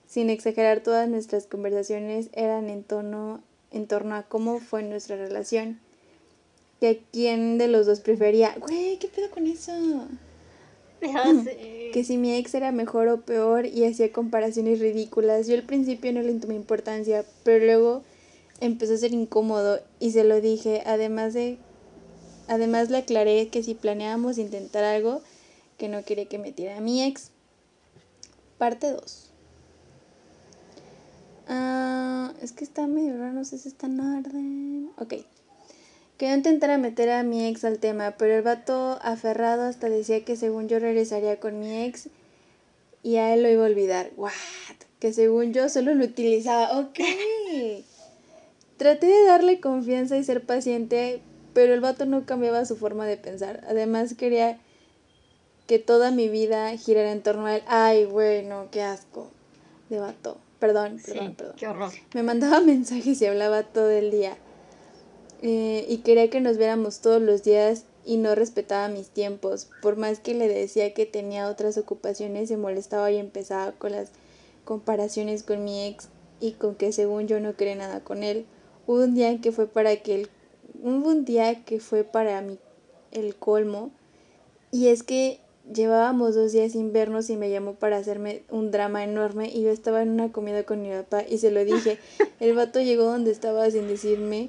Sin 0.06 0.30
exagerar, 0.30 0.80
todas 0.80 1.08
nuestras 1.08 1.46
conversaciones 1.46 2.30
eran 2.32 2.68
en, 2.68 2.84
tono, 2.84 3.42
en 3.72 3.88
torno 3.88 4.14
a 4.14 4.24
cómo 4.24 4.60
fue 4.60 4.84
nuestra 4.84 5.16
relación. 5.16 5.80
Que 6.80 7.02
quién 7.12 7.58
de 7.58 7.68
los 7.68 7.86
dos 7.86 8.00
prefería. 8.00 8.54
Güey, 8.58 8.98
¿qué 8.98 9.08
pedo 9.08 9.30
con 9.30 9.46
eso? 9.46 9.72
Que 11.92 12.04
si 12.04 12.16
mi 12.18 12.34
ex 12.36 12.54
era 12.54 12.72
mejor 12.72 13.08
o 13.08 13.22
peor 13.22 13.66
y 13.66 13.84
hacía 13.84 14.12
comparaciones 14.12 14.80
ridículas. 14.80 15.46
Yo 15.46 15.54
al 15.54 15.62
principio 15.62 16.12
no 16.12 16.22
le 16.22 16.34
tomé 16.34 16.54
importancia, 16.54 17.24
pero 17.42 17.64
luego 17.64 18.02
empezó 18.60 18.94
a 18.94 18.98
ser 18.98 19.12
incómodo 19.12 19.80
y 19.98 20.12
se 20.12 20.24
lo 20.24 20.40
dije. 20.40 20.82
Además 20.86 21.34
de 21.34 21.58
además 22.48 22.90
le 22.90 22.98
aclaré 22.98 23.48
que 23.48 23.62
si 23.62 23.74
planeábamos 23.74 24.38
intentar 24.38 24.84
algo, 24.84 25.22
que 25.78 25.88
no 25.88 26.04
quería 26.04 26.26
que 26.26 26.38
metiera 26.38 26.76
a 26.76 26.80
mi 26.80 27.02
ex. 27.02 27.30
Parte 28.58 28.92
2. 28.92 29.30
Ah, 31.48 32.32
es 32.42 32.52
que 32.52 32.64
está 32.64 32.86
medio 32.86 33.16
raro, 33.16 33.32
no 33.32 33.44
sé 33.44 33.58
si 33.58 33.68
está 33.68 33.86
en 33.86 34.00
orden. 34.00 34.90
Ok. 34.98 35.14
Que 36.20 36.28
yo 36.28 36.34
intentara 36.34 36.76
meter 36.76 37.08
a 37.08 37.22
mi 37.22 37.46
ex 37.46 37.64
al 37.64 37.78
tema, 37.78 38.10
pero 38.18 38.34
el 38.34 38.42
vato 38.42 38.98
aferrado 39.00 39.62
hasta 39.62 39.88
decía 39.88 40.22
que 40.22 40.36
según 40.36 40.68
yo 40.68 40.78
regresaría 40.78 41.40
con 41.40 41.58
mi 41.58 41.84
ex 41.84 42.10
y 43.02 43.16
a 43.16 43.32
él 43.32 43.42
lo 43.42 43.48
iba 43.48 43.64
a 43.64 43.68
olvidar. 43.70 44.10
¿What? 44.18 44.32
Que 44.98 45.14
según 45.14 45.54
yo 45.54 45.70
solo 45.70 45.94
lo 45.94 46.04
utilizaba. 46.04 46.78
Ok. 46.78 46.98
Traté 48.76 49.06
de 49.06 49.24
darle 49.24 49.60
confianza 49.60 50.18
y 50.18 50.22
ser 50.22 50.44
paciente, 50.44 51.22
pero 51.54 51.72
el 51.72 51.80
vato 51.80 52.04
no 52.04 52.26
cambiaba 52.26 52.66
su 52.66 52.76
forma 52.76 53.06
de 53.06 53.16
pensar. 53.16 53.64
Además 53.66 54.12
quería 54.12 54.58
que 55.66 55.78
toda 55.78 56.10
mi 56.10 56.28
vida 56.28 56.76
girara 56.76 57.12
en 57.12 57.22
torno 57.22 57.46
a 57.46 57.56
él. 57.56 57.62
Ay, 57.66 58.04
güey, 58.04 58.44
no, 58.44 58.68
qué 58.70 58.82
asco. 58.82 59.30
De 59.88 59.98
vato. 59.98 60.36
Perdón, 60.58 61.00
perdón, 61.02 61.34
perdón. 61.34 61.54
Qué 61.56 61.66
horror. 61.66 61.92
Me 62.12 62.22
mandaba 62.22 62.60
mensajes 62.60 63.22
y 63.22 63.24
hablaba 63.24 63.62
todo 63.62 63.88
el 63.88 64.10
día. 64.10 64.36
Eh, 65.42 65.86
y 65.88 65.98
quería 65.98 66.28
que 66.28 66.40
nos 66.40 66.58
viéramos 66.58 67.00
todos 67.00 67.22
los 67.22 67.42
días 67.42 67.84
y 68.04 68.16
no 68.16 68.34
respetaba 68.34 68.88
mis 68.88 69.08
tiempos. 69.08 69.68
Por 69.82 69.96
más 69.96 70.20
que 70.20 70.34
le 70.34 70.48
decía 70.48 70.92
que 70.92 71.06
tenía 71.06 71.48
otras 71.48 71.78
ocupaciones, 71.78 72.48
se 72.48 72.56
molestaba 72.56 73.10
y 73.10 73.16
empezaba 73.16 73.72
con 73.72 73.92
las 73.92 74.10
comparaciones 74.64 75.42
con 75.42 75.64
mi 75.64 75.86
ex 75.86 76.08
y 76.40 76.52
con 76.52 76.74
que 76.74 76.92
según 76.92 77.26
yo 77.26 77.40
no 77.40 77.56
quería 77.56 77.76
nada 77.76 78.00
con 78.00 78.22
él. 78.22 78.46
Hubo 78.86 79.04
un 79.04 79.14
día 79.14 79.40
que 79.40 79.52
fue 79.52 79.66
para 79.66 79.96
que 79.96 80.14
el, 80.14 80.30
hubo 80.82 81.08
un 81.08 81.24
día 81.24 81.64
que 81.64 81.80
fue 81.80 82.04
para 82.04 82.40
mí 82.40 82.58
el 83.12 83.34
colmo 83.36 83.90
y 84.70 84.88
es 84.88 85.02
que 85.02 85.40
llevábamos 85.72 86.34
dos 86.34 86.52
días 86.52 86.72
sin 86.72 86.92
vernos 86.92 87.30
y 87.30 87.36
me 87.36 87.50
llamó 87.50 87.74
para 87.74 87.96
hacerme 87.96 88.42
un 88.50 88.70
drama 88.70 89.04
enorme 89.04 89.48
y 89.48 89.62
yo 89.62 89.70
estaba 89.70 90.02
en 90.02 90.10
una 90.10 90.32
comida 90.32 90.64
con 90.64 90.82
mi 90.82 90.90
papá 90.90 91.22
y 91.28 91.38
se 91.38 91.50
lo 91.50 91.64
dije. 91.64 91.98
El 92.40 92.54
vato 92.54 92.80
llegó 92.80 93.04
donde 93.04 93.30
estaba 93.30 93.70
sin 93.70 93.88
decirme 93.88 94.48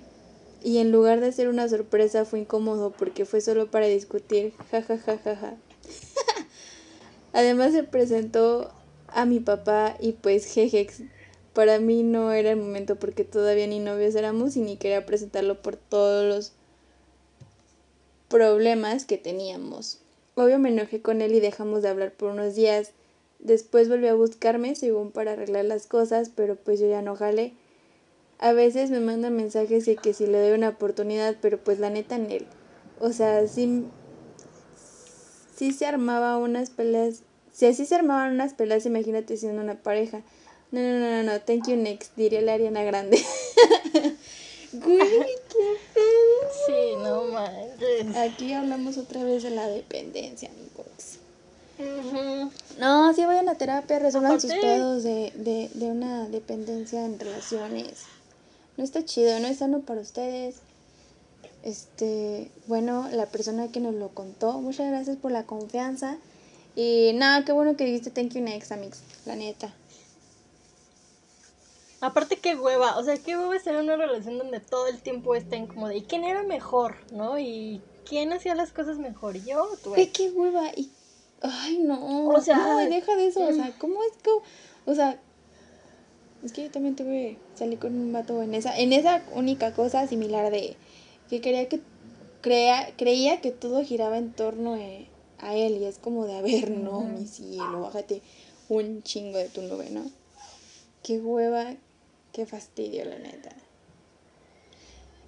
y 0.64 0.78
en 0.78 0.92
lugar 0.92 1.20
de 1.20 1.32
ser 1.32 1.48
una 1.48 1.68
sorpresa 1.68 2.26
fue 2.26 2.40
incómodo 2.40 2.92
porque 2.92 3.26
fue 3.26 3.42
solo 3.42 3.70
para 3.70 3.88
discutir, 3.88 4.54
ja 4.72 4.82
ja 4.82 4.98
ja 4.98 5.18
ja 5.18 5.36
ja. 5.36 5.58
Además 7.34 7.74
se 7.74 7.84
presentó 7.84 8.72
a 9.08 9.26
mi 9.26 9.40
papá 9.40 9.96
y 10.00 10.14
pues 10.14 10.46
jejex, 10.46 11.02
para 11.54 11.80
mí 11.80 12.04
no 12.04 12.32
era 12.32 12.52
el 12.52 12.58
momento 12.58 12.96
porque 12.98 13.24
todavía 13.24 13.68
ni 13.68 13.80
novios 13.80 14.16
éramos 14.16 14.56
y 14.56 14.62
ni 14.62 14.78
quería 14.78 15.06
presentarlo 15.06 15.62
por 15.62 15.76
todos 15.76 16.26
los 16.26 16.54
problemas 18.30 19.06
que 19.06 19.18
teníamos. 19.18 20.00
Obvio 20.36 20.60
me 20.60 20.70
enojé 20.70 21.02
con 21.02 21.22
él 21.22 21.36
y 21.36 21.40
dejamos 21.42 21.82
de 21.82 21.90
hablar 21.90 22.14
por 22.14 22.32
unos 22.32 22.56
días. 22.56 22.92
Después 23.40 23.90
volvió 23.90 24.12
a 24.12 24.16
buscarme 24.16 24.76
según 24.76 25.12
para 25.12 25.34
arreglar 25.34 25.66
las 25.66 25.88
cosas, 25.88 26.32
pero 26.34 26.56
pues 26.56 26.80
yo 26.80 26.88
ya 26.88 27.02
no 27.02 27.16
jalé. 27.16 27.54
A 28.42 28.54
veces 28.54 28.90
me 28.90 29.00
manda 29.00 29.30
mensajes 29.30 29.86
de 29.86 29.96
que 29.96 30.14
si 30.14 30.26
le 30.26 30.40
doy 30.40 30.58
una 30.58 30.70
oportunidad, 30.70 31.36
pero 31.42 31.60
pues 31.60 31.78
la 31.80 31.92
neta 31.92 32.16
en 32.16 32.32
él. 32.32 32.48
O 33.00 33.14
sea, 33.14 33.48
sí, 33.48 33.86
sí 35.56 35.72
se 35.72 35.86
armaba 35.86 36.38
unas 36.38 36.72
peleas. 36.72 37.22
Si 37.54 37.68
así 37.68 37.86
se 37.86 37.94
armaban 37.94 38.34
unas 38.34 38.56
peleas, 38.56 38.88
imagínate 38.88 39.38
siendo 39.38 39.62
una 39.62 39.76
pareja. 39.76 40.22
No, 40.72 40.82
no, 40.82 41.00
no, 41.00 41.24
no, 41.24 41.32
no, 41.32 41.42
thank 41.42 41.68
you 41.68 41.76
next, 41.76 42.16
diría 42.16 42.42
la 42.42 42.54
Ariana 42.54 42.84
Grande. 42.84 43.24
Güey, 44.74 45.00
qué 45.50 45.76
feo. 45.94 46.04
Sí, 46.66 46.96
no 47.04 47.26
manches. 47.26 48.16
Aquí 48.16 48.54
hablamos 48.54 48.98
otra 48.98 49.22
vez 49.22 49.44
de 49.44 49.50
la 49.50 49.68
dependencia, 49.68 50.50
amigos. 50.50 51.20
No, 52.80 53.14
sí 53.14 53.26
vayan 53.26 53.50
a 53.50 53.56
terapia, 53.56 54.00
resuelvan 54.00 54.40
sus 54.40 54.54
pedos 54.54 55.04
de, 55.04 55.34
de, 55.36 55.70
de 55.74 55.86
una 55.88 56.30
dependencia 56.30 57.06
en 57.06 57.20
relaciones 57.20 58.06
no 58.82 58.86
está 58.86 59.06
chido, 59.06 59.40
no 59.40 59.48
es 59.48 59.60
sano 59.60 59.82
para 59.82 60.02
ustedes. 60.02 60.56
Este, 61.62 62.50
bueno, 62.66 63.08
la 63.12 63.28
persona 63.28 63.72
que 63.72 63.80
nos 63.80 63.94
lo 63.94 64.10
contó, 64.10 64.54
muchas 64.54 64.90
gracias 64.90 65.18
por 65.18 65.32
la 65.32 65.46
confianza. 65.46 66.18
Y 66.76 67.12
nada, 67.14 67.46
qué 67.46 67.52
bueno 67.52 67.78
que 67.78 67.86
dijiste 67.86 68.10
thank 68.10 68.34
you 68.34 68.42
next, 68.42 68.72
amigos, 68.72 69.04
la 69.28 69.36
neta. 69.36 69.72
Aparte, 72.00 72.38
qué 72.38 72.56
hueva, 72.56 72.98
o 72.98 73.04
sea, 73.04 73.16
qué 73.20 73.38
hueva 73.38 73.56
en 73.64 73.76
una 73.76 73.98
relación 73.98 74.40
donde 74.40 74.60
todo 74.60 74.88
el 74.88 75.00
tiempo 75.00 75.36
estén 75.36 75.68
como 75.68 75.88
de, 75.88 75.98
¿y 75.98 76.02
quién 76.02 76.24
era 76.24 76.42
mejor? 76.42 76.96
¿No? 77.12 77.38
¿Y 77.38 77.84
quién 78.10 78.34
hacía 78.34 78.56
las 78.56 78.72
cosas 78.72 78.98
mejor? 78.98 79.36
¿Yo 79.46 79.64
o 79.64 79.78
tú? 79.78 79.94
¿Qué, 79.94 80.32
hueva? 80.32 80.72
Y, 80.76 80.92
ay, 81.44 81.78
no. 81.78 82.30
O 82.30 82.42
sea, 82.42 82.58
no, 82.58 82.78
deja 82.80 83.16
de 83.16 83.28
eso, 83.28 83.42
o 83.42 83.54
sea, 83.54 83.66
mm. 83.66 83.78
¿cómo 83.78 84.02
es 84.02 84.14
que, 84.24 84.32
o 84.88 84.96
sea, 84.96 85.22
es 86.44 86.54
que 86.54 86.64
yo 86.64 86.72
también 86.72 86.96
tuve, 86.96 87.38
salí 87.56 87.78
con 87.78 87.96
un 87.96 88.12
vato 88.12 88.42
en 88.42 88.56
esa, 88.56 88.78
en 88.78 88.94
esa 88.94 89.24
única 89.34 89.74
cosa 89.74 90.08
similar 90.08 90.52
de 90.52 90.76
que 91.30 91.42
quería 91.42 91.70
que 91.70 91.82
crea, 92.42 92.94
creía 92.98 93.42
que 93.42 93.52
todo 93.52 93.84
giraba 93.84 94.18
en 94.18 94.34
torno 94.34 94.76
eh, 94.76 95.08
a 95.40 95.56
él 95.56 95.78
y 95.78 95.86
es 95.86 95.98
como 95.98 96.26
de, 96.26 96.38
a 96.38 96.42
ver, 96.42 96.72
no, 96.72 97.02
mi 97.02 97.26
cielo, 97.28 97.82
bájate 97.82 98.22
un 98.70 99.04
chingo 99.04 99.38
de 99.38 99.50
tu 99.50 99.62
nube, 99.62 99.90
¿no? 99.90 100.04
Qué 101.04 101.20
hueva, 101.20 101.76
qué 102.32 102.46
fastidio, 102.46 103.06
la 103.06 103.18
neta. 103.18 103.56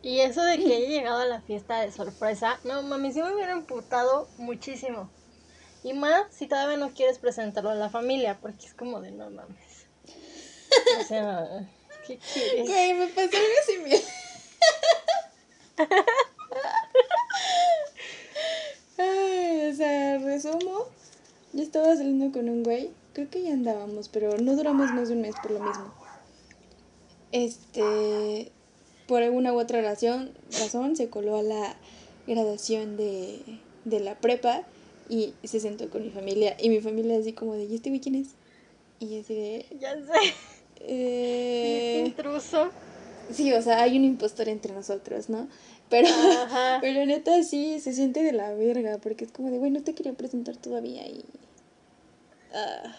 Y 0.02 0.20
eso 0.20 0.44
de 0.44 0.58
que 0.58 0.76
haya 0.76 0.88
llegado 0.88 1.20
a 1.20 1.26
la 1.26 1.42
fiesta 1.42 1.80
de 1.80 1.92
sorpresa, 1.92 2.60
no, 2.64 2.84
mami, 2.84 3.12
sí 3.12 3.22
me 3.22 3.34
hubiera 3.34 3.54
emputado 3.54 4.28
muchísimo. 4.38 5.10
Y 5.84 5.94
más 5.94 6.26
si 6.32 6.48
todavía 6.48 6.78
no 6.78 6.94
quieres 6.94 7.20
presentarlo 7.20 7.70
a 7.70 7.76
la 7.76 7.90
familia, 7.90 8.38
porque 8.42 8.66
es 8.66 8.74
como 8.74 9.02
de 9.02 9.12
no 9.12 9.30
mames. 9.30 9.63
O 11.00 11.04
sea, 11.04 11.68
¿qué 12.08 12.18
quieres? 12.18 12.68
Güey, 12.68 12.94
me 12.94 13.08
pasó 13.08 13.38
algo 13.38 13.50
similar. 13.66 14.00
Ay, 18.98 19.70
o 19.72 19.76
sea, 19.76 20.18
resumo. 20.20 20.88
Yo 21.54 21.64
estaba 21.64 21.96
saliendo 21.96 22.32
con 22.32 22.50
un 22.50 22.64
güey. 22.64 22.92
Creo 23.14 23.30
que 23.30 23.44
ya 23.44 23.54
andábamos, 23.54 24.10
pero 24.10 24.38
no 24.38 24.56
duramos 24.56 24.92
más 24.92 25.10
de 25.10 25.16
un 25.16 25.22
mes 25.22 25.36
por 25.42 25.52
lo 25.52 25.60
mismo. 25.60 25.94
Este. 27.32 28.52
por 29.08 29.24
alguna 29.24 29.54
u 29.54 29.60
otra 29.60 29.82
razón, 29.82 30.32
razón 30.52 30.96
se 30.96 31.10
coló 31.10 31.38
a 31.38 31.44
la 31.44 31.76
graduación 32.28 32.96
de, 32.98 33.42
de 33.86 34.00
la 34.00 34.16
prepa 34.16 34.64
y 35.10 35.34
se 35.44 35.60
sentó 35.60 35.90
con 35.90 36.04
mi 36.04 36.12
familia. 36.12 36.56
Y 36.60 36.70
mi 36.70 36.82
familia 36.82 37.18
así 37.18 37.34
como 37.34 37.56
de, 37.56 37.66
¿y 37.66 37.76
este 37.76 37.90
güey 37.90 38.02
quién 38.02 38.16
es? 38.16 38.30
Y 39.00 39.10
yo 39.16 39.22
así 39.22 39.36
de... 39.36 39.66
Ya 39.80 39.94
sé. 39.96 40.34
Eh... 40.84 42.04
Intruso. 42.06 42.70
Sí, 43.32 43.54
o 43.54 43.62
sea, 43.62 43.82
hay 43.82 43.98
un 43.98 44.04
impostor 44.04 44.50
entre 44.50 44.74
nosotros, 44.74 45.30
¿no? 45.30 45.48
Pero, 45.90 46.08
Ajá. 46.08 46.78
pero 46.82 47.06
neta 47.06 47.42
sí, 47.44 47.80
se 47.80 47.94
siente 47.94 48.22
de 48.22 48.34
la 48.34 48.54
verga, 48.54 48.98
porque 48.98 49.26
es 49.26 49.32
como 49.32 49.50
de, 49.50 49.58
güey, 49.58 49.72
no 49.72 49.84
te 49.84 49.94
quería 49.96 50.14
presentar 50.14 50.58
todavía 50.58 51.08
y... 51.08 51.24
Ah, 52.54 52.96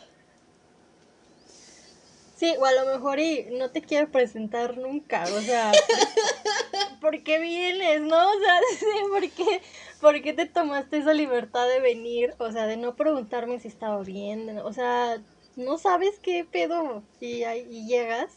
Sí, 2.37 2.53
o 2.59 2.65
a 2.65 2.73
lo 2.73 2.85
mejor 2.87 3.21
y 3.21 3.47
no 3.53 3.71
te 3.71 3.81
quiero 3.81 4.11
presentar 4.11 4.77
nunca, 4.77 5.23
o 5.23 5.41
sea, 5.41 5.71
¿por, 5.71 7.01
por 7.01 7.23
qué 7.23 7.39
vienes, 7.39 8.01
no? 8.01 8.17
O 8.17 8.41
sea, 8.41 8.59
sí, 8.79 8.87
¿por 9.09 9.31
qué, 9.31 9.63
por 10.01 10.21
qué 10.21 10.33
te 10.33 10.47
tomaste 10.47 10.99
esa 10.99 11.15
libertad 11.15 11.69
de 11.69 11.79
venir? 11.79 12.35
O 12.39 12.51
sea, 12.51 12.67
de 12.67 12.77
no 12.77 12.97
preguntarme 12.97 13.61
si 13.61 13.69
estaba 13.69 14.03
bien, 14.03 14.47
de 14.47 14.61
o 14.61 14.73
sea, 14.73 15.23
no 15.57 15.79
sabes 15.79 16.19
qué 16.21 16.45
pedo 16.45 17.03
y, 17.21 17.45
y 17.45 17.87
llegas, 17.87 18.33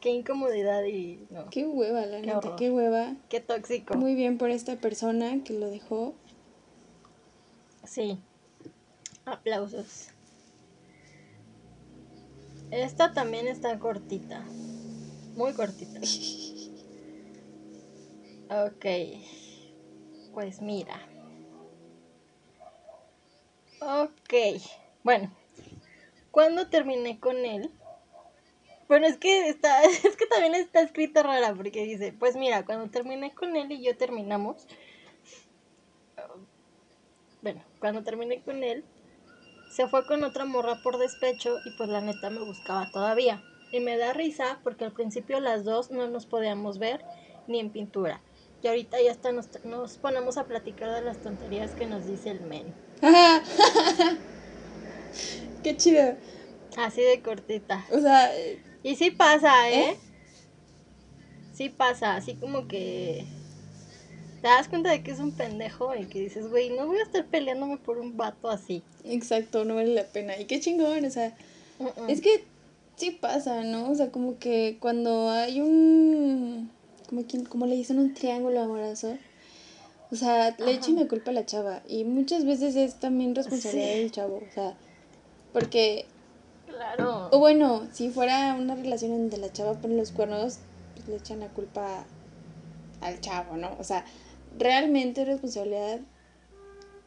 qué 0.00 0.10
incomodidad 0.10 0.84
y 0.84 1.26
no, 1.30 1.48
qué 1.50 1.66
hueva, 1.66 2.06
la 2.06 2.20
neta, 2.20 2.38
horror. 2.38 2.56
qué 2.56 2.70
hueva. 2.70 3.16
qué 3.28 3.40
tóxico. 3.40 3.94
Muy 3.94 4.14
bien 4.14 4.38
por 4.38 4.50
esta 4.50 4.76
persona 4.76 5.42
que 5.44 5.54
lo 5.54 5.70
dejó. 5.70 6.14
Sí, 7.84 8.18
aplausos. 9.24 10.08
Esta 12.70 13.12
también 13.12 13.46
está 13.46 13.78
cortita, 13.78 14.44
muy 15.36 15.52
cortita. 15.52 16.00
Ok, 18.50 18.84
pues 20.34 20.60
mira. 20.60 21.00
Ok, 23.80 24.34
bueno, 25.02 25.34
cuando 26.34 26.66
terminé 26.66 27.20
con 27.20 27.46
él, 27.46 27.70
bueno, 28.88 29.06
es 29.06 29.18
que 29.18 29.48
está, 29.48 29.82
es 29.84 30.16
que 30.16 30.26
también 30.26 30.56
está 30.56 30.80
escrita 30.80 31.22
rara 31.22 31.54
porque 31.54 31.84
dice, 31.84 32.12
pues 32.12 32.34
mira, 32.34 32.66
cuando 32.66 32.90
terminé 32.90 33.32
con 33.32 33.54
él 33.54 33.70
y 33.70 33.84
yo 33.84 33.96
terminamos, 33.96 34.66
bueno, 37.40 37.62
cuando 37.78 38.02
terminé 38.02 38.42
con 38.42 38.64
él, 38.64 38.84
se 39.70 39.86
fue 39.86 40.04
con 40.06 40.24
otra 40.24 40.44
morra 40.44 40.82
por 40.82 40.98
despecho 40.98 41.56
y 41.64 41.70
pues 41.76 41.88
la 41.88 42.00
neta 42.00 42.30
me 42.30 42.44
buscaba 42.44 42.90
todavía. 42.90 43.44
Y 43.70 43.78
me 43.78 43.96
da 43.96 44.12
risa 44.12 44.58
porque 44.64 44.84
al 44.84 44.92
principio 44.92 45.38
las 45.38 45.64
dos 45.64 45.92
no 45.92 46.08
nos 46.08 46.26
podíamos 46.26 46.78
ver 46.78 47.04
ni 47.46 47.60
en 47.60 47.70
pintura. 47.70 48.22
Y 48.60 48.66
ahorita 48.66 49.00
ya 49.00 49.12
hasta 49.12 49.30
nos, 49.30 49.50
nos 49.64 49.98
ponemos 49.98 50.36
a 50.36 50.46
platicar 50.46 50.90
de 50.90 51.02
las 51.02 51.20
tonterías 51.20 51.74
que 51.74 51.86
nos 51.86 52.06
dice 52.06 52.30
el 52.30 52.40
men. 52.40 52.74
qué 55.64 55.76
chido. 55.76 56.14
Así 56.76 57.00
de 57.00 57.20
cortita. 57.22 57.84
O 57.92 57.98
sea, 58.00 58.30
Y 58.84 58.94
sí 58.96 59.10
pasa, 59.10 59.70
¿eh? 59.70 59.90
¿Eh? 59.90 59.96
Sí 61.52 61.68
pasa, 61.68 62.16
así 62.16 62.34
como 62.34 62.66
que 62.68 63.24
te 64.42 64.48
das 64.48 64.68
cuenta 64.68 64.90
de 64.90 65.02
que 65.02 65.10
es 65.12 65.20
un 65.20 65.32
pendejo 65.32 65.94
y 65.94 66.06
que 66.06 66.20
dices, 66.20 66.48
güey, 66.50 66.70
no 66.70 66.86
voy 66.86 66.98
a 66.98 67.02
estar 67.04 67.24
peleándome 67.26 67.78
por 67.78 67.98
un 67.98 68.16
vato 68.16 68.50
así. 68.50 68.82
exacto, 69.04 69.64
no 69.64 69.74
vale 69.76 69.94
la 69.94 70.04
pena. 70.04 70.36
Y 70.38 70.44
qué 70.46 70.60
chingón, 70.60 71.04
o 71.04 71.10
sea, 71.10 71.34
es 72.08 72.20
que 72.20 72.44
sí 72.96 73.12
pasa, 73.12 73.62
¿no? 73.64 73.90
O 73.90 73.94
sea, 73.94 74.10
como 74.10 74.38
que 74.38 74.76
cuando 74.80 75.30
hay 75.30 75.60
un... 75.60 76.70
Como, 77.08 77.24
quien, 77.26 77.44
como 77.44 77.66
le 77.66 77.76
dicen 77.76 77.98
un 77.98 78.14
triángulo 78.14 78.60
amoroso. 78.60 79.16
O 80.10 80.16
sea, 80.16 80.54
le 80.58 80.72
echen 80.72 80.96
la 80.96 81.06
culpa 81.08 81.30
a 81.30 81.34
la 81.34 81.46
chava. 81.46 81.82
Y 81.88 82.04
muchas 82.04 82.44
veces 82.44 82.76
es 82.76 82.98
también 83.00 83.34
responsabilidad 83.34 83.92
Sí. 83.92 83.98
del 84.00 84.10
chavo. 84.10 84.36
O 84.48 84.52
sea, 84.52 84.76
porque 85.54 86.04
Claro. 86.66 87.28
O 87.30 87.38
bueno, 87.38 87.88
si 87.92 88.10
fuera 88.10 88.54
una 88.54 88.74
relación 88.74 89.12
donde 89.12 89.38
la 89.38 89.52
chava 89.52 89.74
pone 89.74 89.96
los 89.96 90.10
cuernos, 90.10 90.58
pues 90.94 91.08
le 91.08 91.16
echan 91.16 91.40
la 91.40 91.48
culpa 91.48 92.04
al 93.00 93.20
chavo, 93.20 93.56
¿no? 93.56 93.70
O 93.78 93.84
sea, 93.84 94.04
realmente 94.58 95.22
es 95.22 95.28
responsabilidad 95.28 96.00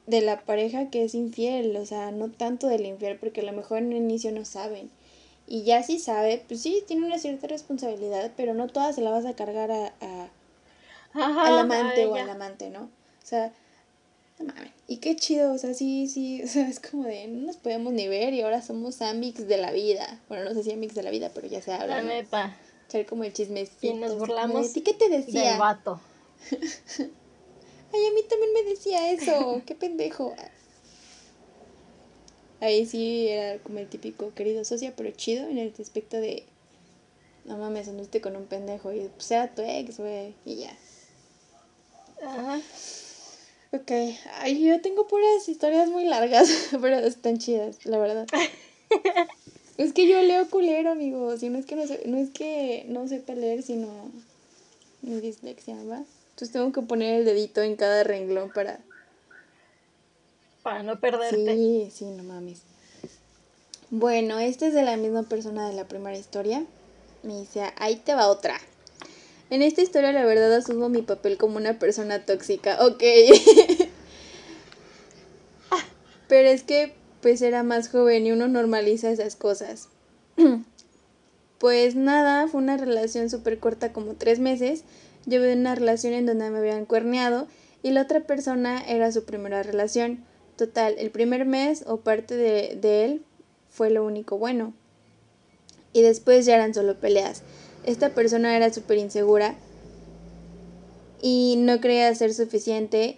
de 0.06 0.22
la 0.22 0.40
pareja 0.42 0.90
que 0.90 1.04
es 1.04 1.16
infiel, 1.16 1.76
o 1.76 1.86
sea, 1.86 2.12
no 2.12 2.30
tanto 2.32 2.68
del 2.68 2.86
infiel, 2.86 3.18
porque 3.18 3.42
a 3.42 3.44
lo 3.44 3.52
mejor 3.52 3.80
en 3.80 3.92
el 3.92 3.98
inicio 3.98 4.32
no 4.32 4.46
saben. 4.46 4.90
Y 5.48 5.64
ya 5.64 5.84
si 5.84 6.00
sabe, 6.00 6.44
pues 6.48 6.62
sí, 6.62 6.84
tiene 6.88 7.06
una 7.06 7.20
cierta 7.20 7.48
responsabilidad, 7.48 8.32
pero 8.38 8.54
no 8.54 8.68
toda 8.68 8.94
se 8.94 9.02
la 9.02 9.12
vas 9.12 9.26
a 9.26 9.36
cargar 9.36 9.72
a, 9.72 9.94
a- 10.02 10.30
Ajá, 11.14 11.48
al 11.48 11.60
amante 11.60 12.06
o 12.06 12.16
al 12.16 12.30
amante, 12.30 12.70
¿no? 12.70 12.84
O 12.84 13.26
sea, 13.26 13.52
no 14.40 14.46
mames. 14.46 14.72
Y 14.90 14.98
qué 14.98 15.18
chido, 15.18 15.52
o 15.52 15.58
sea, 15.58 15.74
sí, 15.74 16.08
sí, 16.08 16.42
o 16.46 16.48
sea, 16.48 16.68
es 16.68 16.80
como 16.80 17.04
de 17.04 17.28
no 17.28 17.46
nos 17.46 17.58
podemos 17.58 17.94
ni 17.94 18.08
ver 18.08 18.34
y 18.34 18.42
ahora 18.42 18.62
somos 18.62 19.02
amics 19.02 19.48
de 19.48 19.58
la 19.58 19.72
vida. 19.72 20.22
Bueno, 20.30 20.46
no 20.46 20.54
sé 20.54 20.64
si 20.64 20.72
amics 20.72 20.96
de 20.96 21.04
la 21.04 21.12
vida, 21.12 21.32
pero 21.34 21.48
ya 21.48 21.62
se 21.62 21.74
habla. 21.74 21.98
La 21.98 22.02
¿no? 22.04 22.10
neta. 22.10 22.58
Echar 22.88 23.06
como 23.06 23.26
el 23.26 23.34
chismecito. 23.34 23.88
Y 23.88 23.94
nos 23.96 24.18
burlamos 24.18 24.72
¿Ti 24.72 24.82
qué 24.82 24.94
te 24.94 25.10
Del 25.10 25.26
decía? 25.26 25.58
vato. 25.58 26.00
Ay, 27.94 28.06
a 28.06 28.12
mí 28.14 28.22
también 28.30 28.54
me 28.54 28.64
decía 28.64 29.12
eso, 29.12 29.62
qué 29.66 29.76
pendejo. 29.76 30.34
Ahí 32.60 32.86
sí 32.86 33.28
era 33.28 33.60
como 33.62 33.80
el 33.80 33.88
típico 33.88 34.34
querido 34.34 34.64
socia, 34.66 34.94
pero 34.96 35.12
chido 35.12 35.48
en 35.48 35.58
el 35.58 35.74
aspecto 35.80 36.18
de 36.18 36.46
no 37.46 37.58
mames, 37.58 37.88
anduviste 37.88 38.20
con 38.20 38.36
un 38.36 38.46
pendejo 38.46 38.92
y 38.92 39.08
pues 39.08 39.26
sea 39.26 39.54
tu 39.54 39.62
ex, 39.62 40.00
güey, 40.00 40.34
y 40.46 40.56
ya. 40.56 40.78
Ajá. 42.22 42.60
Ok, 43.74 43.92
ay, 44.40 44.64
yo 44.66 44.80
tengo 44.82 45.08
puras 45.08 45.48
historias 45.48 45.90
muy 45.90 46.06
largas, 46.06 46.50
pero 46.82 46.98
están 46.98 47.38
chidas, 47.38 47.86
la 47.86 47.98
verdad. 47.98 48.26
es 49.78 49.94
que 49.94 50.08
yo 50.08 50.22
leo 50.22 50.50
culero, 50.50 50.92
amigos, 50.92 51.44
y 51.44 51.50
no 51.50 51.60
es 51.60 51.66
que 51.66 51.76
no, 51.76 51.86
sé, 51.86 52.04
no 52.06 52.18
es 52.18 52.30
que 52.30 52.86
no 52.88 53.08
sepa 53.08 53.34
leer, 53.34 53.64
sino 53.64 53.88
mi 55.02 55.20
dislexia, 55.20 55.76
¿va? 55.84 56.04
Entonces 56.30 56.52
tengo 56.52 56.72
que 56.72 56.82
poner 56.82 57.20
el 57.20 57.26
dedito 57.26 57.62
en 57.62 57.76
cada 57.76 58.04
renglón 58.04 58.52
para... 58.52 58.80
Para 60.64 60.84
no 60.84 61.00
perderte. 61.00 61.56
Sí, 61.56 61.90
sí, 61.92 62.06
no 62.06 62.24
mames. 62.24 62.62
Bueno, 63.90 64.40
esta 64.40 64.68
es 64.68 64.74
de 64.74 64.84
la 64.84 64.98
misma 64.98 65.24
persona 65.24 65.68
de 65.68 65.76
la 65.76 65.88
primera 65.88 66.18
historia. 66.18 66.66
Me 67.24 67.40
dice, 67.40 67.74
ahí 67.78 67.96
te 67.98 68.14
va 68.14 68.28
otra. 68.28 68.60
En 69.50 69.62
esta 69.62 69.82
historia 69.82 70.12
la 70.12 70.26
verdad 70.26 70.54
asumo 70.54 70.90
mi 70.90 71.02
papel 71.02 71.38
como 71.38 71.58
una 71.58 71.80
persona 71.80 72.26
tóxica. 72.26 72.86
Ok. 72.86 73.04
Pero 76.28 76.50
es 76.50 76.64
que 76.64 76.94
pues 77.22 77.42
era 77.42 77.64
más 77.64 77.90
joven 77.90 78.26
y 78.26 78.32
uno 78.32 78.48
normaliza 78.48 79.10
esas 79.10 79.36
cosas. 79.36 79.90
Pues 81.60 81.96
nada, 81.96 82.48
fue 82.48 82.62
una 82.62 82.78
relación 82.78 83.32
súper 83.32 83.58
corta, 83.58 83.92
como 83.92 84.14
tres 84.14 84.38
meses. 84.38 84.84
Llevé 85.26 85.54
una 85.54 85.74
relación 85.74 86.14
en 86.14 86.28
donde 86.28 86.52
me 86.52 86.60
habían 86.60 86.86
cuerneado 86.86 87.48
y 87.82 87.90
la 87.90 88.04
otra 88.04 88.20
persona 88.20 88.80
era 88.88 89.12
su 89.12 89.26
primera 89.26 89.64
relación. 89.64 90.24
Total, 90.56 90.94
el 91.00 91.10
primer 91.10 91.46
mes 91.46 91.84
o 91.88 91.98
parte 91.98 92.36
de, 92.36 92.78
de 92.80 93.06
él 93.06 93.26
fue 93.72 93.90
lo 93.90 94.06
único 94.06 94.38
bueno. 94.38 94.76
Y 95.94 96.04
después 96.04 96.46
ya 96.46 96.54
eran 96.54 96.76
solo 96.76 97.00
peleas. 97.00 97.42
Esta 97.88 98.10
persona 98.10 98.58
era 98.58 98.74
súper 98.74 98.98
insegura 98.98 99.56
y 101.22 101.56
no 101.58 101.80
creía 101.80 102.14
ser 102.16 102.34
suficiente 102.34 103.18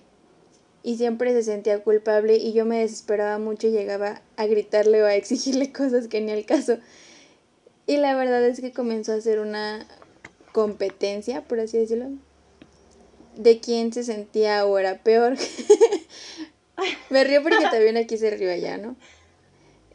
y 0.83 0.97
siempre 0.97 1.33
se 1.33 1.41
sentía 1.41 1.83
culpable 1.83 2.37
y 2.37 2.53
yo 2.53 2.65
me 2.65 2.77
desesperaba 2.77 3.39
mucho 3.39 3.65
y 3.65 3.71
llegaba 3.71 4.21
a 4.37 4.45
gritarle 4.45 5.01
o 5.01 5.07
a 5.07 5.15
exigirle 5.15 5.71
cosas 5.73 6.07
que 6.07 6.21
ni 6.21 6.31
al 6.31 6.45
caso. 6.45 6.77
Y 7.87 7.97
la 7.97 8.13
verdad 8.13 8.45
es 8.45 8.61
que 8.61 8.71
comenzó 8.71 9.13
a 9.13 9.15
hacer 9.15 9.39
una 9.39 9.87
competencia, 10.51 11.41
por 11.47 11.59
así 11.59 11.79
decirlo, 11.79 12.11
de 13.37 13.59
quién 13.59 13.91
se 13.91 14.03
sentía 14.03 14.67
o 14.67 14.77
era 14.77 15.01
peor. 15.01 15.35
Me 17.09 17.23
río 17.23 17.41
porque 17.41 17.63
también 17.71 17.97
aquí 17.97 18.19
se 18.19 18.29
río 18.29 18.51
allá, 18.51 18.77
¿no? 18.77 18.95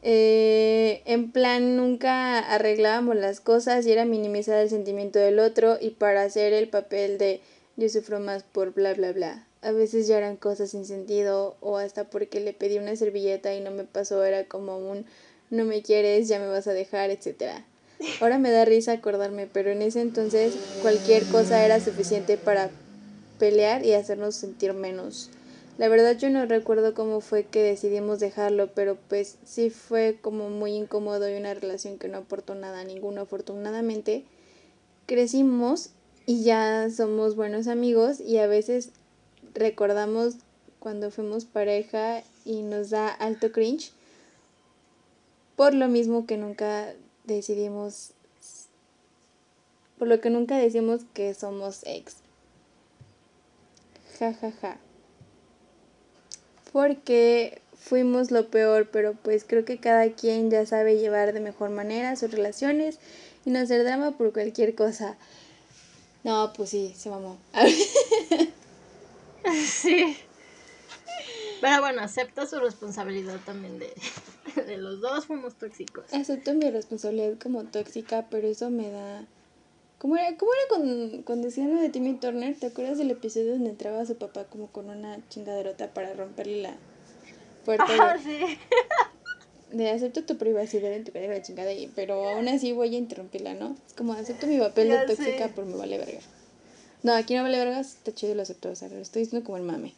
Eh, 0.07 1.00
en 1.07 1.32
plan, 1.32 1.76
nunca 1.76 2.38
arreglábamos 2.38 3.16
las 3.16 3.40
cosas 3.40 3.86
y 3.86 3.92
era 3.92 4.05
minimizar 4.05 4.59
el 4.59 4.68
sentimiento 4.68 5.18
del 5.18 5.38
otro 5.38 5.78
y 5.80 5.90
para 5.90 6.22
hacer 6.22 6.52
el 6.52 6.68
papel 6.68 7.16
de 7.16 7.40
yo 7.76 7.88
sufro 7.88 8.20
más 8.20 8.42
por 8.42 8.74
bla 8.74 8.92
bla 8.92 9.12
bla. 9.12 9.46
A 9.62 9.72
veces 9.72 10.07
ya 10.07 10.18
eran 10.18 10.36
cosas 10.36 10.72
sin 10.72 10.84
sentido 10.84 11.57
o 11.62 11.78
hasta 11.78 12.05
porque 12.05 12.40
le 12.40 12.52
pedí 12.52 12.76
una 12.76 12.94
servilleta 12.96 13.55
y 13.55 13.62
no 13.62 13.70
me 13.70 13.84
pasó, 13.84 14.22
era 14.24 14.44
como 14.44 14.76
un 14.76 15.07
no 15.48 15.64
me 15.64 15.80
quieres, 15.80 16.28
ya 16.28 16.38
me 16.38 16.48
vas 16.48 16.66
a 16.66 16.74
dejar, 16.74 17.09
etcétera. 17.09 17.64
Ahora 18.20 18.38
me 18.38 18.50
da 18.50 18.66
risa 18.66 18.92
acordarme, 18.92 19.46
pero 19.50 19.70
en 19.70 19.80
ese 19.80 20.02
entonces 20.02 20.55
cualquier 20.82 21.24
cosa 21.24 21.64
era 21.64 21.80
suficiente 21.80 22.36
para 22.36 22.68
pelear 23.38 23.86
y 23.86 23.94
hacernos 23.94 24.34
sentir 24.34 24.74
menos. 24.74 25.30
La 25.77 25.89
verdad 25.89 26.16
yo 26.16 26.31
no 26.31 26.47
recuerdo 26.47 26.95
cómo 26.95 27.20
fue 27.20 27.45
que 27.45 27.62
decidimos 27.62 28.20
dejarlo, 28.20 28.72
pero 28.75 28.97
pues 29.09 29.39
sí 29.45 29.70
fue 29.70 30.18
como 30.20 30.49
muy 30.49 30.72
incómodo 30.72 31.29
y 31.29 31.35
una 31.35 31.53
relación 31.53 31.99
que 31.99 32.07
no 32.07 32.18
aportó 32.18 32.55
nada 32.55 32.81
a 32.81 32.85
ninguno. 32.85 33.22
Afortunadamente 33.22 34.25
crecimos 35.07 35.91
y 36.27 36.45
ya 36.45 36.89
somos 36.91 37.35
buenos 37.35 37.66
amigos 37.66 38.20
y 38.20 38.39
a 38.39 38.47
veces 38.47 38.91
recordamos 39.53 40.37
cuando 40.79 41.11
fuimos 41.11 41.45
pareja 41.45 42.22
y 42.45 42.62
nos 42.62 42.91
da 42.91 43.09
alto 43.09 43.51
cringe 43.51 43.93
por 45.57 45.75
lo 45.75 45.89
mismo 45.89 46.27
que 46.27 46.37
nunca 46.37 46.95
decidimos 47.25 48.12
por 49.99 50.09
lo 50.09 50.20
que 50.20 50.31
nunca 50.31 50.57
decimos 50.57 51.03
que 51.14 51.35
somos 51.35 51.83
ex. 51.85 52.16
Ja 54.18 54.33
ja 54.35 54.51
ja. 54.51 54.84
Porque 56.75 57.62
fuimos 57.79 58.33
lo 58.33 58.49
peor, 58.49 58.89
pero 58.91 59.12
pues 59.14 59.45
creo 59.45 59.64
que 59.64 59.79
cada 59.79 60.11
quien 60.11 60.51
ya 60.51 60.66
sabe 60.66 60.99
llevar 60.99 61.33
de 61.33 61.39
mejor 61.39 61.70
manera 61.70 62.16
sus 62.16 62.33
relaciones 62.33 62.99
y 63.45 63.51
no 63.51 63.61
hacer 63.61 63.85
drama 63.85 64.11
por 64.11 64.33
cualquier 64.33 64.75
cosa. 64.75 65.16
No, 66.25 66.53
pues 66.53 66.70
sí, 66.70 66.93
se 66.99 67.11
mamó. 67.11 67.39
sí. 69.64 70.16
Pero 71.61 71.81
bueno, 71.81 72.03
acepta 72.03 72.45
su 72.45 72.59
responsabilidad 72.59 73.39
también 73.47 73.79
de, 73.79 73.93
de 74.66 74.77
los 74.77 75.01
dos 75.01 75.27
fuimos 75.27 75.55
tóxicos. 75.55 76.12
Acepto 76.12 76.55
mi 76.55 76.68
responsabilidad 76.72 77.39
como 77.41 77.62
tóxica, 77.62 78.27
pero 78.29 78.49
eso 78.49 78.68
me 78.70 78.91
da... 78.91 79.25
¿Cómo 80.05 80.18
era, 80.18 80.36
cómo 80.36 80.52
era 80.52 80.68
con, 80.68 81.22
con 81.22 81.40
decían 81.40 81.80
de 81.80 81.88
Timmy 81.88 82.12
Turner? 82.12 82.55
¿Te 82.55 82.66
acuerdas 82.66 82.98
del 82.98 83.11
episodio 83.11 83.52
donde 83.52 83.70
entraba 83.70 84.02
a 84.02 84.05
su 84.05 84.18
papá 84.18 84.44
como 84.44 84.66
con 84.66 84.90
una 84.90 85.26
chingaderota 85.30 85.94
para 85.94 86.12
romperle 86.12 86.61
la 86.61 86.76
puerta? 87.64 87.86
Ah, 87.98 88.18
de, 88.18 88.22
sí. 88.22 88.59
de 89.72 89.88
acepto 89.88 90.24
tu 90.24 90.36
privacidad 90.36 90.92
en 90.92 91.05
tu 91.05 91.12
cara 91.12 91.28
de 91.28 91.40
chingada, 91.40 91.72
y, 91.72 91.86
pero 91.86 92.28
aún 92.28 92.48
así 92.48 92.72
voy 92.72 92.94
a 92.94 92.98
interrumpirla, 92.98 93.55
¿no? 93.55 93.76
Es 93.86 93.94
como 93.94 94.12
acepto 94.12 94.46
mi 94.46 94.59
papel 94.59 94.88
Ya 94.88 95.00
de 95.00 95.07
tóxica, 95.07 95.48
pero 95.55 95.66
me 95.66 95.76
vale 95.78 95.96
verga. 95.96 96.20
No, 97.02 97.14
aquí 97.14 97.34
no 97.34 97.42
vale 97.42 97.57
verga, 97.57 97.80
está 97.80 98.14
chido 98.14 98.32
y 98.32 98.34
lo 98.34 98.42
acepto, 98.42 98.68
o 98.68 98.76
sea, 98.76 98.90
lo 98.90 98.98
estoy 98.98 99.22
diciendo 99.22 99.42
como 99.42 99.57
el 99.57 99.62
mame. 99.62 99.94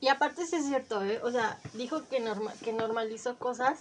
Y 0.00 0.08
aparte 0.08 0.46
sí 0.46 0.56
es 0.56 0.64
cierto, 0.64 1.04
¿eh? 1.04 1.20
O 1.22 1.30
sea, 1.30 1.60
dijo 1.74 2.08
que, 2.08 2.18
norma 2.18 2.54
que 2.64 2.72
normalizó 2.72 3.38
cosas. 3.38 3.80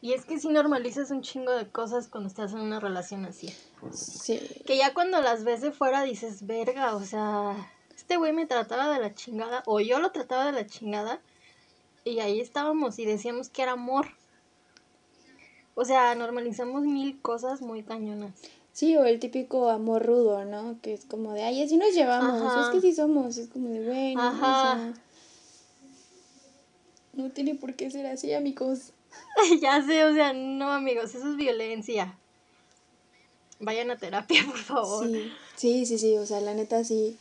Y 0.00 0.12
es 0.12 0.24
que 0.24 0.38
sí 0.38 0.48
normalizas 0.48 1.10
un 1.10 1.22
chingo 1.22 1.52
de 1.52 1.68
cosas 1.68 2.08
cuando 2.08 2.28
estás 2.28 2.52
en 2.52 2.60
una 2.60 2.80
relación 2.80 3.24
así. 3.24 3.54
Sí. 3.92 4.40
Que 4.66 4.76
ya 4.76 4.94
cuando 4.94 5.20
las 5.20 5.44
ves 5.44 5.62
de 5.62 5.72
fuera 5.72 6.02
dices, 6.02 6.46
verga, 6.46 6.94
o 6.94 7.02
sea, 7.02 7.56
este 7.94 8.16
güey 8.16 8.32
me 8.32 8.46
trataba 8.46 8.92
de 8.92 9.00
la 9.00 9.14
chingada. 9.14 9.62
O 9.66 9.80
yo 9.80 9.98
lo 9.98 10.12
trataba 10.12 10.44
de 10.46 10.52
la 10.52 10.66
chingada. 10.66 11.20
Y 12.04 12.20
ahí 12.20 12.40
estábamos 12.40 12.98
y 12.98 13.04
decíamos 13.04 13.48
que 13.48 13.62
era 13.62 13.72
amor. 13.72 14.06
O 15.74 15.84
sea, 15.84 16.14
normalizamos 16.14 16.82
mil 16.82 17.20
cosas 17.20 17.60
muy 17.60 17.82
cañonas. 17.82 18.32
Sí, 18.72 18.94
o 18.96 19.04
el 19.04 19.20
típico 19.20 19.70
amor 19.70 20.04
rudo, 20.04 20.44
¿no? 20.44 20.78
Que 20.82 20.92
es 20.92 21.06
como 21.06 21.32
de, 21.32 21.42
ay, 21.42 21.62
así 21.62 21.78
nos 21.78 21.94
llevamos, 21.94 22.42
Ajá. 22.42 22.66
es 22.66 22.68
que 22.74 22.80
sí 22.82 22.94
somos, 22.94 23.38
es 23.38 23.48
como 23.48 23.70
de, 23.70 23.86
bueno, 23.86 24.28
o 24.28 24.38
sea, 24.38 24.94
no 27.14 27.30
tiene 27.30 27.54
por 27.54 27.74
qué 27.74 27.90
ser 27.90 28.06
así, 28.06 28.34
amigos. 28.34 28.92
ya 29.60 29.82
sé, 29.82 30.04
o 30.04 30.14
sea, 30.14 30.32
no 30.32 30.70
amigos, 30.72 31.14
eso 31.14 31.30
es 31.30 31.36
violencia. 31.36 32.18
Vayan 33.58 33.90
a 33.90 33.96
terapia, 33.98 34.44
por 34.46 34.58
favor. 34.58 35.06
Sí, 35.06 35.30
sí, 35.56 35.86
sí, 35.86 35.98
sí, 35.98 36.16
o 36.16 36.26
sea, 36.26 36.40
la 36.40 36.54
neta 36.54 36.84
sí, 36.84 37.16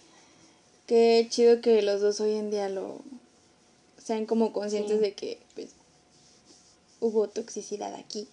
qué 0.88 1.28
chido 1.30 1.62
que 1.62 1.82
los 1.82 2.02
dos 2.02 2.20
hoy 2.20 2.34
en 2.36 2.52
día 2.52 2.70
lo 2.70 3.00
sean 3.98 4.26
como 4.26 4.52
conscientes 4.54 4.98
Sí. 4.98 5.02
de 5.02 5.14
que, 5.14 5.39
pues, 5.56 5.70
hubo 7.00 7.28
toxicidad 7.28 7.93
aquí. 7.96 8.28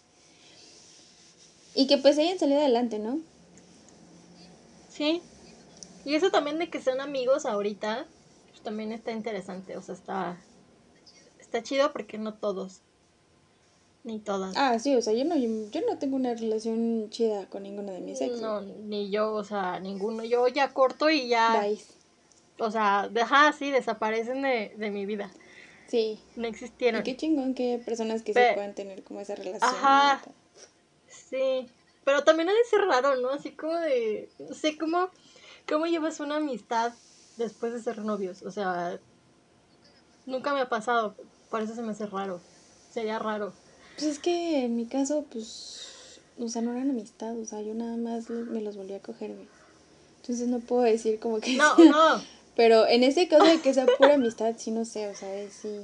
Y 1.74 1.86
que 1.86 1.96
pues 1.96 2.18
hayan 2.18 2.38
salido 2.38 2.60
adelante, 2.60 2.98
¿no? 2.98 3.18
Sí. 4.90 5.22
Y 6.04 6.14
eso 6.14 6.30
también 6.30 6.58
de 6.58 6.68
que 6.68 6.80
sean 6.82 7.00
amigos 7.00 7.46
ahorita, 7.46 8.06
pues 8.50 8.62
también 8.62 8.92
está 8.92 9.12
interesante. 9.12 9.76
O 9.76 9.82
sea, 9.82 9.94
está, 9.94 10.36
está 11.40 11.62
chido 11.62 11.92
porque 11.92 12.18
no 12.18 12.34
todos, 12.34 12.80
ni 14.04 14.18
todas. 14.18 14.54
Ah, 14.56 14.78
sí, 14.78 14.94
o 14.96 15.02
sea, 15.02 15.12
yo 15.12 15.24
no, 15.24 15.36
yo 15.36 15.80
no 15.88 15.98
tengo 15.98 16.16
una 16.16 16.34
relación 16.34 17.08
chida 17.10 17.48
con 17.48 17.62
ninguno 17.62 17.92
de 17.92 18.00
mis 18.00 18.20
ex. 18.20 18.40
no, 18.40 18.60
ni 18.60 19.10
yo, 19.10 19.32
o 19.32 19.44
sea, 19.44 19.78
ninguno. 19.80 20.24
Yo 20.24 20.48
ya 20.48 20.72
corto 20.74 21.08
y 21.10 21.28
ya, 21.28 21.60
Bye. 21.60 21.80
o 22.58 22.70
sea, 22.70 23.08
deja 23.08 23.48
así, 23.48 23.70
desaparecen 23.70 24.42
de, 24.42 24.74
de 24.76 24.90
mi 24.90 25.06
vida. 25.06 25.30
Sí. 25.86 26.20
No 26.36 26.46
Y 26.46 26.50
existieron. 26.50 27.02
qué 27.02 27.16
chingón 27.16 27.54
que 27.54 27.72
hay 27.74 27.78
personas 27.78 28.22
que 28.22 28.32
Pe- 28.32 28.48
sí 28.48 28.54
puedan 28.54 28.74
tener 28.74 29.02
como 29.04 29.20
esa 29.20 29.34
relación. 29.34 29.70
Ajá. 29.74 30.22
Sí, 31.08 31.68
pero 32.04 32.24
también 32.24 32.48
ha 32.48 32.52
de 32.52 32.64
ser 32.64 32.80
raro, 32.80 33.16
¿no? 33.20 33.30
Así 33.30 33.52
como 33.52 33.74
de, 33.76 34.28
no 34.38 34.54
sé, 34.54 34.76
¿cómo, 34.78 35.08
cómo 35.68 35.86
llevas 35.86 36.18
una 36.20 36.36
amistad 36.36 36.92
después 37.36 37.72
de 37.74 37.80
ser 37.82 37.98
novios? 37.98 38.42
O 38.42 38.50
sea, 38.50 38.98
nunca 40.26 40.54
me 40.54 40.60
ha 40.60 40.68
pasado, 40.68 41.14
por 41.50 41.60
eso 41.62 41.74
se 41.74 41.82
me 41.82 41.92
hace 41.92 42.06
raro. 42.06 42.40
Sería 42.90 43.18
raro. 43.18 43.52
Pues 43.96 44.04
es 44.06 44.18
que 44.18 44.64
en 44.64 44.76
mi 44.76 44.86
caso, 44.86 45.24
pues, 45.30 46.20
o 46.38 46.48
sea, 46.48 46.62
no 46.62 46.72
eran 46.72 46.90
amistad, 46.90 47.38
o 47.38 47.44
sea, 47.44 47.60
yo 47.62 47.74
nada 47.74 47.96
más 47.96 48.30
me 48.30 48.60
los 48.60 48.76
volví 48.76 48.94
a 48.94 49.00
coger, 49.00 49.34
güey. 49.34 49.48
Entonces 50.20 50.48
no 50.48 50.60
puedo 50.60 50.82
decir 50.82 51.18
como 51.20 51.40
que... 51.40 51.52
No, 51.56 51.76
no. 51.78 52.22
Pero 52.54 52.86
en 52.86 53.02
este 53.02 53.28
caso 53.28 53.44
de 53.44 53.60
que 53.60 53.72
sea 53.74 53.86
pura 53.86 54.14
amistad, 54.14 54.54
sí, 54.58 54.70
no 54.70 54.84
sé, 54.84 55.08
o 55.08 55.14
sea, 55.14 55.30
ahí 55.30 55.48
sí. 55.50 55.80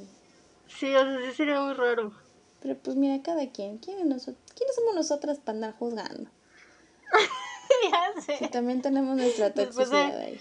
Sí, 0.69 0.95
o 0.95 1.03
sea, 1.03 1.19
sí 1.31 1.37
sería 1.37 1.61
muy 1.61 1.75
raro. 1.75 2.13
Pero 2.61 2.77
pues 2.77 2.97
mira, 2.97 3.23
cada 3.23 3.51
quien, 3.51 3.79
¿quiénes, 3.79 4.05
noso- 4.07 4.37
¿quiénes 4.57 4.75
somos 4.75 4.95
nosotras 4.95 5.39
para 5.39 5.57
andar 5.57 5.75
juzgando? 5.79 6.31
ya 8.17 8.21
sé. 8.21 8.49
también 8.49 8.83
tenemos 8.83 9.17
nuestra 9.17 9.51
Después 9.51 9.91
de- 9.91 9.97
toxicidad 9.97 10.19
ahí. 10.21 10.41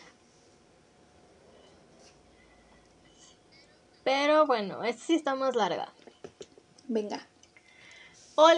Pero 4.04 4.46
bueno, 4.48 4.84
esta 4.84 5.04
sí 5.06 5.16
está 5.16 5.36
más 5.36 5.56
larga. 5.56 5.94
Venga. 6.88 7.28
Ol, 8.40 8.56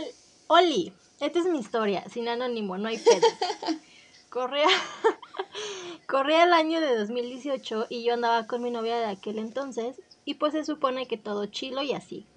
Oli, 0.47 0.91
esta 1.21 1.39
es 1.39 1.45
mi 1.45 1.57
historia, 1.57 2.03
sin 2.09 2.27
anónimo, 2.27 2.77
no 2.77 2.89
hay 2.89 2.97
pedo. 2.97 3.21
Corría, 4.29 4.67
corría 6.07 6.43
el 6.43 6.51
año 6.51 6.81
de 6.81 6.97
2018 6.97 7.87
y 7.89 8.03
yo 8.03 8.15
andaba 8.15 8.45
con 8.45 8.61
mi 8.61 8.71
novia 8.71 8.99
de 8.99 9.05
aquel 9.05 9.39
entonces 9.39 10.01
y 10.25 10.33
pues 10.33 10.51
se 10.51 10.65
supone 10.65 11.07
que 11.07 11.15
todo 11.17 11.45
chilo 11.45 11.81
y 11.81 11.93
así. 11.93 12.27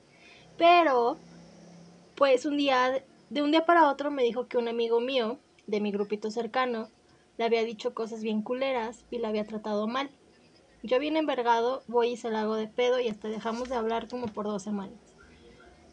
Pero, 0.56 1.18
pues 2.14 2.46
un 2.46 2.58
día, 2.58 3.04
de 3.28 3.42
un 3.42 3.50
día 3.50 3.66
para 3.66 3.90
otro 3.90 4.12
me 4.12 4.22
dijo 4.22 4.46
que 4.46 4.56
un 4.56 4.68
amigo 4.68 5.00
mío, 5.00 5.40
de 5.66 5.80
mi 5.80 5.90
grupito 5.90 6.30
cercano, 6.30 6.90
le 7.38 7.44
había 7.44 7.64
dicho 7.64 7.92
cosas 7.92 8.22
bien 8.22 8.42
culeras 8.42 9.04
y 9.10 9.18
la 9.18 9.30
había 9.30 9.48
tratado 9.48 9.88
mal. 9.88 10.12
Yo 10.84 11.00
bien 11.00 11.16
envergado 11.16 11.82
voy 11.88 12.10
y 12.10 12.16
se 12.16 12.30
la 12.30 12.42
hago 12.42 12.54
de 12.54 12.68
pedo 12.68 13.00
y 13.00 13.08
hasta 13.08 13.26
dejamos 13.26 13.68
de 13.68 13.74
hablar 13.74 14.06
como 14.06 14.28
por 14.28 14.46
dos 14.46 14.62
semanas. 14.62 15.11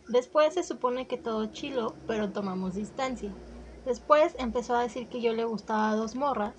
Después 0.10 0.56
se 0.56 0.64
supone 0.64 1.06
que 1.06 1.18
todo 1.18 1.46
chilo, 1.52 1.96
pero 2.08 2.32
tomamos 2.32 2.74
distancia. 2.74 3.32
Después 3.86 4.36
empezó 4.40 4.76
a 4.76 4.82
decir 4.82 5.08
que 5.08 5.22
yo 5.22 5.34
le 5.34 5.46
gustaba 5.46 5.92
a 5.92 5.96
dos 5.96 6.16
morras 6.16 6.56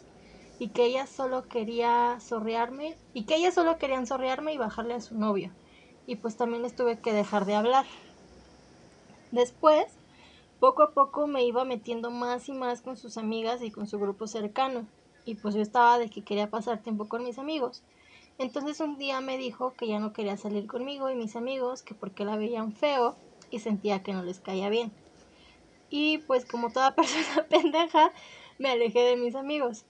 y 0.61 0.69
que 0.69 0.85
ella 0.85 1.09
solo 1.09 1.49
quería 1.49 2.21
sorrearme 2.21 2.97
y 3.13 3.25
que 3.25 3.35
ellas 3.35 3.55
solo 3.55 3.77
querían 3.77 4.07
sorrearme 4.07 4.55
y 4.55 4.57
bajarle 4.57 4.95
a 4.95 5.01
su 5.01 5.19
novio. 5.19 5.53
Y 6.07 6.15
pues 6.15 6.37
también 6.37 6.63
les 6.63 6.77
tuve 6.77 7.01
que 7.01 7.13
dejar 7.13 7.45
de 7.45 7.57
hablar. 7.57 7.87
Después, 9.33 9.99
poco 10.61 10.85
a 10.85 10.93
poco 10.93 11.27
me 11.27 11.45
iba 11.45 11.65
metiendo 11.65 12.13
más 12.13 12.49
y 12.49 12.53
más 12.53 12.83
con 12.83 12.97
sus 12.97 13.17
amigas 13.17 13.63
y 13.63 13.73
con 13.73 13.89
su 13.89 13.99
grupo 13.99 14.29
cercano. 14.29 14.87
Y 15.25 15.35
pues 15.35 15.57
yo 15.57 15.61
estaba 15.61 15.99
de 15.99 16.09
que 16.09 16.23
quería 16.23 16.51
pasar 16.51 16.85
tiempo 16.85 17.09
con 17.09 17.25
mis 17.25 17.41
amigos. 17.41 17.83
Entonces 18.39 18.79
un 18.79 18.97
día 18.97 19.21
me 19.21 19.39
dijo 19.39 19.75
que 19.75 19.89
ya 19.89 19.99
no 19.99 20.13
quería 20.13 20.37
salir 20.37 20.69
conmigo 20.69 21.11
y 21.11 21.17
mis 21.17 21.35
amigos, 21.35 21.83
que 21.83 21.97
porque 21.97 22.25
la 22.25 22.37
veían 22.37 22.73
feo 22.73 23.17
y 23.51 23.61
sentía 23.61 24.03
que 24.03 24.13
no 24.13 24.23
les 24.23 24.41
caía 24.41 24.69
bien. 24.69 24.93
Y 25.91 26.19
pues 26.19 26.45
como 26.45 26.71
toda 26.71 26.95
persona 26.95 27.47
pendeja, 27.49 28.13
me 28.59 28.71
alejé 28.71 29.01
de 29.01 29.17
mis 29.17 29.35
amigos. 29.35 29.85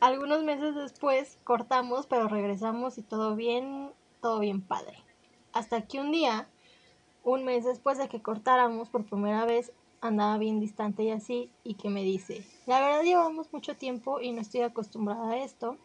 Algunos 0.00 0.42
meses 0.44 0.74
después 0.74 1.38
cortamos, 1.44 2.06
pero 2.06 2.28
regresamos 2.28 2.96
y 2.98 3.02
todo 3.02 3.36
bien, 3.36 3.90
todo 4.20 4.38
bien 4.38 4.62
padre. 4.62 4.98
Hasta 5.52 5.86
que 5.86 6.00
un 6.00 6.10
día, 6.10 6.48
un 7.22 7.44
mes 7.44 7.64
después 7.64 7.98
de 7.98 8.08
que 8.08 8.22
cortáramos 8.22 8.88
por 8.88 9.04
primera 9.04 9.44
vez, 9.44 9.72
andaba 10.00 10.38
bien 10.38 10.60
distante 10.60 11.02
y 11.02 11.10
así, 11.10 11.50
y 11.64 11.74
que 11.74 11.90
me 11.90 12.02
dice, 12.02 12.44
la 12.66 12.80
verdad 12.80 13.02
llevamos 13.02 13.52
mucho 13.52 13.76
tiempo 13.76 14.20
y 14.20 14.32
no 14.32 14.40
estoy 14.40 14.62
acostumbrada 14.62 15.32
a 15.32 15.44
esto. 15.44 15.76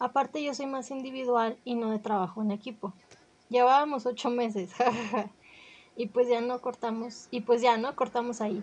Aparte 0.00 0.42
yo 0.42 0.54
soy 0.54 0.66
más 0.66 0.90
individual 0.90 1.58
y 1.64 1.74
no 1.74 1.90
de 1.90 1.98
trabajo 1.98 2.42
en 2.42 2.50
equipo. 2.50 2.92
Llevábamos 3.48 4.06
ocho 4.06 4.30
meses, 4.30 4.74
jajaja. 4.74 5.30
Y 5.98 6.06
pues 6.06 6.28
ya 6.28 6.40
no 6.40 6.60
cortamos, 6.62 7.26
y 7.32 7.40
pues 7.40 7.60
ya 7.60 7.76
no 7.76 7.94
cortamos 7.96 8.40
ahí. 8.40 8.62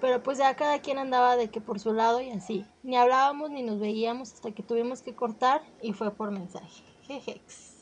Pero 0.00 0.22
pues 0.22 0.38
ya 0.38 0.54
cada 0.54 0.80
quien 0.80 0.98
andaba 0.98 1.36
de 1.36 1.50
que 1.50 1.60
por 1.60 1.80
su 1.80 1.92
lado 1.92 2.20
y 2.20 2.30
así. 2.30 2.64
Ni 2.84 2.96
hablábamos 2.96 3.50
ni 3.50 3.64
nos 3.64 3.80
veíamos 3.80 4.32
hasta 4.32 4.52
que 4.52 4.62
tuvimos 4.62 5.02
que 5.02 5.14
cortar 5.14 5.62
y 5.82 5.92
fue 5.94 6.12
por 6.12 6.30
mensaje. 6.30 6.84
Jejex. 7.02 7.74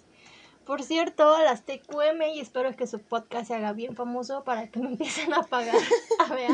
Por 0.65 0.83
cierto, 0.83 1.39
las 1.41 1.67
TQM 1.67 2.23
y 2.35 2.41
espero 2.41 2.75
que 2.75 2.87
su 2.87 2.99
podcast 2.99 3.49
se 3.49 3.55
haga 3.55 3.75
bien 3.75 3.95
famoso 3.95 4.43
para 4.43 4.71
que 4.71 4.81
me 4.81 4.89
empiecen 4.93 5.35
a 5.35 5.43
pagar. 5.43 5.77
A 6.27 6.35
ver. 6.35 6.53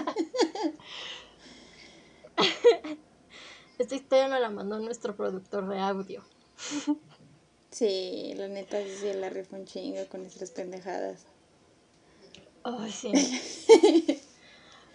Esta 3.78 3.94
historia 3.94 4.26
nos 4.26 4.40
la 4.40 4.51
mandó 4.51 4.80
nuestro 4.80 5.14
productor 5.14 5.68
de 5.68 5.78
audio. 5.78 6.24
Sí, 7.70 8.34
la 8.34 8.48
neta 8.48 8.78
sí 8.82 9.12
la 9.14 9.30
rifó 9.30 9.55
un 9.55 9.66
chingo 9.66 10.05
con 10.11 10.22
nuestras 10.22 10.51
pendejadas. 10.51 11.26
Ay, 12.63 12.93
sí. 12.93 13.13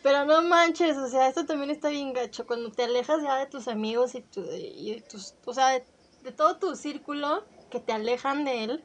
Pero 0.04 0.26
no 0.26 0.44
manches, 0.44 0.98
o 0.98 1.08
sea, 1.10 1.28
esto 1.28 1.46
también 1.46 1.72
está 1.72 1.90
bien 1.90 2.14
gacho. 2.14 2.46
Cuando 2.46 2.72
te 2.72 2.84
alejas 2.84 3.24
ya 3.24 3.38
de 3.38 3.48
tus 3.48 3.68
amigos 3.68 4.14
y, 4.14 4.22
tu, 4.22 4.44
y 4.52 5.02
tus, 5.10 5.34
o 5.46 5.54
sea, 5.54 5.70
de, 5.70 5.84
de 6.24 6.32
todo 6.32 6.58
tu 6.58 6.76
círculo 6.76 7.44
que 7.72 7.80
te 7.80 7.92
alejan 7.92 8.46
de 8.46 8.64
él, 8.66 8.84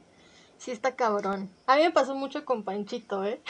sí 0.59 0.70
está 0.70 0.97
cabrón. 0.97 1.51
A 1.66 1.76
mí 1.76 1.83
me 1.83 1.91
pasó 1.91 2.14
mucho 2.14 2.45
con 2.45 2.64
Panchito, 2.64 3.24
¿eh? 3.24 3.41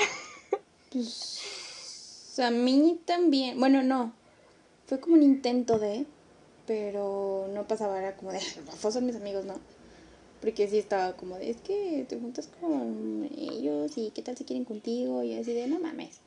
Pues 0.93 2.39
a 2.41 2.51
mí 2.51 3.01
también, 3.05 3.59
bueno, 3.61 3.83
no, 3.83 4.13
fue 4.87 4.99
como 4.99 5.15
un 5.15 5.23
intento 5.23 5.79
de, 5.79 6.07
pero 6.67 7.47
no 7.53 7.65
pasaba, 7.65 7.99
era 7.99 8.17
como 8.17 8.33
de, 8.33 8.41
"Pues 8.81 8.95
son 8.95 9.07
mis 9.07 9.17
amigos, 9.17 9.45
¿no? 9.45 9.55
Porque 10.41 10.69
sí 10.69 10.79
estaba 10.79 11.17
como 11.17 11.37
de, 11.37 11.51
es 11.51 11.59
que 11.59 12.07
te 12.09 12.19
juntas 12.19 12.49
con 12.61 13.29
ellos 13.37 13.93
y 13.97 14.11
qué 14.11 14.23
tal 14.23 14.37
se 14.37 14.45
quieren 14.45 14.65
contigo, 14.65 15.23
y 15.23 15.35
así 15.35 15.53
de, 15.53 15.67
no 15.67 15.79
mames. 15.79 16.21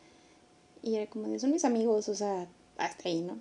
Y 0.82 0.96
era 0.96 1.10
como 1.10 1.28
de, 1.28 1.40
son 1.40 1.52
mis 1.52 1.66
amigos, 1.66 2.10
o 2.10 2.16
sea, 2.16 2.48
hasta 2.78 3.10
ahí, 3.10 3.22
¿no? 3.22 3.38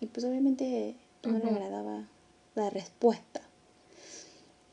Y 0.00 0.06
pues 0.06 0.24
obviamente 0.24 0.94
no 1.24 1.38
le 1.38 1.48
agradaba 1.48 2.08
la 2.54 2.70
respuesta. 2.70 3.42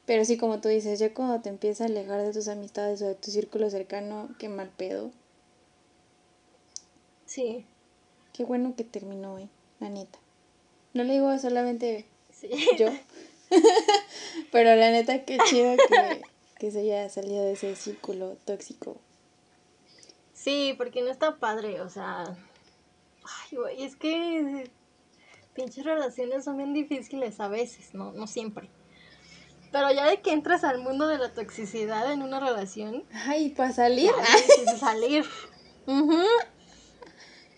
Pero 0.05 0.26
sí, 0.26 0.38
como 0.38 0.59
tú 0.59 0.70
dices, 0.70 0.99
ya 0.99 1.13
cuando 1.13 1.41
te 1.41 1.49
empiezas 1.49 1.82
a 1.82 1.86
alejar 1.86 2.22
de 2.22 2.34
tus 2.34 2.47
amistades 2.47 3.01
o 3.01 3.07
de 3.07 3.15
tu 3.15 3.30
círculo 3.30 3.70
cercano, 3.70 4.30
qué 4.39 4.49
mal 4.49 4.72
pedo. 4.76 5.11
Sí, 7.26 7.65
Qué 8.39 8.45
bueno 8.45 8.74
que 8.74 8.86
terminó 8.86 9.34
hoy, 9.34 9.49
la 9.82 9.89
neta. 9.89 10.17
No 10.93 11.03
le 11.03 11.11
digo 11.11 11.38
solamente 11.39 12.05
sí. 12.32 12.49
yo, 12.78 12.88
pero 14.51 14.75
la 14.75 14.91
neta 14.91 15.25
qué 15.25 15.37
chido 15.45 15.75
que, 15.77 16.21
que 16.59 16.71
se 16.71 16.79
haya 16.79 17.09
salido 17.09 17.43
de 17.43 17.53
ese 17.53 17.75
círculo 17.75 18.37
tóxico. 18.45 18.99
Sí, 20.33 20.73
porque 20.77 21.01
no 21.01 21.09
está 21.09 21.37
padre, 21.37 21.81
o 21.81 21.89
sea. 21.89 22.23
Ay, 23.23 23.57
güey, 23.57 23.83
es 23.83 23.95
que 23.95 24.71
pinches 25.53 25.83
relaciones 25.83 26.45
son 26.45 26.57
bien 26.57 26.73
difíciles 26.73 27.39
a 27.39 27.47
veces, 27.49 27.93
no, 27.93 28.13
no 28.13 28.27
siempre. 28.27 28.69
Pero 29.71 29.91
ya 29.91 30.07
de 30.07 30.21
que 30.21 30.31
entras 30.31 30.63
al 30.63 30.79
mundo 30.81 31.07
de 31.07 31.17
la 31.17 31.33
toxicidad 31.33 32.11
en 32.11 32.23
una 32.23 32.39
relación, 32.39 33.03
Ay, 33.13 33.49
para 33.49 33.71
salir. 33.71 34.11
dices 34.57 34.79
salir. 34.79 35.25
Ujú. 35.85 36.23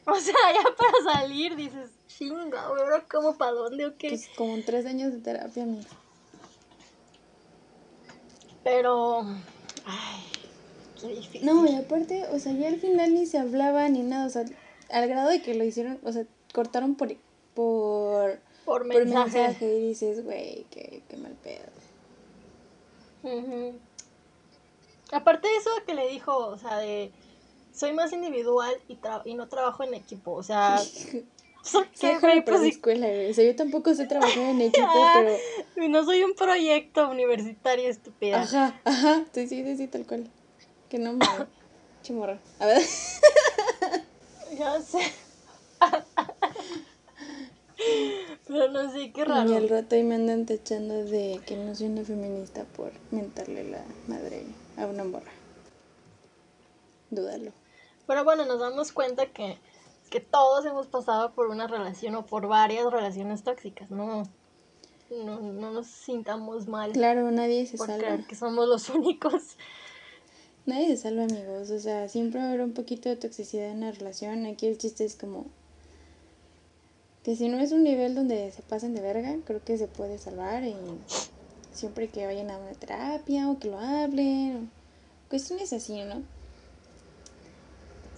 O 0.05 0.15
sea, 0.15 0.35
ya 0.53 0.75
para 0.75 1.13
salir 1.19 1.55
dices, 1.55 1.91
chinga, 2.21 2.67
güey, 2.67 2.81
ahora 2.81 3.05
cómo 3.09 3.35
para 3.35 3.51
dónde 3.53 3.85
o 3.87 3.97
qué. 3.97 4.09
Pues 4.09 4.29
como 4.35 4.61
tres 4.61 4.85
años 4.85 5.11
de 5.11 5.19
terapia, 5.19 5.63
amiga. 5.63 5.89
Pero, 8.63 9.21
ay, 9.85 10.23
qué 10.99 11.07
difícil. 11.07 11.45
No, 11.45 11.65
y 11.65 11.75
aparte, 11.75 12.25
o 12.31 12.37
sea, 12.37 12.53
ya 12.53 12.67
al 12.67 12.79
final 12.79 13.13
ni 13.13 13.25
se 13.25 13.39
hablaba 13.39 13.89
ni 13.89 14.03
nada, 14.03 14.27
o 14.27 14.29
sea, 14.29 14.45
al 14.89 15.07
grado 15.07 15.29
de 15.29 15.41
que 15.41 15.55
lo 15.55 15.63
hicieron, 15.63 15.99
o 16.03 16.11
sea, 16.11 16.25
cortaron 16.53 16.95
por 16.95 17.07
por, 17.55 18.39
por 18.65 18.81
por 18.83 18.85
mensaje. 18.85 19.65
y 19.65 19.87
dices, 19.87 20.23
güey, 20.23 20.65
qué, 20.69 21.01
qué 21.09 21.17
mal 21.17 21.33
pedo. 21.43 21.65
Ujú. 23.23 23.79
Aparte 25.11 25.47
de 25.47 25.55
eso 25.57 25.69
que 25.85 25.95
le 25.95 26.07
dijo, 26.07 26.37
o 26.37 26.57
sea, 26.57 26.77
de 26.77 27.11
soy 27.73 27.93
más 27.93 28.13
individual 28.13 28.73
y, 28.87 28.95
tra- 28.97 29.21
y 29.25 29.33
no 29.33 29.47
trabajo 29.47 29.83
en 29.83 29.93
equipo, 29.95 30.31
o 30.33 30.43
sea, 30.43 30.77
Sí, 31.63 31.77
¿qué, 31.99 32.17
para 32.19 32.57
la 32.59 32.67
escuela. 32.67 33.07
O 33.29 33.33
sea, 33.33 33.45
yo 33.45 33.55
tampoco 33.55 33.93
sé 33.93 34.05
trabajar 34.07 34.37
en 34.39 34.61
equipo, 34.61 34.87
Ah. 34.87 35.13
pero... 35.75 35.89
no 35.89 36.03
soy 36.05 36.23
un 36.23 36.33
proyecto 36.33 37.09
universitario 37.09 37.89
estúpida. 37.89 38.41
Ajá, 38.41 38.79
ajá. 38.83 39.25
Sí, 39.33 39.47
sí, 39.47 39.77
sí, 39.77 39.87
tal 39.87 40.05
cual. 40.05 40.27
Que 40.89 40.97
no 40.97 41.13
me... 41.13 41.25
Chimorra. 42.03 42.39
A 42.59 42.65
ver. 42.65 42.81
Ya 44.57 44.81
sé. 44.81 44.99
Pero 48.47 48.67
no 48.69 48.91
sé, 48.91 49.11
qué 49.11 49.21
Y 49.21 49.23
al 49.23 49.47
raro. 49.47 49.67
rato 49.67 49.95
ahí 49.95 50.03
me 50.03 50.15
andan 50.15 50.45
tachando 50.45 51.03
de 51.05 51.39
que 51.45 51.55
no 51.55 51.73
soy 51.73 51.87
una 51.87 52.03
feminista 52.03 52.63
por 52.75 52.91
mentarle 53.11 53.63
la 53.63 53.81
madre 54.07 54.43
a 54.77 54.85
una 54.85 55.03
morra. 55.03 55.31
Dúdalo. 57.09 57.51
Pero 58.07 58.23
bueno, 58.23 58.45
nos 58.45 58.59
damos 58.59 58.91
cuenta 58.91 59.25
que, 59.27 59.57
que 60.11 60.19
todos 60.19 60.65
hemos 60.65 60.87
pasado 60.87 61.31
por 61.33 61.47
una 61.47 61.67
relación 61.67 62.13
o 62.15 62.25
por 62.25 62.45
varias 62.47 62.91
relaciones 62.91 63.43
tóxicas, 63.43 63.89
¿no? 63.89 64.23
No, 65.09 65.39
no 65.39 65.71
nos 65.71 65.87
sintamos 65.87 66.67
mal 66.67 66.91
Claro, 66.91 67.31
nadie 67.31 67.65
se 67.65 67.77
por 67.77 67.87
salva. 67.87 68.03
creer 68.03 68.27
que 68.27 68.35
somos 68.35 68.67
los 68.67 68.89
únicos. 68.97 69.55
Nadie 70.65 70.89
se 70.89 70.97
salva, 70.97 71.23
amigos. 71.23 71.71
O 71.71 71.79
sea, 71.79 72.09
siempre 72.09 72.39
va 72.39 72.45
a 72.45 72.49
haber 72.49 72.61
un 72.61 72.73
poquito 72.73 73.07
de 73.09 73.15
toxicidad 73.15 73.69
en 73.69 73.79
la 73.81 73.91
relación. 73.91 74.45
Aquí 74.45 74.67
el 74.67 74.77
chiste 74.77 75.05
es 75.05 75.15
como 75.15 75.45
que 77.23 77.35
si 77.37 77.47
no 77.47 77.59
es 77.59 77.71
un 77.71 77.83
nivel 77.83 78.13
donde 78.13 78.51
se 78.51 78.61
pasen 78.63 78.93
de 78.93 79.01
verga, 79.01 79.37
creo 79.45 79.63
que 79.63 79.77
se 79.77 79.87
puede 79.87 80.17
salvar 80.17 80.63
y 80.63 80.75
siempre 81.71 82.09
que 82.09 82.25
vayan 82.25 82.51
a 82.51 82.57
una 82.57 82.71
terapia 82.73 83.49
o 83.49 83.59
que 83.59 83.69
lo 83.69 83.79
hablen, 83.79 84.69
cuestiones 85.29 85.71
así, 85.71 86.03
¿no? 86.03 86.21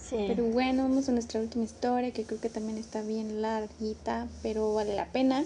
Sí. 0.08 0.24
Pero 0.28 0.44
bueno, 0.44 0.82
vamos 0.82 1.08
a 1.08 1.12
nuestra 1.12 1.40
última 1.40 1.64
historia 1.64 2.12
que 2.12 2.24
creo 2.24 2.40
que 2.40 2.50
también 2.50 2.78
está 2.78 3.02
bien 3.02 3.40
larguita, 3.40 4.28
pero 4.42 4.74
vale 4.74 4.94
la 4.94 5.10
pena. 5.12 5.44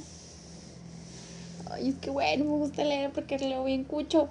Ay, 1.70 1.90
es 1.90 1.94
que 1.96 2.10
bueno, 2.10 2.44
me 2.44 2.50
gusta 2.50 2.84
leer 2.84 3.12
porque 3.12 3.38
leo 3.38 3.64
bien 3.64 3.84
cucho. 3.84 4.28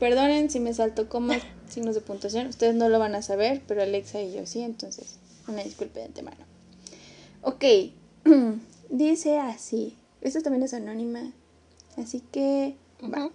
Perdonen 0.00 0.50
si 0.50 0.60
me 0.60 0.74
salto 0.74 1.08
comas, 1.08 1.42
signos 1.68 1.94
de 1.94 2.00
puntuación. 2.00 2.48
Ustedes 2.48 2.74
no 2.74 2.88
lo 2.88 2.98
van 2.98 3.14
a 3.14 3.22
saber, 3.22 3.62
pero 3.66 3.82
Alexa 3.82 4.20
y 4.20 4.32
yo 4.32 4.46
sí, 4.46 4.60
entonces 4.60 5.18
una 5.48 5.62
disculpa 5.62 6.00
de 6.00 6.06
antemano. 6.06 6.44
Ok, 7.42 7.64
dice 8.90 9.38
así. 9.38 9.96
Esto 10.20 10.40
también 10.40 10.62
es 10.62 10.72
anónima, 10.72 11.32
así 11.98 12.22
que 12.32 12.76
va. 13.02 13.30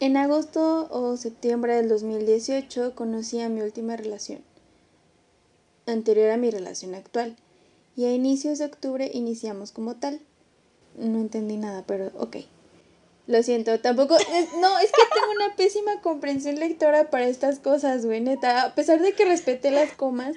En 0.00 0.16
agosto 0.16 0.88
o 0.90 1.16
septiembre 1.16 1.76
del 1.76 1.88
2018 1.88 2.94
conocí 2.94 3.40
a 3.40 3.50
mi 3.50 3.60
última 3.60 3.96
relación, 3.96 4.40
anterior 5.86 6.30
a 6.30 6.36
mi 6.36 6.50
relación 6.50 6.94
actual, 6.94 7.36
y 7.96 8.04
a 8.06 8.12
inicios 8.12 8.58
de 8.58 8.64
octubre 8.66 9.10
iniciamos 9.12 9.72
como 9.72 9.96
tal. 9.96 10.20
No 10.96 11.18
entendí 11.20 11.56
nada, 11.56 11.84
pero 11.86 12.10
ok. 12.18 12.36
Lo 13.26 13.42
siento, 13.42 13.78
tampoco... 13.80 14.16
es- 14.34 14.52
no, 14.60 14.78
es 14.78 14.90
que 14.92 15.02
tengo 15.14 15.32
una 15.36 15.56
pésima 15.56 16.00
comprensión 16.00 16.56
lectora 16.56 17.10
para 17.10 17.26
estas 17.28 17.58
cosas, 17.58 18.04
güey, 18.04 18.20
neta. 18.20 18.62
A 18.62 18.74
pesar 18.74 19.00
de 19.00 19.12
que 19.12 19.24
respeté 19.24 19.70
las 19.70 19.92
comas, 19.92 20.34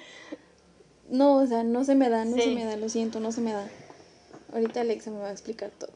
no, 1.10 1.38
o 1.38 1.48
sea, 1.48 1.64
no 1.64 1.84
se 1.84 1.96
me 1.96 2.10
da, 2.10 2.26
no 2.26 2.38
se 2.38 2.52
me 2.52 2.66
da, 2.66 2.78
lo 2.78 2.89
siento, 2.89 3.20
no 3.20 3.32
se 3.32 3.41
me 3.41 3.54
da. 3.54 3.68
Ahorita 4.54 4.82
Alexa 4.82 5.12
me 5.12 5.20
va 5.20 5.28
a 5.30 5.32
explicar 5.32 5.72
todo. 5.78 5.91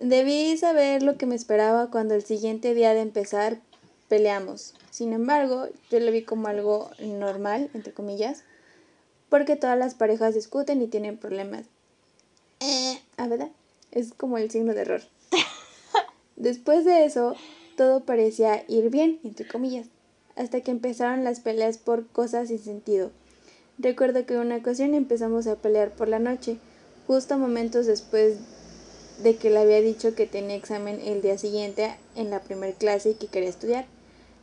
Debí 0.00 0.56
saber 0.58 1.02
lo 1.02 1.16
que 1.16 1.24
me 1.26 1.34
esperaba 1.34 1.90
cuando 1.90 2.14
el 2.14 2.22
siguiente 2.22 2.74
día 2.74 2.92
de 2.92 3.00
empezar 3.00 3.58
peleamos. 4.08 4.74
Sin 4.96 5.12
embargo, 5.12 5.68
yo 5.90 6.00
lo 6.00 6.10
vi 6.10 6.22
como 6.22 6.48
algo 6.48 6.90
normal, 7.00 7.68
entre 7.74 7.92
comillas, 7.92 8.44
porque 9.28 9.54
todas 9.54 9.78
las 9.78 9.94
parejas 9.94 10.34
discuten 10.34 10.80
y 10.80 10.86
tienen 10.86 11.18
problemas. 11.18 11.66
Eh, 12.60 12.98
ah, 13.18 13.28
¿verdad? 13.28 13.50
Es 13.90 14.14
como 14.14 14.38
el 14.38 14.50
signo 14.50 14.72
de 14.72 14.80
error. 14.80 15.02
Después 16.36 16.86
de 16.86 17.04
eso, 17.04 17.34
todo 17.76 18.06
parecía 18.06 18.64
ir 18.68 18.88
bien, 18.88 19.20
entre 19.22 19.46
comillas, 19.46 19.88
hasta 20.34 20.62
que 20.62 20.70
empezaron 20.70 21.24
las 21.24 21.40
peleas 21.40 21.76
por 21.76 22.06
cosas 22.06 22.48
sin 22.48 22.58
sentido. 22.58 23.10
Recuerdo 23.76 24.24
que 24.24 24.32
en 24.32 24.40
una 24.40 24.56
ocasión 24.56 24.94
empezamos 24.94 25.46
a 25.46 25.56
pelear 25.56 25.90
por 25.90 26.08
la 26.08 26.20
noche, 26.20 26.56
justo 27.06 27.36
momentos 27.36 27.84
después 27.84 28.38
de 29.22 29.36
que 29.36 29.50
le 29.50 29.58
había 29.58 29.82
dicho 29.82 30.14
que 30.14 30.26
tenía 30.26 30.56
examen 30.56 31.02
el 31.04 31.20
día 31.20 31.36
siguiente 31.36 31.94
en 32.14 32.30
la 32.30 32.40
primer 32.40 32.72
clase 32.76 33.10
y 33.10 33.14
que 33.16 33.26
quería 33.26 33.50
estudiar. 33.50 33.94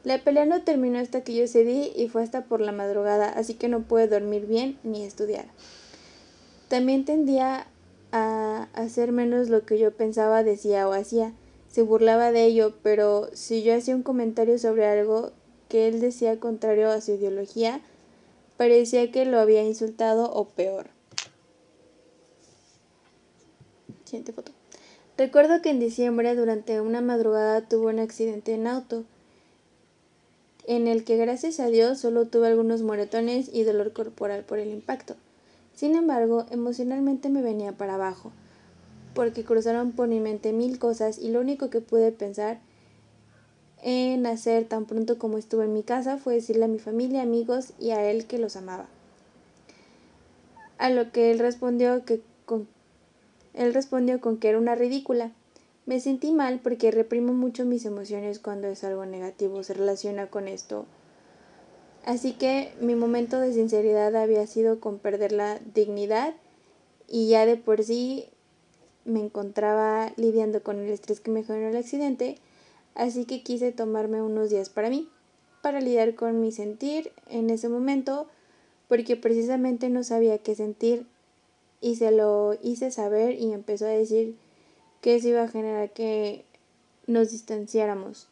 La 0.04 0.18
pelea 0.22 0.46
no 0.46 0.64
terminó 0.64 1.00
hasta 1.00 1.24
que 1.24 1.34
yo 1.34 1.48
cedí 1.48 1.92
y 1.96 2.10
fue 2.10 2.24
hasta 2.24 2.44
por 2.44 2.60
la 2.60 2.74
madrugada, 2.74 3.30
así 3.30 3.54
que 3.54 3.70
no 3.70 3.84
pude 3.84 4.08
dormir 4.08 4.46
bien 4.46 4.78
ni 4.84 5.04
estudiar. 5.04 5.46
También 6.68 7.06
tendía 7.06 7.68
a 8.12 8.68
hacer 8.74 9.12
menos 9.12 9.50
lo 9.50 9.66
que 9.66 9.80
yo 9.80 9.92
pensaba, 9.92 10.44
decía 10.44 10.88
o 10.88 10.94
hacía. 10.94 11.34
Se 11.70 11.82
burlaba 11.82 12.32
de 12.32 12.44
ello, 12.44 12.74
pero 12.84 13.30
si 13.34 13.64
yo 13.64 13.76
hacía 13.76 13.96
un 13.96 14.04
comentario 14.04 14.60
sobre 14.60 14.86
algo 14.86 15.32
que 15.70 15.88
él 15.88 16.02
decía 16.02 16.40
contrario 16.40 16.92
a 16.92 17.02
su 17.02 17.14
ideología, 17.14 17.82
parecía 18.58 19.10
que 19.12 19.26
lo 19.26 19.40
había 19.40 19.64
insultado 19.64 20.32
o 20.32 20.50
peor. 20.50 20.88
Siguiente 24.04 24.34
foto. 24.34 24.52
Recuerdo 25.18 25.62
que 25.62 25.70
en 25.70 25.80
diciembre, 25.80 26.36
durante 26.36 26.82
una 26.82 27.02
madrugada, 27.02 27.68
tuve 27.68 27.88
un 27.88 28.00
accidente 28.00 28.54
en 28.54 28.68
auto, 28.68 29.06
en 30.66 30.88
el 30.88 31.04
que 31.04 31.18
gracias 31.18 31.60
a 31.60 31.68
Dios 31.68 32.00
solo 32.00 32.26
tuve 32.28 32.48
algunos 32.48 32.82
moretones 32.82 33.50
y 33.54 33.64
dolor 33.64 33.94
corporal 33.94 34.44
por 34.44 34.60
el 34.60 34.70
impacto. 34.70 35.16
Sin 35.74 35.96
embargo, 35.96 36.46
emocionalmente 36.52 37.30
me 37.30 37.42
venía 37.42 37.74
para 37.74 37.96
abajo, 37.96 38.32
porque 39.14 39.44
cruzaron 39.44 39.92
por 39.92 40.08
mi 40.08 40.20
mente 40.20 40.54
mil 40.54 40.80
cosas 40.80 41.18
y 41.18 41.30
lo 41.30 41.40
único 41.40 41.70
que 41.70 41.82
pude 41.82 42.12
pensar 42.12 42.60
en 43.82 44.26
hacer 44.26 44.66
tan 44.66 44.86
pronto 44.86 45.18
como 45.18 45.38
estuve 45.38 45.66
en 45.66 45.74
mi 45.74 45.84
casa 45.84 46.18
fue 46.18 46.36
decirle 46.36 46.66
a 46.66 46.70
mi 46.70 46.80
familia, 46.80 47.22
amigos 47.22 47.74
y 47.80 47.92
a 47.92 48.10
él 48.10 48.26
que 48.26 48.38
los 48.38 48.56
amaba. 48.56 48.86
A 50.78 50.90
lo 50.90 51.12
que 51.12 51.32
él 51.32 51.40
respondió 51.40 52.06
que 52.06 52.22
él 53.54 53.74
respondió 53.74 54.20
con 54.20 54.38
que 54.38 54.50
era 54.50 54.58
una 54.58 54.76
ridícula. 54.76 55.32
Me 55.86 56.00
sentí 56.00 56.32
mal 56.32 56.60
porque 56.64 56.92
reprimo 56.92 57.34
mucho 57.34 57.66
mis 57.66 57.86
emociones 57.86 58.40
cuando 58.40 58.68
es 58.68 58.84
algo 58.84 59.06
negativo, 59.06 59.64
se 59.64 59.74
relaciona 59.74 60.28
con 60.28 60.48
esto. 60.48 60.86
Así 62.06 62.34
que 62.34 62.74
mi 62.82 62.96
momento 62.96 63.40
de 63.40 63.54
sinceridad 63.54 64.16
había 64.16 64.46
sido 64.48 64.80
con 64.80 65.00
perder 65.00 65.32
la 65.32 65.60
dignidad 65.74 66.34
y 67.08 67.30
ya 67.30 67.46
de 67.46 67.58
por 67.58 67.84
sí 67.84 68.30
me 69.06 69.20
encontraba 69.20 70.14
lidiando 70.16 70.64
con 70.64 70.80
el 70.80 70.90
estrés 70.90 71.20
que 71.20 71.32
me 71.32 71.44
generó 71.44 71.70
el 71.70 71.78
accidente 71.78 72.38
así 72.96 73.26
que 73.26 73.44
quise 73.44 73.72
tomarme 73.72 74.22
unos 74.22 74.50
días 74.50 74.70
para 74.70 74.90
mí, 74.90 75.10
para 75.62 75.82
lidiar 75.82 76.16
con 76.16 76.42
mi 76.42 76.52
sentir 76.52 77.12
en 77.30 77.50
ese 77.50 77.70
momento, 77.70 78.28
porque 78.88 79.16
precisamente 79.16 79.90
no 79.90 80.04
sabía 80.04 80.38
qué 80.38 80.56
sentir 80.56 81.06
y 81.82 81.96
se 81.96 82.12
lo 82.12 82.56
hice 82.62 82.92
saber 82.92 83.40
y 83.40 83.52
empezó 83.52 83.86
a 83.86 83.90
decir 83.90 84.36
que 85.04 85.16
eso 85.16 85.28
iba 85.28 85.44
a 85.44 85.50
generar 85.50 85.92
que 85.92 86.46
nos 87.08 87.30
distanciáramos. 87.32 88.30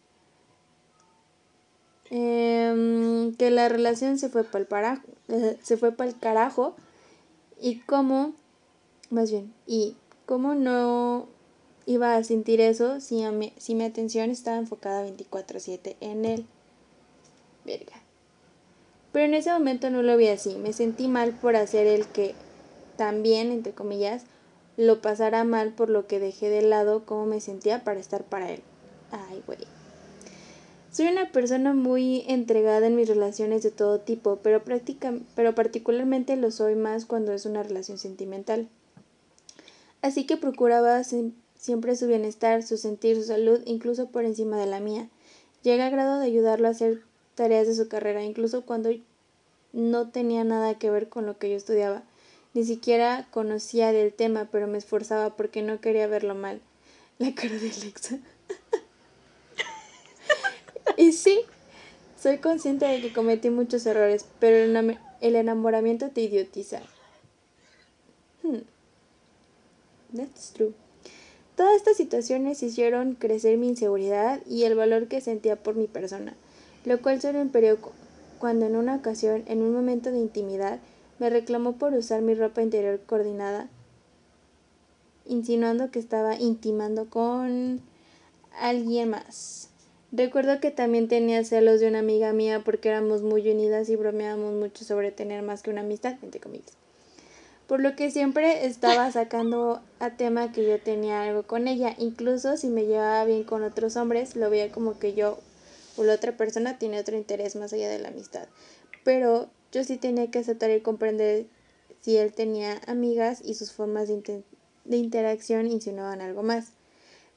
Em, 2.09 3.35
que 3.35 3.51
la 3.51 3.67
relación 3.67 4.17
se 4.17 4.29
fue 4.29 4.45
para 4.45 5.03
el, 5.27 5.59
se 5.61 5.75
fue 5.75 5.91
para 5.91 6.09
el 6.09 6.17
carajo 6.17 6.75
y 7.59 7.79
cómo, 7.81 8.33
más 9.09 9.31
bien, 9.31 9.53
y 9.67 9.97
cómo 10.25 10.55
no 10.55 11.27
iba 11.85 12.15
a 12.15 12.23
sentir 12.23 12.61
eso 12.61 13.01
si, 13.01 13.21
si 13.57 13.75
mi 13.75 13.83
atención 13.83 14.29
estaba 14.29 14.57
enfocada 14.57 15.03
24/7 15.03 15.97
en 15.99 16.23
él. 16.23 16.45
Verga. 17.65 18.01
Pero 19.11 19.25
en 19.25 19.33
ese 19.33 19.51
momento 19.51 19.89
no 19.89 20.03
lo 20.03 20.15
vi 20.15 20.29
así. 20.29 20.55
Me 20.55 20.71
sentí 20.71 21.09
mal 21.09 21.33
por 21.33 21.57
hacer 21.57 21.85
el 21.85 22.07
que 22.07 22.33
también, 22.95 23.51
entre 23.51 23.73
comillas, 23.73 24.23
lo 24.81 24.99
pasara 24.99 25.43
mal 25.43 25.73
por 25.73 25.89
lo 25.89 26.07
que 26.07 26.19
dejé 26.19 26.49
de 26.49 26.63
lado 26.63 27.05
cómo 27.05 27.27
me 27.27 27.39
sentía 27.39 27.83
para 27.83 27.99
estar 27.99 28.23
para 28.23 28.51
él. 28.51 28.61
Ay, 29.11 29.43
güey. 29.45 29.59
Soy 30.91 31.05
una 31.07 31.31
persona 31.31 31.73
muy 31.73 32.25
entregada 32.27 32.87
en 32.87 32.95
mis 32.95 33.07
relaciones 33.07 33.61
de 33.61 33.69
todo 33.69 33.99
tipo, 33.99 34.37
pero, 34.37 34.63
pero 35.35 35.55
particularmente 35.55 36.35
lo 36.35 36.49
soy 36.49 36.75
más 36.75 37.05
cuando 37.05 37.31
es 37.31 37.45
una 37.45 37.61
relación 37.61 37.99
sentimental. 37.99 38.67
Así 40.01 40.25
que 40.25 40.35
procuraba 40.35 41.03
siempre 41.03 41.95
su 41.95 42.07
bienestar, 42.07 42.63
su 42.63 42.77
sentir, 42.77 43.17
su 43.17 43.23
salud, 43.23 43.61
incluso 43.65 44.07
por 44.07 44.25
encima 44.25 44.57
de 44.57 44.65
la 44.65 44.79
mía. 44.79 45.09
Llega 45.61 45.85
al 45.85 45.91
grado 45.91 46.19
de 46.19 46.25
ayudarlo 46.25 46.67
a 46.67 46.71
hacer 46.71 47.03
tareas 47.35 47.67
de 47.67 47.75
su 47.75 47.87
carrera, 47.87 48.23
incluso 48.23 48.65
cuando 48.65 48.89
no 49.73 50.09
tenía 50.09 50.43
nada 50.43 50.73
que 50.79 50.89
ver 50.89 51.07
con 51.07 51.27
lo 51.27 51.37
que 51.37 51.51
yo 51.51 51.55
estudiaba. 51.55 52.03
Ni 52.53 52.65
siquiera 52.65 53.27
conocía 53.31 53.91
del 53.91 54.13
tema, 54.13 54.49
pero 54.51 54.67
me 54.67 54.77
esforzaba 54.77 55.35
porque 55.35 55.61
no 55.61 55.79
quería 55.79 56.07
verlo 56.07 56.35
mal. 56.35 56.61
La 57.17 57.33
cara 57.33 57.55
de 57.55 57.71
Alexa. 57.71 58.19
y 60.97 61.13
sí, 61.13 61.41
soy 62.19 62.39
consciente 62.39 62.85
de 62.85 63.01
que 63.01 63.13
cometí 63.13 63.49
muchos 63.49 63.85
errores, 63.85 64.25
pero 64.39 64.57
el 65.21 65.35
enamoramiento 65.35 66.09
te 66.09 66.21
idiotiza. 66.21 66.81
Hmm. 68.43 68.59
That's 70.15 70.51
true. 70.51 70.73
Todas 71.55 71.75
estas 71.75 71.95
situaciones 71.95 72.63
hicieron 72.63 73.15
crecer 73.15 73.57
mi 73.57 73.67
inseguridad 73.67 74.41
y 74.47 74.63
el 74.63 74.75
valor 74.75 75.07
que 75.07 75.21
sentía 75.21 75.55
por 75.55 75.75
mi 75.75 75.87
persona, 75.87 76.35
lo 76.85 77.01
cual 77.01 77.21
solo 77.21 77.39
empeoró 77.39 77.77
cuando 78.39 78.65
en 78.65 78.75
una 78.75 78.95
ocasión, 78.95 79.43
en 79.47 79.61
un 79.61 79.71
momento 79.73 80.11
de 80.11 80.17
intimidad, 80.17 80.79
me 81.21 81.29
reclamó 81.29 81.73
por 81.73 81.93
usar 81.93 82.23
mi 82.23 82.33
ropa 82.33 82.63
interior 82.63 82.99
coordinada, 83.05 83.69
insinuando 85.27 85.91
que 85.91 85.99
estaba 85.99 86.35
intimando 86.35 87.11
con 87.11 87.79
alguien 88.59 89.11
más. 89.11 89.69
Recuerdo 90.11 90.59
que 90.59 90.71
también 90.71 91.07
tenía 91.07 91.43
celos 91.43 91.79
de 91.79 91.87
una 91.87 91.99
amiga 91.99 92.33
mía 92.33 92.63
porque 92.65 92.89
éramos 92.89 93.21
muy 93.21 93.47
unidas 93.47 93.87
y 93.89 93.95
bromeábamos 93.95 94.55
mucho 94.55 94.83
sobre 94.83 95.11
tener 95.11 95.43
más 95.43 95.61
que 95.61 95.69
una 95.69 95.81
amistad, 95.81 96.15
entre 96.23 96.41
comillas 96.41 96.75
por 97.67 97.79
lo 97.79 97.95
que 97.95 98.11
siempre 98.11 98.65
estaba 98.65 99.09
sacando 99.13 99.79
a 99.99 100.09
tema 100.17 100.51
que 100.51 100.67
yo 100.67 100.81
tenía 100.81 101.21
algo 101.21 101.43
con 101.43 101.69
ella, 101.69 101.95
incluso 101.99 102.57
si 102.57 102.67
me 102.67 102.85
llevaba 102.85 103.23
bien 103.25 103.45
con 103.45 103.63
otros 103.63 103.95
hombres, 103.95 104.35
lo 104.35 104.49
veía 104.49 104.71
como 104.71 104.97
que 104.97 105.13
yo 105.13 105.39
o 105.97 106.03
la 106.03 106.15
otra 106.15 106.35
persona 106.35 106.79
tiene 106.79 106.99
otro 106.99 107.15
interés 107.15 107.55
más 107.55 107.71
allá 107.71 107.89
de 107.89 107.99
la 107.99 108.09
amistad. 108.09 108.47
Pero 109.05 109.49
yo 109.71 109.83
sí 109.83 109.97
tenía 109.97 110.29
que 110.29 110.39
aceptar 110.39 110.71
y 110.71 110.81
comprender 110.81 111.45
si 112.01 112.17
él 112.17 112.33
tenía 112.33 112.81
amigas 112.87 113.41
y 113.43 113.53
sus 113.53 113.71
formas 113.71 114.07
de, 114.07 114.43
interacción 114.89 115.67
insinuaban 115.67 116.21
algo 116.21 116.43
más. 116.43 116.69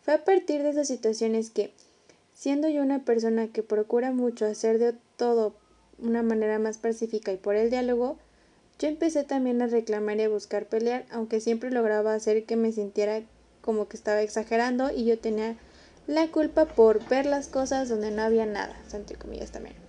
Fue 0.02 0.14
a 0.14 0.24
partir 0.24 0.62
de 0.62 0.70
esas 0.70 0.88
situaciones 0.88 1.50
que, 1.50 1.72
siendo 2.34 2.68
yo 2.68 2.82
una 2.82 3.04
persona 3.04 3.48
que 3.48 3.62
procura 3.62 4.10
mucho 4.10 4.46
hacer 4.46 4.78
de 4.78 4.94
todo 5.16 5.54
una 5.98 6.22
manera 6.22 6.58
más 6.58 6.78
pacífica 6.78 7.32
y 7.32 7.36
por 7.36 7.54
el 7.54 7.70
diálogo, 7.70 8.18
yo 8.78 8.88
empecé 8.88 9.22
también 9.22 9.62
a 9.62 9.68
reclamar 9.68 10.18
y 10.18 10.22
a 10.22 10.28
buscar 10.28 10.66
pelear, 10.66 11.06
aunque 11.10 11.40
siempre 11.40 11.70
lograba 11.70 12.14
hacer 12.14 12.44
que 12.44 12.56
me 12.56 12.72
sintiera 12.72 13.22
como 13.60 13.88
que 13.88 13.96
estaba 13.96 14.20
exagerando 14.20 14.90
y 14.90 15.04
yo 15.04 15.18
tenía 15.18 15.56
la 16.06 16.26
culpa 16.28 16.66
por 16.66 17.06
ver 17.08 17.24
las 17.24 17.48
cosas 17.48 17.88
donde 17.88 18.10
no 18.10 18.22
había 18.22 18.46
nada, 18.46 18.76
entre 18.92 19.16
comillas 19.16 19.52
también. 19.52 19.83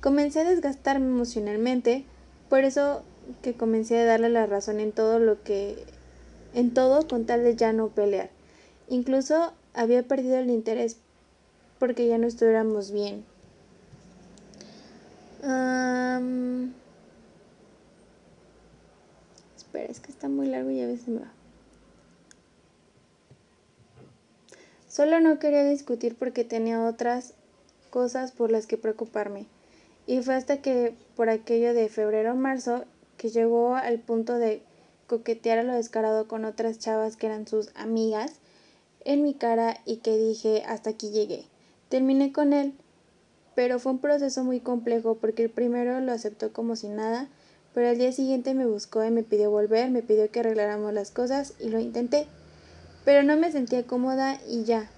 Comencé 0.00 0.40
a 0.40 0.44
desgastarme 0.44 1.06
emocionalmente, 1.06 2.04
por 2.48 2.64
eso 2.64 3.02
que 3.42 3.54
comencé 3.54 3.98
a 3.98 4.04
darle 4.06 4.30
la 4.30 4.46
razón 4.46 4.80
en 4.80 4.92
todo 4.92 5.18
lo 5.18 5.42
que 5.42 5.84
en 6.54 6.72
todo 6.72 7.06
con 7.06 7.26
tal 7.26 7.44
de 7.44 7.54
ya 7.54 7.72
no 7.72 7.88
pelear. 7.88 8.30
Incluso 8.88 9.52
había 9.74 10.02
perdido 10.02 10.38
el 10.38 10.50
interés 10.50 10.96
porque 11.78 12.06
ya 12.08 12.18
no 12.18 12.26
estuviéramos 12.26 12.90
bien. 12.90 13.24
Espera, 19.56 19.86
es 19.86 20.00
que 20.00 20.10
está 20.10 20.28
muy 20.28 20.48
largo 20.48 20.70
y 20.70 20.80
a 20.80 20.86
veces 20.86 21.08
me 21.08 21.20
va. 21.20 21.32
Solo 24.88 25.20
no 25.20 25.38
quería 25.38 25.64
discutir 25.64 26.16
porque 26.16 26.44
tenía 26.44 26.84
otras 26.84 27.34
cosas 27.90 28.32
por 28.32 28.50
las 28.50 28.66
que 28.66 28.76
preocuparme. 28.76 29.46
Y 30.10 30.22
fue 30.22 30.34
hasta 30.34 30.60
que, 30.60 30.96
por 31.14 31.30
aquello 31.30 31.72
de 31.72 31.88
febrero 31.88 32.32
o 32.32 32.34
marzo, 32.34 32.84
que 33.16 33.28
llegó 33.28 33.76
al 33.76 34.00
punto 34.00 34.38
de 34.38 34.60
coquetear 35.06 35.60
a 35.60 35.62
lo 35.62 35.72
descarado 35.72 36.26
con 36.26 36.44
otras 36.44 36.80
chavas 36.80 37.16
que 37.16 37.26
eran 37.26 37.46
sus 37.46 37.70
amigas 37.76 38.40
en 39.04 39.22
mi 39.22 39.34
cara 39.34 39.78
y 39.84 39.98
que 39.98 40.18
dije 40.18 40.64
hasta 40.66 40.90
aquí 40.90 41.10
llegué. 41.10 41.44
Terminé 41.90 42.32
con 42.32 42.52
él, 42.52 42.74
pero 43.54 43.78
fue 43.78 43.92
un 43.92 44.00
proceso 44.00 44.42
muy 44.42 44.58
complejo 44.58 45.14
porque 45.14 45.44
el 45.44 45.50
primero 45.50 46.00
lo 46.00 46.10
aceptó 46.10 46.52
como 46.52 46.74
si 46.74 46.88
nada 46.88 47.28
pero 47.72 47.88
al 47.88 47.98
día 47.98 48.10
siguiente 48.10 48.52
me 48.52 48.66
buscó 48.66 49.04
y 49.04 49.12
me 49.12 49.22
pidió 49.22 49.48
volver, 49.48 49.92
me 49.92 50.02
pidió 50.02 50.28
que 50.32 50.40
arregláramos 50.40 50.92
las 50.92 51.12
cosas 51.12 51.54
y 51.60 51.68
lo 51.68 51.78
intenté. 51.78 52.26
Pero 53.04 53.22
no 53.22 53.36
me 53.36 53.52
sentía 53.52 53.86
cómoda 53.86 54.40
y 54.48 54.64
ya. 54.64 54.90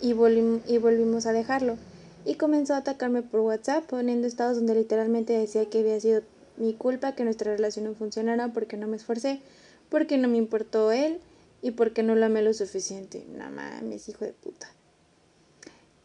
Y, 0.00 0.10
y 0.10 0.78
volvimos 0.78 1.26
a 1.26 1.32
dejarlo. 1.32 1.76
Y 2.24 2.36
comenzó 2.36 2.74
a 2.74 2.78
atacarme 2.78 3.22
por 3.22 3.40
WhatsApp, 3.40 3.84
poniendo 3.84 4.26
estados 4.26 4.56
donde 4.56 4.74
literalmente 4.74 5.32
decía 5.32 5.68
que 5.68 5.80
había 5.80 6.00
sido 6.00 6.22
mi 6.56 6.74
culpa 6.74 7.14
que 7.14 7.24
nuestra 7.24 7.54
relación 7.54 7.84
no 7.84 7.94
funcionara 7.94 8.52
porque 8.52 8.76
no 8.76 8.86
me 8.86 8.96
esforcé, 8.96 9.40
porque 9.88 10.18
no 10.18 10.28
me 10.28 10.38
importó 10.38 10.92
él 10.92 11.18
y 11.62 11.72
porque 11.72 12.02
no 12.02 12.14
lo 12.14 12.26
amé 12.26 12.42
lo 12.42 12.52
suficiente. 12.54 13.26
No 13.36 13.50
mames, 13.50 14.08
hijo 14.08 14.24
de 14.24 14.32
puta. 14.32 14.68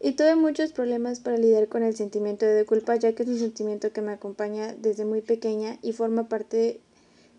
Y 0.02 0.14
tuve 0.14 0.36
muchos 0.36 0.72
problemas 0.72 1.20
para 1.20 1.38
lidiar 1.38 1.68
con 1.68 1.84
el 1.84 1.96
sentimiento 1.96 2.46
de 2.46 2.66
culpa, 2.66 2.96
ya 2.96 3.14
que 3.14 3.24
es 3.24 3.30
un 3.30 3.40
sentimiento 3.40 3.92
que 3.92 4.02
me 4.02 4.14
acompaña 4.14 4.74
desde 4.74 5.04
muy 5.04 5.22
pequeña 5.22 5.78
y 5.82 5.92
forma 5.92 6.30
parte 6.30 6.80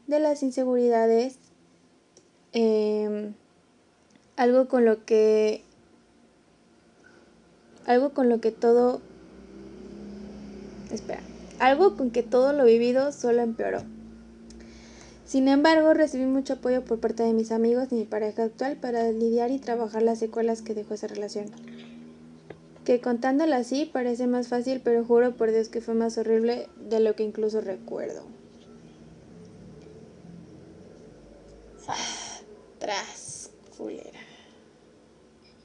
de 0.07 0.21
las 0.21 0.43
inseguridades. 0.43 1.37
Em, 2.53 3.33
algo 4.37 4.69
con 4.69 4.85
lo 4.85 5.05
que. 5.07 5.65
Algo 7.87 8.11
con 8.11 8.29
lo 8.29 8.41
que 8.41 8.51
todo. 8.51 9.01
Espera. 10.93 11.21
Algo 11.59 11.97
con 11.97 12.11
que 12.11 12.23
todo 12.23 12.53
lo 12.53 12.65
vivido 12.65 13.13
solo 13.13 13.43
empeoró. 13.43 13.83
Sin 15.27 15.47
embargo, 15.47 15.95
recibí 15.95 16.25
mucho 16.25 16.55
apoyo 16.55 16.85
por 16.85 16.99
parte 16.99 17.23
de 17.23 17.33
mis 17.33 17.53
amigos 17.53 17.89
y 17.91 17.95
mi 17.95 18.05
pareja 18.05 18.45
actual 18.45 18.77
para 18.77 19.13
lidiar 19.13 19.51
y 19.51 19.59
trabajar 19.59 20.03
las 20.03 20.19
secuelas 20.19 20.63
que 20.63 20.75
dejó 20.75 20.95
esa 20.95 21.07
relación 21.07 21.51
que 22.91 23.01
contándolo 23.01 23.55
así 23.55 23.85
parece 23.85 24.27
más 24.27 24.49
fácil, 24.49 24.81
pero 24.83 25.05
juro 25.05 25.37
por 25.37 25.53
Dios 25.53 25.69
que 25.69 25.81
fue 25.81 25.95
más 25.95 26.19
horrible 26.19 26.69
de 26.89 26.99
lo 26.99 27.15
que 27.15 27.23
incluso 27.23 27.61
recuerdo. 27.61 28.25
tras, 32.81 33.51
culera. 33.77 34.10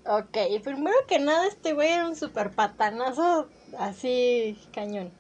Ok, 0.06 0.38
primero 0.64 0.95
que 1.08 1.20
nada, 1.20 1.47
este 1.47 1.74
güey 1.74 1.89
era 1.89 2.08
un 2.08 2.16
super 2.16 2.56
patanazo 2.56 3.51
así 3.78 4.70
cañón. 4.72 5.12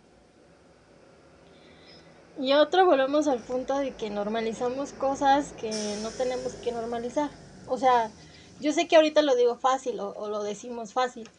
Y 2.37 2.53
otro, 2.53 2.85
volvemos 2.85 3.27
al 3.27 3.41
punto 3.43 3.77
de 3.79 3.95
que 3.95 4.09
normalizamos 4.11 4.93
cosas 4.93 5.53
que 5.53 5.95
no 5.97 6.11
tenemos 6.11 6.55
que 6.55 6.71
normalizar. 6.71 7.31
O 7.65 7.77
sea, 7.77 8.13
yo 8.59 8.73
sé 8.73 8.87
que 8.87 8.95
ahorita 8.95 9.21
lo 9.23 9.35
digo 9.35 9.57
fácil 9.57 9.99
o, 9.99 10.29
lo 10.29 10.43
decimos 10.43 10.93
fácil, 10.93 11.29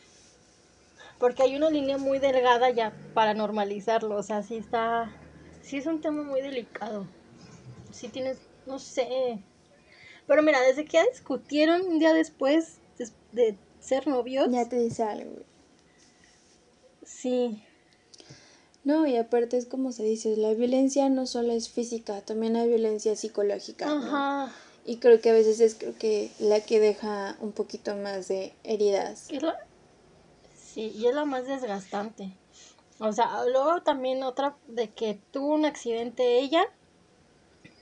porque 1.19 1.43
hay 1.43 1.57
una 1.57 1.71
línea 1.71 1.99
muy 1.99 2.19
delgada 2.19 2.71
ya 2.71 2.97
para 3.13 3.35
normalizarlo. 3.35 4.17
O 4.17 4.23
sea, 4.23 4.43
sí 4.43 4.57
está, 4.57 5.15
sí 5.61 5.79
es 5.79 5.87
un 5.87 6.01
tema 6.01 6.23
muy 6.23 6.41
delicado. 6.43 7.09
Sí 7.93 8.09
tienes, 8.09 8.43
no 8.67 8.79
sé. 8.79 9.45
Pero 10.27 10.43
mira, 10.43 10.61
desde 10.63 10.85
que 10.85 10.95
ya 10.99 11.05
discutieron 11.07 11.83
un 11.83 11.99
día 11.99 12.13
después 12.15 12.55
des- 12.67 12.86
de 13.33 13.57
ser 13.81 14.07
novios, 14.07 14.49
Ya 14.51 14.69
te 14.69 14.79
dice 14.79 15.03
algo, 15.03 15.31
güey. 15.31 15.45
sí, 17.05 17.63
No, 18.85 19.07
y 19.07 19.17
aparte 19.17 19.57
es 19.57 19.67
como 19.67 19.91
se 19.93 20.05
dice, 20.05 20.37
la 20.37 20.55
violencia 20.55 21.09
no 21.09 21.27
solo 21.27 21.53
es 21.53 21.69
física, 21.69 22.21
también 22.23 22.55
hay 22.57 22.69
violencia 22.69 23.17
psicológica. 23.17 23.87
¿no? 23.87 23.97
ajá. 24.07 24.53
Y 24.85 24.99
creo 24.99 25.21
que 25.21 25.31
a 25.31 25.33
veces 25.33 25.59
es 25.59 25.75
creo 25.75 25.97
que 25.99 26.31
la 26.39 26.61
que 26.61 26.79
deja 26.79 27.37
un 27.41 27.51
poquito 27.53 27.97
más 27.97 28.29
de 28.29 28.53
heridas. 28.63 29.29
Es 29.31 29.43
la- 29.43 29.57
Sí, 30.57 30.93
y 30.95 31.07
es 31.07 31.15
la 31.15 31.25
más 31.25 31.47
desgastante. 31.47 32.31
O 33.01 33.13
sea, 33.13 33.45
luego 33.51 33.83
también 33.83 34.23
otra 34.23 34.57
de 34.69 34.91
que 34.91 35.19
tuvo 35.33 35.55
un 35.55 35.65
accidente 35.65 36.39
ella. 36.39 36.65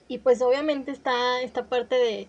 Y 0.08 0.18
pues 0.18 0.40
obviamente 0.42 0.92
está 0.92 1.42
esta 1.42 1.68
parte 1.68 1.96
de 1.96 2.28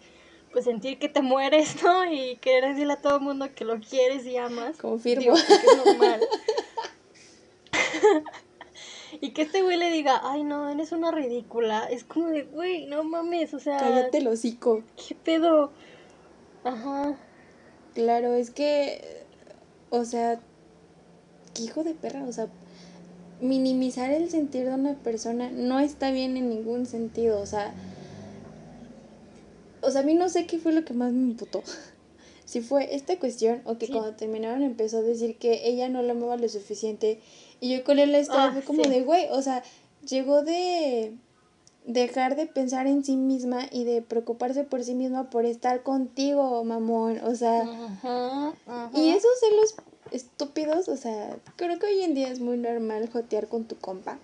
pues 0.55 0.63
sentir 0.63 0.97
que 0.99 1.09
te 1.09 1.21
mueres, 1.21 1.83
¿no? 1.83 2.09
Y 2.09 2.37
querer 2.37 2.69
decirle 2.69 2.93
a 2.93 3.01
todo 3.01 3.17
el 3.17 3.23
mundo 3.23 3.53
que 3.53 3.65
lo 3.65 3.77
quieres 3.81 4.25
y 4.25 4.37
amas. 4.37 4.77
Confirmo. 4.77 5.21
Digo, 5.21 5.35
porque 5.35 5.67
es 5.67 5.85
normal. 5.85 6.21
y 9.19 9.31
que 9.31 9.41
este 9.41 9.63
güey 9.63 9.75
le 9.75 9.89
diga, 9.89 10.21
ay 10.23 10.45
no, 10.45 10.69
eres 10.69 10.93
una 10.93 11.11
ridícula. 11.11 11.83
Es 11.91 12.05
como 12.05 12.27
de, 12.27 12.43
güey, 12.43 12.85
no 12.85 13.03
mames, 13.03 13.53
o 13.53 13.59
sea, 13.59 13.79
Cállate 13.79 14.19
el 14.19 14.29
hocico. 14.29 14.81
¿qué 14.95 15.13
pedo? 15.13 15.73
Ajá. 16.63 17.17
Claro, 17.93 18.33
es 18.33 18.49
que, 18.49 19.25
o 19.89 20.05
sea, 20.05 20.39
qué 21.53 21.63
hijo 21.63 21.83
de 21.83 21.95
perra, 21.95 22.23
o 22.23 22.31
sea, 22.31 22.47
minimizar 23.41 24.09
el 24.09 24.29
sentir 24.29 24.67
de 24.67 24.73
una 24.73 24.93
persona 24.93 25.51
no 25.51 25.81
está 25.81 26.11
bien 26.11 26.37
en 26.37 26.47
ningún 26.49 26.85
sentido, 26.85 27.41
o 27.41 27.45
sea, 27.45 27.73
o 29.85 29.91
sea, 29.91 30.01
a 30.01 30.03
mí 30.03 30.13
no 30.15 30.29
sé 30.29 30.45
qué 30.47 30.57
fue 30.59 30.71
lo 30.73 30.83
que 30.85 30.93
más 30.93 31.11
me 31.13 31.23
imputó. 31.31 31.63
Si 32.45 32.61
fue 32.61 32.93
esta 32.93 33.17
cuestión 33.17 33.63
o 33.65 33.79
que 33.79 33.87
Sí. 33.87 33.91
cuando 33.91 34.13
terminaron 34.15 34.61
empezó 34.61 34.99
a 34.99 35.01
decir 35.01 35.35
que 35.37 35.67
ella 35.67 35.89
no 35.89 36.03
la 36.03 36.11
amaba 36.13 36.37
lo 36.37 36.47
suficiente 36.47 37.19
y 37.59 37.75
yo 37.75 37.83
con 37.83 37.97
él 37.97 38.13
estaba 38.13 38.45
Ah, 38.45 38.51
fue 38.53 38.61
como 38.61 38.83
sí. 38.83 38.89
de, 38.91 39.01
güey, 39.01 39.27
o 39.31 39.41
sea, 39.41 39.63
llegó 40.07 40.43
de 40.43 41.15
dejar 41.87 42.35
de 42.35 42.45
pensar 42.45 42.85
en 42.85 43.03
sí 43.03 43.17
misma 43.17 43.65
y 43.71 43.83
de 43.83 44.03
preocuparse 44.03 44.63
por 44.63 44.83
sí 44.83 44.93
misma 44.93 45.31
por 45.31 45.45
estar 45.45 45.81
contigo, 45.81 46.63
mamón, 46.63 47.19
o 47.23 47.33
sea, 47.35 47.61
ajá. 47.63 48.53
y 48.93 49.09
esos 49.09 49.31
celos 49.39 49.75
estúpidos, 50.11 50.87
o 50.87 50.97
sea, 50.97 51.37
creo 51.55 51.79
que 51.79 51.87
hoy 51.87 52.01
en 52.03 52.13
día 52.13 52.27
es 52.29 52.39
muy 52.41 52.57
normal 52.57 53.09
jotear 53.11 53.47
con 53.47 53.63
tu 53.65 53.75
compa. 53.77 54.19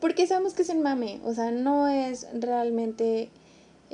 Porque 0.00 0.26
sabemos 0.28 0.54
que 0.54 0.62
es 0.62 0.68
el 0.68 0.78
mame, 0.78 1.20
o 1.24 1.34
sea, 1.34 1.50
no 1.50 1.88
es 1.88 2.26
realmente 2.34 3.30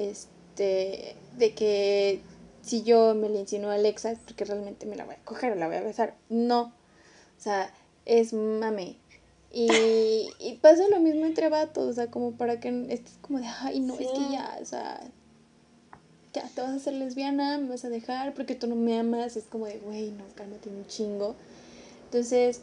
este 0.09 1.17
de 1.37 1.55
que 1.55 2.21
si 2.63 2.83
yo 2.83 3.15
me 3.15 3.29
le 3.29 3.41
insinúo 3.41 3.71
a 3.71 3.75
Alexa, 3.75 4.11
es 4.11 4.19
porque 4.19 4.45
realmente 4.45 4.87
me 4.87 4.97
la 4.97 5.05
voy 5.05 5.15
a 5.15 5.25
coger 5.25 5.53
o 5.53 5.57
la 5.57 5.67
voy 5.67 5.77
a 5.77 5.83
besar. 5.83 6.15
No. 6.29 6.73
O 7.39 7.43
sea, 7.43 7.73
es 8.05 8.33
mame. 8.33 8.97
Y, 9.53 10.31
y 10.39 10.59
pasa 10.61 10.89
lo 10.89 11.01
mismo 11.01 11.27
entre 11.27 11.49
vatos, 11.49 11.85
o 11.89 11.93
sea, 11.93 12.09
como 12.09 12.33
para 12.33 12.61
que 12.61 12.69
estés 12.91 13.19
como 13.21 13.41
de, 13.41 13.47
ay, 13.47 13.81
no, 13.81 13.95
es 13.95 14.07
que 14.07 14.33
ya, 14.33 14.59
o 14.61 14.65
sea, 14.65 15.01
ya 16.33 16.49
te 16.55 16.61
vas 16.61 16.71
a 16.71 16.75
hacer 16.77 16.93
lesbiana, 16.95 17.59
me 17.59 17.69
vas 17.69 17.85
a 17.85 17.89
dejar 17.89 18.35
porque 18.35 18.55
tú 18.55 18.67
no 18.69 18.77
me 18.77 18.99
amas. 18.99 19.37
Es 19.37 19.45
como 19.45 19.67
de, 19.67 19.79
güey, 19.79 20.13
no, 20.13 20.25
cálmate 20.35 20.69
un 20.69 20.87
chingo. 20.87 21.35
Entonces, 22.05 22.63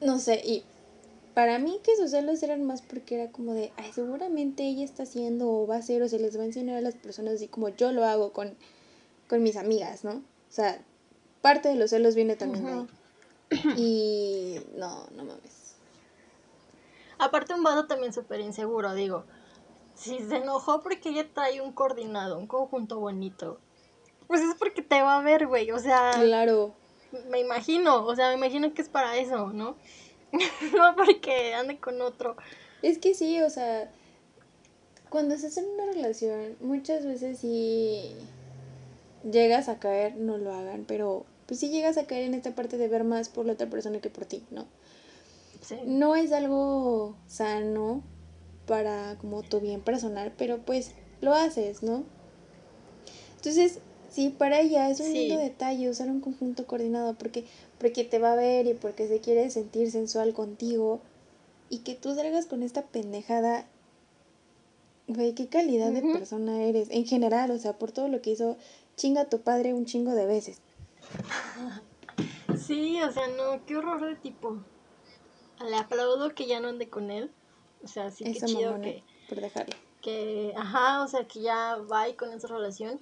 no 0.00 0.18
sé, 0.18 0.40
y 0.44 0.64
para 1.38 1.60
mí 1.60 1.78
que 1.84 1.94
sus 1.94 2.10
celos 2.10 2.42
eran 2.42 2.64
más 2.64 2.82
porque 2.82 3.14
era 3.14 3.30
como 3.30 3.54
de, 3.54 3.70
ay, 3.76 3.92
seguramente 3.92 4.64
ella 4.64 4.84
está 4.84 5.04
haciendo 5.04 5.48
o 5.48 5.68
va 5.68 5.76
a 5.76 5.78
hacer 5.78 6.02
o 6.02 6.08
se 6.08 6.18
les 6.18 6.36
va 6.36 6.42
a 6.42 6.46
enseñar 6.46 6.78
a 6.78 6.80
las 6.80 6.96
personas 6.96 7.34
así 7.34 7.46
como 7.46 7.68
yo 7.68 7.92
lo 7.92 8.04
hago 8.04 8.32
con, 8.32 8.56
con 9.28 9.40
mis 9.44 9.56
amigas, 9.56 10.02
¿no? 10.02 10.14
O 10.14 10.22
sea, 10.48 10.82
parte 11.40 11.68
de 11.68 11.76
los 11.76 11.90
celos 11.90 12.16
viene 12.16 12.34
también 12.34 12.66
de 12.66 12.72
ahí. 12.72 12.86
Y 13.76 14.60
no, 14.76 15.06
no 15.14 15.24
mames. 15.24 15.76
Aparte 17.20 17.54
un 17.54 17.62
vato 17.62 17.86
también 17.86 18.12
súper 18.12 18.40
inseguro, 18.40 18.94
digo. 18.94 19.24
Si 19.94 20.18
se 20.18 20.38
enojó 20.38 20.82
porque 20.82 21.10
ella 21.10 21.32
trae 21.32 21.60
un 21.60 21.70
coordinado, 21.70 22.36
un 22.36 22.48
conjunto 22.48 22.98
bonito, 22.98 23.60
pues 24.26 24.40
es 24.40 24.56
porque 24.56 24.82
te 24.82 25.02
va 25.02 25.18
a 25.18 25.22
ver, 25.22 25.46
güey. 25.46 25.70
O 25.70 25.78
sea, 25.78 26.14
Claro. 26.20 26.74
me 27.30 27.38
imagino, 27.38 28.04
o 28.06 28.16
sea, 28.16 28.30
me 28.30 28.34
imagino 28.34 28.74
que 28.74 28.82
es 28.82 28.88
para 28.88 29.16
eso, 29.18 29.52
¿no? 29.52 29.76
no 30.76 30.94
porque 30.96 31.54
ande 31.54 31.78
con 31.78 32.00
otro. 32.02 32.36
Es 32.82 32.98
que 32.98 33.14
sí, 33.14 33.40
o 33.42 33.50
sea, 33.50 33.90
cuando 35.10 35.34
estás 35.34 35.56
en 35.56 35.66
una 35.66 35.86
relación, 35.92 36.56
muchas 36.60 37.04
veces 37.04 37.38
sí 37.38 38.02
llegas 39.30 39.68
a 39.68 39.78
caer, 39.78 40.16
no 40.16 40.38
lo 40.38 40.52
hagan, 40.52 40.84
pero 40.86 41.24
pues 41.46 41.60
sí 41.60 41.70
llegas 41.70 41.96
a 41.96 42.06
caer 42.06 42.24
en 42.24 42.34
esta 42.34 42.50
parte 42.52 42.76
de 42.76 42.88
ver 42.88 43.04
más 43.04 43.28
por 43.28 43.46
la 43.46 43.54
otra 43.54 43.68
persona 43.68 44.00
que 44.00 44.10
por 44.10 44.26
ti, 44.26 44.42
¿no? 44.50 44.66
Sí. 45.62 45.76
No 45.86 46.14
es 46.14 46.32
algo 46.32 47.16
sano 47.26 48.02
para 48.66 49.16
como 49.20 49.42
tu 49.42 49.60
bien 49.60 49.80
personal, 49.80 50.32
pero 50.36 50.58
pues 50.58 50.92
lo 51.20 51.34
haces, 51.34 51.82
¿no? 51.82 52.04
Entonces, 53.36 53.78
sí, 54.10 54.28
para 54.28 54.60
ella 54.60 54.90
es 54.90 55.00
un 55.00 55.06
Sí. 55.06 55.14
lindo 55.14 55.38
detalle 55.38 55.88
usar 55.88 56.08
un 56.08 56.20
conjunto 56.20 56.66
coordinado 56.66 57.14
porque, 57.14 57.44
porque 57.78 58.04
te 58.04 58.18
va 58.18 58.32
a 58.32 58.36
ver 58.36 58.66
y 58.66 58.74
porque 58.74 59.08
se 59.08 59.20
quiere 59.20 59.50
sentir 59.50 59.90
sensual 59.90 60.34
contigo 60.34 61.00
y 61.70 61.78
que 61.78 61.94
tú 61.94 62.14
salgas 62.14 62.46
con 62.46 62.62
esta 62.62 62.82
pendejada. 62.82 63.66
Güey, 65.06 65.34
qué 65.34 65.48
calidad 65.48 65.90
de 65.90 66.02
persona 66.02 66.62
eres. 66.64 66.88
En 66.90 67.06
general, 67.06 67.50
o 67.50 67.58
sea, 67.58 67.78
por 67.78 67.92
todo 67.92 68.08
lo 68.08 68.20
que 68.20 68.30
hizo, 68.30 68.56
chinga 68.96 69.22
a 69.22 69.28
tu 69.28 69.40
padre 69.40 69.72
un 69.72 69.86
chingo 69.86 70.12
de 70.12 70.26
veces. 70.26 70.60
Sí, 72.56 73.00
o 73.00 73.12
sea, 73.12 73.28
no, 73.28 73.64
qué 73.66 73.76
horror 73.76 74.04
de 74.04 74.16
tipo. 74.16 74.58
Le 75.64 75.76
aplaudo 75.76 76.34
que 76.34 76.46
ya 76.46 76.60
no 76.60 76.68
ande 76.68 76.88
con 76.88 77.10
él. 77.10 77.30
O 77.82 77.88
sea, 77.88 78.10
sí, 78.10 78.24
qué 78.24 78.34
chido 78.34 78.72
mamona, 78.72 78.84
que, 78.84 79.04
por 79.28 79.40
dejarlo. 79.40 79.76
que, 80.02 80.52
ajá, 80.56 81.02
o 81.02 81.08
sea, 81.08 81.26
que 81.26 81.40
ya 81.40 81.76
va 81.90 82.08
y 82.08 82.14
con 82.14 82.32
esa 82.32 82.48
relación. 82.48 83.00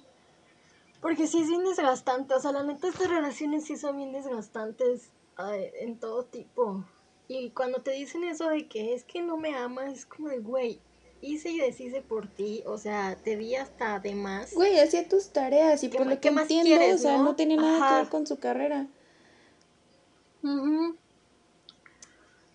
Porque 1.01 1.27
sí 1.27 1.41
es 1.41 1.47
bien 1.47 1.63
desgastante, 1.63 2.33
o 2.33 2.39
sea, 2.39 2.51
la 2.51 2.63
neta 2.63 2.87
estas 2.87 3.09
relaciones 3.09 3.65
sí 3.65 3.77
son 3.77 3.97
bien 3.97 4.11
desgastantes 4.11 5.11
ay, 5.35 5.69
en 5.79 5.99
todo 5.99 6.25
tipo. 6.25 6.83
Y 7.27 7.51
cuando 7.51 7.81
te 7.81 7.91
dicen 7.91 8.23
eso 8.23 8.49
de 8.49 8.67
que 8.67 8.93
es 8.93 9.03
que 9.03 9.21
no 9.21 9.37
me 9.37 9.55
amas, 9.55 9.93
es 9.93 10.05
como 10.05 10.29
de, 10.29 10.39
güey, 10.39 10.79
hice 11.21 11.49
y 11.49 11.59
deshice 11.59 12.01
por 12.01 12.27
ti, 12.27 12.63
o 12.65 12.77
sea, 12.77 13.15
te 13.15 13.35
di 13.35 13.55
hasta 13.55 13.99
de 13.99 14.15
más. 14.15 14.53
Güey, 14.53 14.79
hacía 14.79 15.07
tus 15.07 15.29
tareas 15.29 15.83
y 15.83 15.89
¿Qué 15.89 15.97
por 15.97 16.07
lo 16.07 16.19
que 16.19 16.31
más 16.31 16.43
entiendo, 16.43 16.67
quieres, 16.67 16.95
o 16.95 16.97
sea, 16.99 17.17
no? 17.17 17.23
no 17.25 17.35
tenía 17.35 17.57
nada 17.57 17.89
que 17.89 17.95
ver 17.95 18.09
con 18.09 18.25
su 18.25 18.39
carrera. 18.39 18.87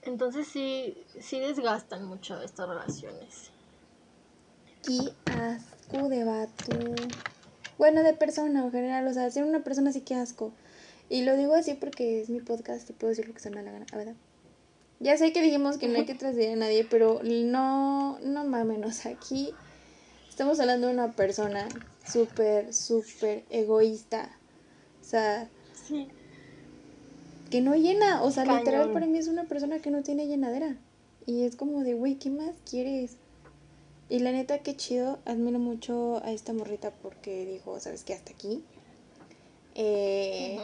Entonces 0.02 0.48
sí, 0.48 1.04
sí 1.20 1.38
desgastan 1.38 2.06
mucho 2.06 2.40
estas 2.40 2.68
relaciones. 2.68 3.50
Qué 4.82 5.12
asco 5.26 6.08
de 6.08 6.24
vato. 6.24 6.76
Bueno, 7.78 8.02
de 8.02 8.14
persona 8.14 8.64
en 8.64 8.70
general, 8.70 9.06
o 9.06 9.12
sea, 9.14 9.30
ser 9.30 9.44
una 9.44 9.64
persona 9.64 9.90
así 9.90 10.00
que 10.00 10.14
asco. 10.14 10.52
Y 11.08 11.22
lo 11.22 11.36
digo 11.36 11.54
así 11.54 11.74
porque 11.74 12.20
es 12.22 12.30
mi 12.30 12.40
podcast 12.40 12.88
y 12.88 12.92
puedo 12.92 13.10
decir 13.10 13.28
lo 13.28 13.34
que 13.34 13.40
se 13.40 13.50
me 13.50 13.56
da 13.56 13.62
la 13.62 13.72
gana, 13.72 13.86
¿verdad? 13.92 14.14
Ya 15.00 15.16
sé 15.18 15.32
que 15.32 15.42
dijimos 15.42 15.78
que 15.78 15.88
no 15.88 15.96
hay 15.98 16.04
que 16.06 16.14
trasladar 16.14 16.52
a 16.52 16.56
nadie, 16.56 16.86
pero 16.88 17.20
no, 17.24 18.18
no 18.20 18.44
mamen, 18.44 18.84
o 18.84 18.92
sea, 18.92 19.12
aquí 19.12 19.52
estamos 20.28 20.60
hablando 20.60 20.86
de 20.86 20.92
una 20.94 21.12
persona 21.12 21.68
súper, 22.06 22.72
súper 22.72 23.44
egoísta. 23.50 24.30
O 25.00 25.04
sea, 25.04 25.48
Sí. 25.88 26.06
que 27.50 27.60
no 27.60 27.74
llena, 27.74 28.22
o 28.22 28.30
sea, 28.30 28.44
Cañón. 28.44 28.58
literal 28.60 28.92
para 28.92 29.06
mí 29.06 29.18
es 29.18 29.26
una 29.26 29.44
persona 29.44 29.80
que 29.80 29.90
no 29.90 30.02
tiene 30.02 30.26
llenadera. 30.28 30.76
Y 31.26 31.42
es 31.44 31.56
como 31.56 31.82
de, 31.82 31.94
güey, 31.94 32.14
¿qué 32.14 32.30
más 32.30 32.54
quieres? 32.68 33.16
Y 34.12 34.18
la 34.18 34.30
neta, 34.30 34.58
qué 34.58 34.76
chido, 34.76 35.20
admiro 35.24 35.58
mucho 35.58 36.20
a 36.22 36.32
esta 36.32 36.52
morrita 36.52 36.90
porque 37.00 37.46
dijo, 37.46 37.80
¿sabes 37.80 38.04
qué? 38.04 38.12
Hasta 38.12 38.32
aquí. 38.32 38.62
Eh. 39.74 40.60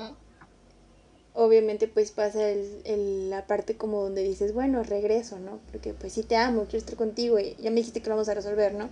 Obviamente 1.33 1.89
pues 1.89 2.11
pasa 2.11 2.51
el, 2.51 2.83
el- 2.85 3.31
la 3.31 3.47
parte 3.47 3.75
como 3.79 4.03
donde 4.03 4.23
dices, 4.23 4.53
bueno, 4.53 4.83
regreso, 4.83 5.39
¿no? 5.39 5.61
Porque 5.73 5.95
pues 5.95 6.13
sí 6.13 6.25
te 6.25 6.37
amo, 6.37 6.65
quiero 6.65 6.77
estar 6.79 6.97
contigo 6.97 7.39
y 7.39 7.55
ya 7.59 7.71
me 7.71 7.77
dijiste 7.77 8.03
que 8.03 8.11
lo 8.11 8.17
vamos 8.17 8.29
a 8.29 8.35
resolver, 8.35 8.75
¿no? 8.75 8.91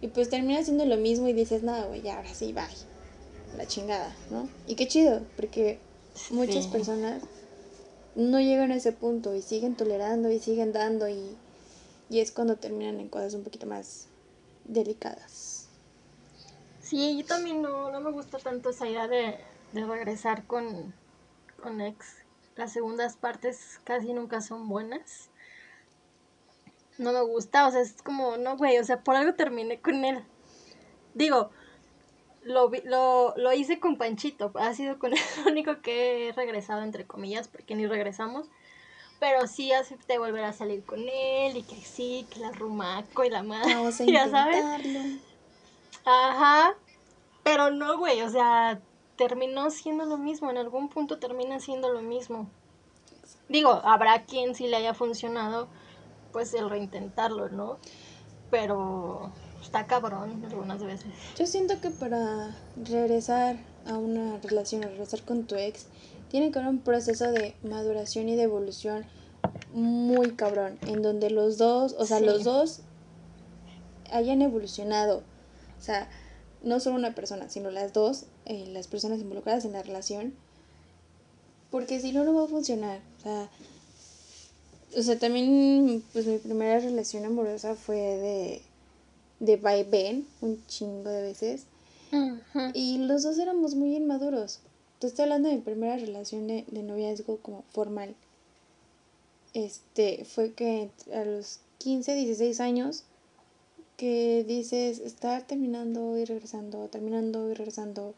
Y 0.00 0.08
pues 0.08 0.30
termina 0.30 0.58
haciendo 0.58 0.84
lo 0.84 0.96
mismo 0.96 1.28
y 1.28 1.32
dices, 1.32 1.62
nada, 1.62 1.86
güey, 1.86 2.02
ya 2.02 2.16
ahora 2.16 2.34
sí, 2.34 2.52
bye. 2.52 2.64
La 3.56 3.68
chingada, 3.68 4.16
¿no? 4.30 4.48
Y 4.66 4.74
qué 4.74 4.88
chido, 4.88 5.20
porque 5.36 5.78
muchas 6.30 6.64
Sí. 6.64 6.70
personas 6.72 7.22
no 8.16 8.40
llegan 8.40 8.72
a 8.72 8.76
ese 8.76 8.90
punto 8.90 9.32
y 9.36 9.42
siguen 9.42 9.76
tolerando 9.76 10.28
y 10.32 10.40
siguen 10.40 10.72
dando 10.72 11.08
y, 11.08 11.36
y 12.08 12.20
es 12.20 12.32
cuando 12.32 12.56
terminan 12.56 13.00
en 13.00 13.08
cosas 13.08 13.34
un 13.34 13.44
poquito 13.44 13.66
más 13.66 14.08
delicadas. 14.64 15.68
Sí, 16.80 17.18
yo 17.18 17.26
también 17.26 17.62
no, 17.62 17.90
no 17.90 18.00
me 18.00 18.12
gusta 18.12 18.38
tanto 18.38 18.70
esa 18.70 18.88
idea 18.88 19.08
de, 19.08 19.38
de 19.72 19.86
regresar 19.86 20.46
con, 20.46 20.94
con 21.60 21.80
ex. 21.80 22.18
Las 22.54 22.72
segundas 22.72 23.16
partes 23.16 23.80
casi 23.84 24.12
nunca 24.12 24.40
son 24.40 24.68
buenas. 24.68 25.30
No 26.98 27.12
me 27.12 27.20
gusta, 27.20 27.66
o 27.66 27.70
sea, 27.70 27.80
es 27.80 28.00
como, 28.02 28.36
no, 28.36 28.56
güey, 28.56 28.78
o 28.78 28.84
sea, 28.84 29.02
por 29.02 29.16
algo 29.16 29.34
terminé 29.34 29.80
con 29.80 30.04
él. 30.04 30.24
Digo, 31.14 31.50
lo, 32.42 32.70
lo, 32.84 33.34
lo 33.36 33.52
hice 33.52 33.80
con 33.80 33.98
Panchito, 33.98 34.52
ha 34.54 34.72
sido 34.72 34.98
con 34.98 35.12
el 35.12 35.18
único 35.46 35.82
que 35.82 36.28
he 36.28 36.32
regresado, 36.32 36.82
entre 36.82 37.06
comillas, 37.06 37.48
porque 37.48 37.74
ni 37.74 37.86
regresamos. 37.86 38.48
Pero 39.18 39.46
sí 39.46 39.72
acepté 39.72 40.18
volver 40.18 40.44
a 40.44 40.52
salir 40.52 40.84
con 40.84 41.00
él 41.00 41.56
y 41.56 41.62
que 41.62 41.76
sí, 41.76 42.26
que 42.30 42.40
la 42.40 42.52
rumaco 42.52 43.24
y 43.24 43.30
la 43.30 43.42
madre, 43.42 43.74
Vamos 43.74 44.00
a 44.00 44.04
ya 44.06 44.28
sabes. 44.28 44.64
Ajá, 46.04 46.74
pero 47.42 47.70
no, 47.70 47.98
güey, 47.98 48.22
o 48.22 48.28
sea, 48.28 48.80
terminó 49.16 49.70
siendo 49.70 50.04
lo 50.04 50.18
mismo, 50.18 50.50
en 50.50 50.58
algún 50.58 50.88
punto 50.88 51.18
termina 51.18 51.60
siendo 51.60 51.92
lo 51.92 52.02
mismo. 52.02 52.48
Digo, 53.48 53.70
habrá 53.84 54.24
quien 54.24 54.54
sí 54.54 54.66
le 54.66 54.76
haya 54.76 54.94
funcionado, 54.94 55.68
pues 56.32 56.52
el 56.54 56.68
reintentarlo, 56.68 57.48
¿no? 57.48 57.78
Pero 58.50 59.32
está 59.62 59.86
cabrón 59.86 60.44
algunas 60.48 60.82
veces. 60.82 61.12
Yo 61.38 61.46
siento 61.46 61.80
que 61.80 61.90
para 61.90 62.54
regresar 62.76 63.56
a 63.86 63.96
una 63.96 64.38
relación, 64.38 64.82
regresar 64.82 65.22
con 65.22 65.44
tu 65.44 65.54
ex, 65.54 65.86
tiene 66.30 66.50
que 66.50 66.58
haber 66.58 66.70
un 66.70 66.78
proceso 66.80 67.30
de 67.32 67.54
maduración 67.62 68.28
y 68.28 68.36
de 68.36 68.42
evolución 68.42 69.04
muy 69.72 70.32
cabrón, 70.32 70.78
en 70.86 71.02
donde 71.02 71.30
los 71.30 71.58
dos, 71.58 71.94
o 71.98 72.06
sea, 72.06 72.18
Sí. 72.18 72.24
los 72.24 72.44
dos 72.44 72.80
hayan 74.10 74.42
evolucionado. 74.42 75.22
O 75.78 75.82
sea, 75.82 76.08
no 76.62 76.80
solo 76.80 76.96
una 76.96 77.14
persona, 77.14 77.48
sino 77.50 77.70
las 77.70 77.92
dos, 77.92 78.24
eh, 78.44 78.66
las 78.72 78.86
personas 78.88 79.20
involucradas 79.20 79.64
en 79.64 79.72
la 79.72 79.82
relación. 79.82 80.34
Porque 81.70 82.00
si 82.00 82.12
no, 82.12 82.24
no 82.24 82.34
va 82.34 82.44
a 82.44 82.48
funcionar. 82.48 83.00
O 83.18 83.22
sea, 83.22 83.48
o 84.96 85.02
sea, 85.02 85.18
también, 85.18 86.02
pues 86.12 86.26
mi 86.26 86.38
primera 86.38 86.78
relación 86.78 87.24
amorosa 87.24 87.74
fue 87.74 87.96
de, 87.96 88.62
de 89.40 89.56
vaivén, 89.56 90.26
un 90.40 90.64
chingo 90.66 91.10
de 91.10 91.22
veces. 91.22 91.64
Y 92.72 92.98
los 92.98 93.24
dos 93.24 93.36
éramos 93.38 93.74
muy 93.74 93.94
inmaduros. 93.96 94.60
Te 95.06 95.10
estoy 95.10 95.22
hablando 95.22 95.48
de 95.48 95.54
mi 95.54 95.60
primera 95.60 95.96
relación 95.96 96.48
de, 96.48 96.64
de 96.66 96.82
noviazgo 96.82 97.36
como 97.36 97.62
formal. 97.70 98.16
Este, 99.54 100.24
fue 100.24 100.52
que 100.52 100.90
a 101.14 101.24
los 101.24 101.60
15, 101.78 102.16
16 102.16 102.58
años 102.58 103.04
que 103.96 104.44
dices 104.48 104.98
estar 104.98 105.46
terminando 105.46 106.18
y 106.18 106.24
regresando, 106.24 106.88
terminando 106.88 107.48
y 107.48 107.54
regresando, 107.54 108.16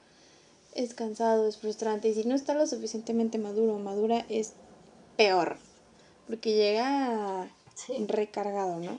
es 0.74 0.95
cansado, 0.95 1.47
es 1.47 1.59
frustrante. 1.59 2.09
Y 2.09 2.14
si 2.14 2.24
no 2.24 2.34
está 2.34 2.55
lo 2.55 2.66
suficientemente 2.66 3.36
maduro 3.36 3.74
o 3.74 3.78
madura, 3.78 4.24
es 4.30 4.55
peor. 5.18 5.59
Porque 6.26 6.55
llega 6.55 7.51
Sí. 7.74 8.03
recargado, 8.09 8.80
¿no? 8.80 8.99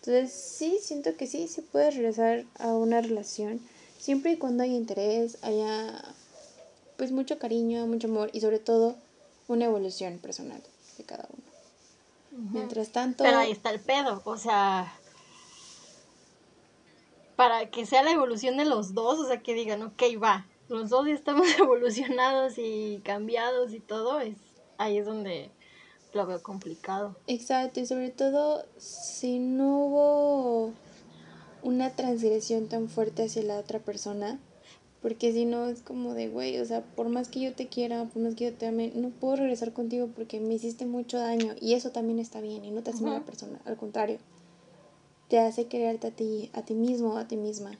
Entonces 0.00 0.30
sí, 0.30 0.76
siento 0.82 1.16
que 1.16 1.26
sí, 1.26 1.48
sí 1.48 1.62
puedes 1.62 1.94
regresar 1.94 2.44
a 2.58 2.74
una 2.74 3.00
relación, 3.00 3.62
siempre 3.98 4.32
y 4.32 4.36
cuando 4.36 4.62
haya 4.62 4.74
interés, 4.74 5.38
haya 5.40 6.04
pues 7.00 7.12
mucho 7.12 7.38
cariño, 7.38 7.86
mucho 7.86 8.08
amor 8.08 8.28
y 8.34 8.42
sobre 8.42 8.58
todo 8.58 8.94
una 9.48 9.64
evolución 9.64 10.18
personal 10.18 10.62
de 10.98 11.04
cada 11.04 11.26
uno. 11.32 12.50
Mientras 12.52 12.92
tanto, 12.92 13.24
Pero 13.24 13.38
ahí 13.38 13.50
está 13.50 13.70
el 13.70 13.80
pedo, 13.80 14.20
o 14.22 14.36
sea, 14.36 14.92
para 17.36 17.70
que 17.70 17.86
sea 17.86 18.02
la 18.02 18.10
evolución 18.10 18.58
de 18.58 18.66
los 18.66 18.92
dos, 18.92 19.18
o 19.18 19.26
sea, 19.26 19.40
que 19.40 19.54
digan, 19.54 19.82
ok, 19.82 20.02
va, 20.22 20.46
los 20.68 20.90
dos 20.90 21.06
ya 21.06 21.14
estamos 21.14 21.46
evolucionados 21.58 22.58
y 22.58 23.00
cambiados 23.02 23.72
y 23.72 23.80
todo, 23.80 24.20
es 24.20 24.36
ahí 24.76 24.98
es 24.98 25.06
donde 25.06 25.50
lo 26.12 26.26
veo 26.26 26.42
complicado. 26.42 27.16
exacto, 27.26 27.80
y 27.80 27.86
sobre 27.86 28.10
todo 28.10 28.66
si 28.76 29.38
no 29.38 29.86
hubo 29.86 30.74
una 31.62 31.96
transgresión 31.96 32.68
tan 32.68 32.90
fuerte 32.90 33.22
hacia 33.22 33.42
la 33.42 33.56
otra 33.56 33.78
persona, 33.78 34.38
porque 35.02 35.32
si 35.32 35.46
no 35.46 35.66
es 35.66 35.80
como 35.80 36.14
de, 36.14 36.28
güey, 36.28 36.58
o 36.58 36.64
sea, 36.64 36.82
por 36.82 37.08
más 37.08 37.28
que 37.28 37.40
yo 37.40 37.54
te 37.54 37.68
quiera, 37.68 38.04
por 38.04 38.22
más 38.22 38.34
que 38.34 38.44
yo 38.44 38.54
te 38.54 38.66
ame, 38.66 38.92
no 38.94 39.10
puedo 39.10 39.36
regresar 39.36 39.72
contigo 39.72 40.08
porque 40.14 40.40
me 40.40 40.54
hiciste 40.54 40.84
mucho 40.84 41.18
daño 41.18 41.54
y 41.60 41.74
eso 41.74 41.90
también 41.90 42.18
está 42.18 42.40
bien 42.40 42.64
y 42.64 42.70
no 42.70 42.82
te 42.82 42.90
hace 42.90 43.02
mala 43.02 43.16
Ujú. 43.16 43.26
persona, 43.26 43.60
al 43.64 43.76
contrario, 43.76 44.18
te 45.28 45.38
hace 45.38 45.66
quererte 45.68 46.08
a 46.08 46.10
ti, 46.10 46.50
a 46.52 46.62
ti 46.62 46.74
mismo, 46.74 47.16
a 47.16 47.26
ti 47.26 47.36
misma. 47.36 47.78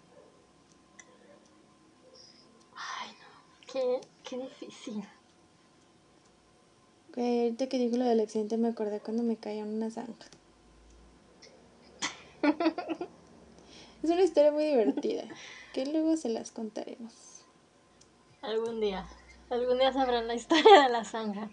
Ay, 2.75 3.11
no, 3.21 3.27
qué, 3.73 4.01
qué 4.23 4.39
difícil. 4.39 5.05
Ahorita 7.17 7.69
que 7.69 7.79
dijo 7.79 7.97
lo 7.97 8.05
del 8.05 8.21
accidente 8.21 8.57
me 8.57 8.69
acordé 8.69 9.01
cuando 9.01 9.23
me 9.25 9.37
caí 9.37 9.59
en 9.59 9.69
una 9.69 9.91
zanja. 9.91 10.29
es 14.03 14.11
una 14.11 14.23
historia 14.23 14.53
muy 14.53 14.65
divertida, 14.65 15.25
que 15.73 15.87
luego 15.87 16.17
se 16.17 16.29
las 16.29 16.51
contaremos. 16.51 17.45
Algún 18.43 18.81
día, 18.81 19.07
algún 19.51 19.79
día 19.79 19.93
sabrán 19.93 20.27
la 20.27 20.35
historia 20.35 20.83
de 20.83 20.89
la 20.89 21.05
zanja. 21.05 21.51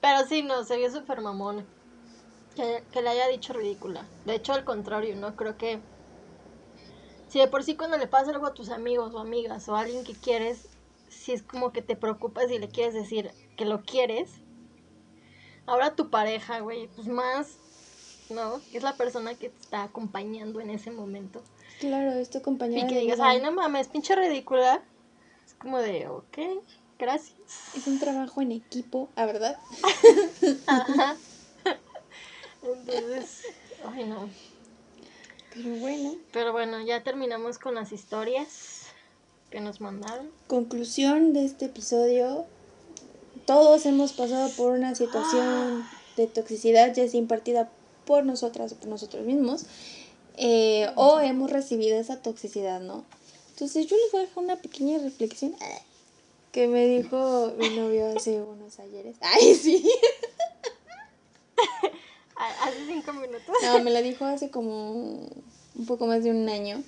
Pero 0.00 0.26
sí, 0.26 0.42
no, 0.42 0.64
se 0.64 0.76
vio 0.76 0.90
súper 0.90 1.20
mamón. 1.20 1.66
Que, 2.54 2.82
que 2.90 3.02
le 3.02 3.10
haya 3.10 3.28
dicho 3.28 3.52
ridícula. 3.52 4.06
De 4.24 4.34
hecho, 4.34 4.54
al 4.54 4.64
contrario, 4.64 5.14
¿no? 5.16 5.36
Creo 5.36 5.58
que 5.58 5.80
si 7.28 7.38
de 7.38 7.48
por 7.48 7.64
sí 7.64 7.76
cuando 7.76 7.98
le 7.98 8.06
pasa 8.06 8.30
algo 8.30 8.46
a 8.46 8.54
tus 8.54 8.70
amigos 8.70 9.12
o 9.14 9.18
amigas 9.18 9.68
o 9.68 9.76
a 9.76 9.80
alguien 9.80 10.04
que 10.04 10.14
quieres, 10.14 10.68
si 11.08 11.32
es 11.32 11.42
como 11.42 11.72
que 11.72 11.82
te 11.82 11.96
preocupas 11.96 12.50
y 12.50 12.58
le 12.58 12.68
quieres 12.68 12.94
decir 12.94 13.30
que 13.56 13.64
lo 13.64 13.82
quieres. 13.82 14.30
Ahora 15.66 15.96
tu 15.96 16.10
pareja, 16.10 16.60
güey, 16.60 16.88
pues 16.88 17.08
más, 17.08 17.58
¿no? 18.30 18.60
Es 18.72 18.82
la 18.82 18.96
persona 18.96 19.34
que 19.34 19.50
te 19.50 19.60
está 19.60 19.82
acompañando 19.82 20.60
en 20.60 20.70
ese 20.70 20.92
momento. 20.92 21.42
Claro, 21.80 22.12
es 22.12 22.30
tu 22.30 22.40
compañera 22.42 22.86
Y 22.86 22.88
que 22.88 22.94
de 22.94 23.00
digas, 23.02 23.18
vida. 23.18 23.28
ay, 23.28 23.40
no 23.40 23.52
mames, 23.52 23.88
pinche 23.88 24.14
ridícula. 24.16 24.82
Es 25.46 25.54
como 25.54 25.78
de, 25.78 26.08
ok, 26.08 26.38
gracias. 26.98 27.36
Es 27.76 27.86
un 27.86 27.98
trabajo 27.98 28.40
en 28.42 28.52
equipo, 28.52 29.08
¿a 29.16 29.26
verdad? 29.26 29.58
Ajá. 30.66 31.16
Entonces, 32.62 33.42
ay, 33.84 34.04
no. 34.04 34.28
Pero 35.54 35.76
bueno. 35.76 36.14
Pero 36.32 36.52
bueno, 36.52 36.80
ya 36.80 37.02
terminamos 37.02 37.58
con 37.58 37.74
las 37.74 37.92
historias 37.92 38.86
que 39.50 39.60
nos 39.60 39.80
mandaron. 39.80 40.30
Conclusión 40.48 41.32
de 41.32 41.44
este 41.44 41.66
episodio. 41.66 42.46
Todos 43.46 43.86
hemos 43.86 44.12
pasado 44.12 44.50
por 44.56 44.72
una 44.72 44.94
situación 44.94 45.84
de 46.16 46.26
toxicidad, 46.26 46.92
ya 46.94 47.08
sea 47.08 47.20
impartida 47.20 47.70
por 48.06 48.24
nosotras 48.24 48.72
o 48.72 48.76
por 48.76 48.88
nosotros 48.88 49.24
mismos, 49.24 49.66
eh, 50.36 50.88
o 50.96 51.20
hemos 51.20 51.50
recibido 51.50 51.98
esa 51.98 52.20
toxicidad, 52.22 52.80
¿no? 52.80 53.04
Entonces 53.50 53.86
yo 53.86 53.96
les 53.96 54.12
voy 54.12 54.20
a 54.22 54.24
dejar 54.26 54.44
una 54.44 54.56
pequeña 54.56 54.98
reflexión 54.98 55.54
que 56.52 56.68
me 56.68 56.86
dijo 56.86 57.52
mi 57.58 57.70
novio 57.70 58.06
hace 58.16 58.40
unos 58.42 58.78
ayeres. 58.78 59.16
¡Ay, 59.20 59.54
sí! 59.54 59.88
A- 62.36 62.64
Hace 62.68 62.86
cinco 62.86 63.12
minutos. 63.14 63.54
No, 63.62 63.82
me 63.82 63.90
la 63.90 64.02
dijo 64.02 64.24
hace 64.24 64.50
como 64.50 64.92
un 65.74 65.86
poco 65.86 66.06
más 66.06 66.22
de 66.24 66.30
un 66.30 66.48
año, 66.48 66.82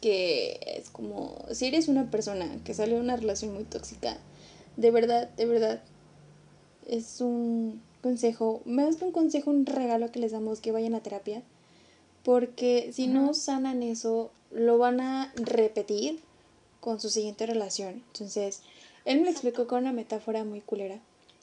que 0.00 0.60
es 0.78 0.90
como, 0.90 1.36
si 1.52 1.66
eres 1.66 1.88
una 1.88 2.10
persona 2.10 2.48
que 2.64 2.74
sale 2.74 2.94
de 2.94 3.00
una 3.00 3.16
relación 3.16 3.54
muy 3.54 3.64
tóxica, 3.64 4.16
de 4.76 4.90
verdad, 4.90 5.28
de 5.30 5.46
verdad, 5.46 5.82
es 6.88 7.20
un 7.20 7.82
consejo, 8.02 8.60
más 8.66 8.96
que 8.96 9.04
un 9.04 9.12
consejo, 9.12 9.50
un 9.50 9.66
regalo 9.66 10.10
que 10.12 10.18
les 10.20 10.32
damos 10.32 10.60
que 10.60 10.72
vayan 10.72 10.94
a 10.94 11.00
terapia, 11.00 11.42
porque 12.24 12.90
si 12.92 13.06
no 13.06 13.34
sanan 13.34 13.82
eso, 13.82 14.30
lo 14.50 14.78
van 14.78 15.00
a 15.00 15.32
repetir 15.36 16.20
con 16.80 17.00
su 17.00 17.10
siguiente 17.10 17.46
relación. 17.46 18.02
Entonces, 18.12 18.62
él 19.04 19.18
me 19.18 19.24
lo 19.24 19.30
explicó 19.30 19.66
con 19.66 19.80
una 19.80 19.92
metáfora 19.92 20.44
muy 20.44 20.60
culera, 20.60 20.98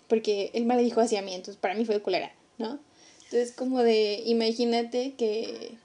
porque 0.07 0.51
él 0.53 0.65
me 0.65 0.75
lo 0.75 0.81
dijo 0.81 0.99
hacia 0.99 1.21
mí, 1.21 1.33
entonces 1.33 1.61
para 1.61 1.75
mí 1.75 1.85
fue 1.85 2.01
culera, 2.01 2.33
¿no? 2.57 2.79
Entonces, 3.25 3.53
como 3.53 3.79
de, 3.79 4.23
imagínate 4.25 5.13
que 5.13 5.77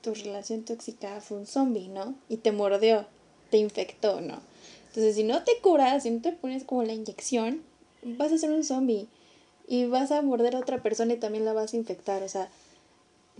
tu 0.00 0.14
relación 0.14 0.62
tóxica 0.62 1.20
fue 1.20 1.38
un 1.38 1.46
zombie, 1.46 1.88
¿no? 1.88 2.14
Y 2.28 2.38
te 2.38 2.52
mordió, 2.52 3.06
te 3.50 3.58
infectó, 3.58 4.20
¿no? 4.20 4.40
Entonces, 4.88 5.16
si 5.16 5.24
no 5.24 5.42
te 5.42 5.58
curas, 5.60 6.04
si 6.04 6.10
no 6.10 6.22
te 6.22 6.32
pones 6.32 6.64
como 6.64 6.82
la 6.84 6.94
inyección, 6.94 7.62
vas 8.02 8.32
a 8.32 8.38
ser 8.38 8.50
un 8.50 8.64
zombie 8.64 9.08
y 9.68 9.86
vas 9.86 10.12
a 10.12 10.22
morder 10.22 10.54
a 10.56 10.60
otra 10.60 10.82
persona 10.82 11.14
y 11.14 11.18
también 11.18 11.44
la 11.44 11.52
vas 11.52 11.74
a 11.74 11.76
infectar. 11.76 12.22
O 12.22 12.28
sea, 12.28 12.48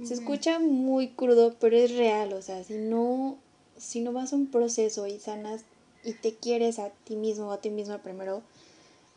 Se 0.05 0.13
escucha 0.13 0.59
muy 0.59 1.09
crudo, 1.09 1.55
pero 1.59 1.77
es 1.77 1.97
real, 1.97 2.35
o 2.35 2.43
sea, 2.43 2.63
si 2.65 2.75
no, 2.75 3.39
si 3.79 4.01
no 4.01 4.13
vas 4.13 4.33
a 4.33 4.37
un 4.37 4.47
proceso 4.49 5.07
y 5.07 5.19
sanas 5.19 5.63
y 6.05 6.13
te 6.13 6.35
quieres 6.35 6.79
a 6.79 6.91
ti 6.91 7.17
mismo 7.17 7.47
o 7.47 7.53
a 7.53 7.61
ti 7.61 7.71
misma 7.71 8.03
primero, 8.03 8.43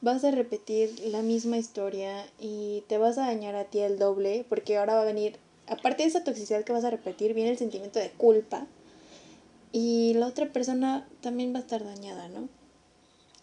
vas 0.02 0.24
a 0.24 0.32
repetir 0.32 0.98
la 1.08 1.22
misma 1.22 1.58
historia 1.58 2.26
y 2.40 2.84
te 2.88 2.98
vas 2.98 3.18
a 3.18 3.26
dañar 3.26 3.56
a 3.56 3.66
ti 3.66 3.80
el 3.80 4.00
doble, 4.00 4.46
porque 4.48 4.78
ahora 4.78 4.96
va 4.96 5.02
a 5.02 5.06
venir, 5.06 5.38
aparte 5.68 6.04
de 6.04 6.10
esa 6.10 6.24
toxicidad 6.24 6.64
que 6.64 6.74
vas 6.74 6.86
a 6.86 6.90
repetir, 6.90 7.34
viene 7.34 7.52
el 7.52 7.58
sentimiento 7.58 8.00
de 8.00 8.12
culpa 8.12 8.66
y 9.72 10.14
la 10.16 10.28
otra 10.28 10.52
persona 10.52 11.08
también 11.22 11.54
va 11.54 11.60
a 11.60 11.62
estar 11.62 11.84
dañada, 11.84 12.30
¿no? 12.30 12.48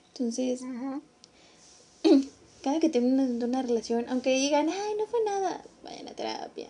Entonces, 0.08 0.62
cada 2.62 2.80
que 2.80 2.88
tienen 2.88 3.42
una, 3.42 3.62
relación, 3.62 4.06
aunque 4.08 4.30
digan, 4.30 4.68
ay, 4.68 4.94
no 4.98 5.06
fue 5.06 5.22
nada, 5.24 5.62
vayan 5.84 6.08
a 6.08 6.12
terapia. 6.12 6.68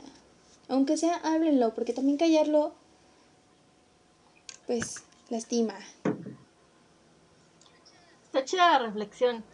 Aunque 0.68 0.96
sea, 0.96 1.16
háblenlo, 1.16 1.74
porque 1.74 1.92
también 1.92 2.18
callarlo, 2.18 2.74
pues, 4.66 5.04
lastima. 5.28 5.78
Está 8.24 8.44
chida 8.44 8.72
la 8.72 8.86
reflexión. 8.86 9.44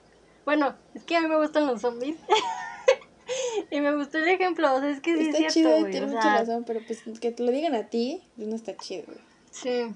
Bueno, 0.44 0.74
es 0.94 1.04
que 1.04 1.16
a 1.16 1.20
mí 1.20 1.28
me 1.28 1.36
gustan 1.36 1.66
los 1.66 1.82
zombies. 1.82 2.16
y 3.70 3.80
me 3.80 3.94
gustó 3.94 4.18
el 4.18 4.28
ejemplo, 4.28 4.74
o 4.74 4.80
sea, 4.80 4.90
es 4.90 5.00
que 5.00 5.16
sí 5.16 5.28
está 5.28 5.46
es 5.46 5.52
cierto, 5.52 5.76
chido, 5.78 5.90
tiene 5.90 6.06
mucha 6.06 6.38
razón, 6.38 6.64
pero 6.64 6.80
pues 6.86 7.02
que 7.20 7.30
te 7.30 7.42
lo 7.42 7.52
digan 7.52 7.74
a 7.74 7.88
ti, 7.88 8.22
pues 8.36 8.48
no 8.48 8.56
está 8.56 8.76
chido, 8.76 9.04
güey. 9.06 9.18
Sí. 9.50 9.94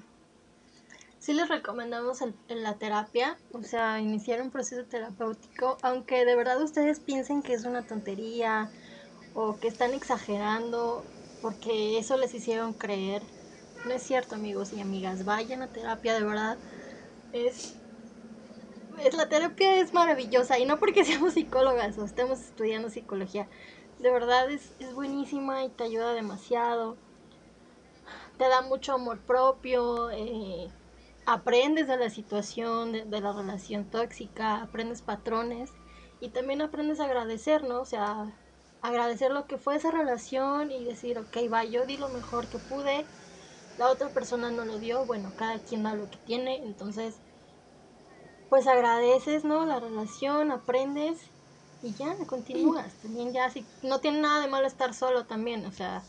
Sí 1.19 1.33
les 1.33 1.49
recomendamos 1.49 2.21
el, 2.23 2.35
la 2.49 2.75
terapia, 2.75 3.37
o 3.53 3.63
sea, 3.65 4.01
iniciar 4.01 4.41
un 4.43 4.51
proceso 4.51 4.85
terapéutico, 4.85 5.77
aunque 5.83 6.25
de 6.25 6.37
verdad 6.37 6.63
ustedes 6.63 7.01
piensen 7.01 7.43
que 7.43 7.55
es 7.55 7.65
una 7.65 7.83
tontería 7.83 8.71
o 9.37 9.59
que 9.59 9.69
están 9.69 9.95
exagerando 9.95 11.05
porque 11.43 11.99
eso 11.99 12.17
les 12.17 12.35
hicieron 12.35 12.73
creer. 12.73 13.23
No 13.85 13.93
es 13.93 14.03
cierto, 14.03 14.35
amigos 14.35 14.73
y 14.73 14.81
amigas, 14.81 15.25
vayan 15.25 15.63
a 15.63 15.69
terapia, 15.69 16.15
de 16.15 16.25
verdad. 16.25 16.59
Es 17.33 17.77
es, 18.99 19.15
la 19.15 19.29
terapia 19.29 19.79
es 19.81 19.93
maravillosa 19.93 20.59
y 20.59 20.67
no 20.67 20.79
porque 20.79 21.05
seamos 21.05 21.35
psicólogas 21.35 21.99
o 21.99 22.05
estemos 22.05 22.41
estudiando 22.41 22.91
psicología. 22.91 23.49
De 23.99 24.11
verdad 24.11 24.51
es, 24.51 24.73
es 24.79 24.95
buenísima 24.95 25.65
y 25.65 25.69
te 25.71 25.85
ayuda 25.85 26.13
demasiado. 26.13 26.97
Te 28.39 28.49
da 28.49 28.63
mucho 28.63 28.95
amor 28.95 29.21
propio. 29.21 30.11
Eh, 30.11 30.71
aprendes 31.25 31.89
de 31.89 31.97
la 31.97 32.11
situación, 32.11 32.93
de, 32.93 33.21
la 33.21 33.33
relación 33.33 33.91
tóxica, 33.91 34.63
aprendes 34.63 35.03
patrones 35.03 35.71
y 36.21 36.29
también 36.29 36.63
aprendes 36.63 37.01
a 37.01 37.05
agradecer, 37.05 37.65
¿no? 37.65 37.81
O 37.81 37.87
sea, 37.87 38.33
agradecer 38.89 39.33
lo 39.33 39.47
que 39.47 39.59
fue 39.59 39.77
esa 39.77 39.91
relación 39.91 40.71
y 40.71 40.85
decir, 40.85 41.19
ok, 41.19 41.37
va, 41.53 41.65
yo 41.65 41.87
di 41.87 41.97
lo 41.97 42.09
mejor 42.11 42.49
que 42.49 42.59
pude, 42.59 43.09
la 43.77 43.89
otra 43.89 44.13
persona 44.13 44.51
no 44.51 44.65
lo 44.65 44.79
dio, 44.79 45.07
bueno, 45.07 45.35
cada 45.37 45.61
quien 45.65 45.83
da 45.85 45.95
lo 45.95 46.11
que 46.11 46.19
tiene, 46.19 46.57
entonces, 46.65 47.23
pues 48.49 48.67
agradeces, 48.67 49.45
¿no? 49.45 49.65
La 49.67 49.81
relación, 49.81 50.51
aprendes 50.51 51.21
y 51.83 51.95
ya, 51.95 52.17
continúas. 52.27 52.95
También 53.03 53.33
ya, 53.33 53.51
si 53.51 53.67
no 53.83 54.01
tiene 54.01 54.21
nada 54.21 54.41
de 54.41 54.49
malo 54.49 54.67
estar 54.67 54.95
solo 54.95 55.27
también, 55.27 55.67
o 55.67 55.73
sea, 55.73 56.07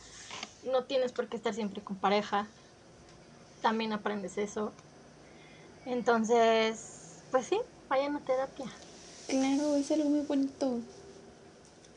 no 0.64 0.86
tienes 0.86 1.14
por 1.14 1.30
qué 1.30 1.38
estar 1.38 1.54
siempre 1.54 1.84
con 1.84 2.00
pareja, 2.00 2.48
también 3.62 3.94
aprendes 3.94 4.38
eso. 4.38 4.74
Entonces, 5.86 7.26
pues 7.32 7.48
sí, 7.48 7.60
vayan 7.90 8.16
a 8.16 8.24
terapia. 8.24 8.66
Claro, 9.28 9.76
es 9.78 9.90
algo 9.92 10.10
muy 10.10 10.22
bonito. 10.22 10.84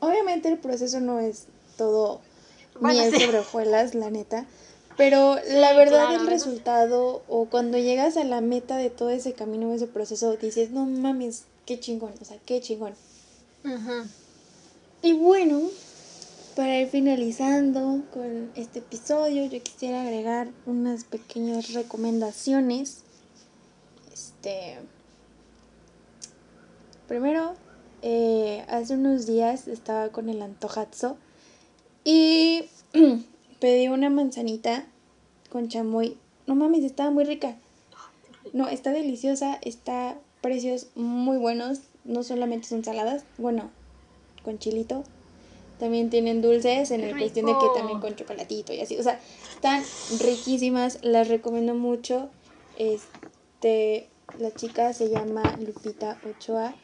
Obviamente 0.01 0.49
el 0.49 0.59
proceso 0.59 1.01
no 1.01 1.21
es 1.21 1.47
todo 1.77 2.21
miel 2.81 3.13
sobre 3.19 3.39
hojuelas, 3.39 3.95
la 3.95 4.11
neta. 4.11 4.47
Pero 4.97 5.37
la 5.49 5.73
verdad 5.73 6.15
el 6.15 6.27
resultado 6.27 7.23
o 7.29 7.47
cuando 7.47 7.79
llegas 7.79 8.17
a 8.17 8.25
la 8.25 8.41
meta 8.41 8.77
de 8.77 8.91
todo 8.91 9.11
ese 9.11 9.33
camino, 9.33 9.73
ese 9.73 9.87
proceso, 9.87 10.37
dices, 10.37 10.71
no 10.71 10.85
mames, 10.85 11.45
qué 11.65 11.81
chingón, 11.81 12.13
o 12.21 12.25
sea, 12.25 12.37
qué 12.45 12.61
chingón. 12.61 12.95
Y 15.03 15.13
bueno, 15.13 15.63
para 16.57 16.81
ir 16.81 16.89
finalizando 16.89 18.03
con 18.13 18.51
este 18.57 18.81
episodio, 18.81 19.47
yo 19.47 19.63
quisiera 19.63 20.03
agregar 20.03 20.49
unas 20.67 21.05
pequeñas 21.05 21.73
recomendaciones 21.73 23.05
este. 24.13 24.79
Primero, 27.09 27.55
eh, 28.03 28.65
hace 28.69 28.95
unos 28.95 29.27
días 29.27 29.69
estaba 29.69 30.09
con 30.11 30.29
el 30.29 30.43
antojazo 30.43 31.17
y 32.05 32.65
pedí 33.61 33.89
una 33.89 34.11
manzanita 34.11 34.87
con 35.51 35.69
chamoy. 35.69 36.17
No 36.47 36.55
mames, 36.55 36.85
estaba 36.85 37.11
muy 37.11 37.25
rica. 37.25 37.57
No, 38.53 38.69
está 38.69 38.93
deliciosa, 38.93 39.59
está 39.63 40.19
precios 40.41 40.89
muy 40.95 41.37
buenos. 41.37 41.81
No 42.05 42.23
solamente 42.23 42.69
son 42.69 42.85
saladas, 42.85 43.25
bueno, 43.39 43.71
con 44.43 44.59
chilito. 44.59 45.05
También 45.79 46.11
tienen 46.11 46.43
dulces 46.43 46.91
en 46.91 47.01
la 47.03 47.17
cuestión 47.17 47.47
de 47.47 47.53
que 47.53 47.67
también 47.75 48.01
con 48.01 48.15
chocolatito 48.15 48.73
y 48.73 48.81
así. 48.81 48.99
O 48.99 49.03
sea, 49.03 49.19
están 49.55 49.83
riquísimas, 50.21 50.99
las 51.03 51.29
recomiendo 51.29 51.75
mucho. 51.75 52.29
Este, 52.79 54.09
la 54.39 54.53
chica 54.53 54.93
se 54.93 55.09
llama 55.09 55.43
Lupita 55.59 56.21
Ochoa. 56.29 56.75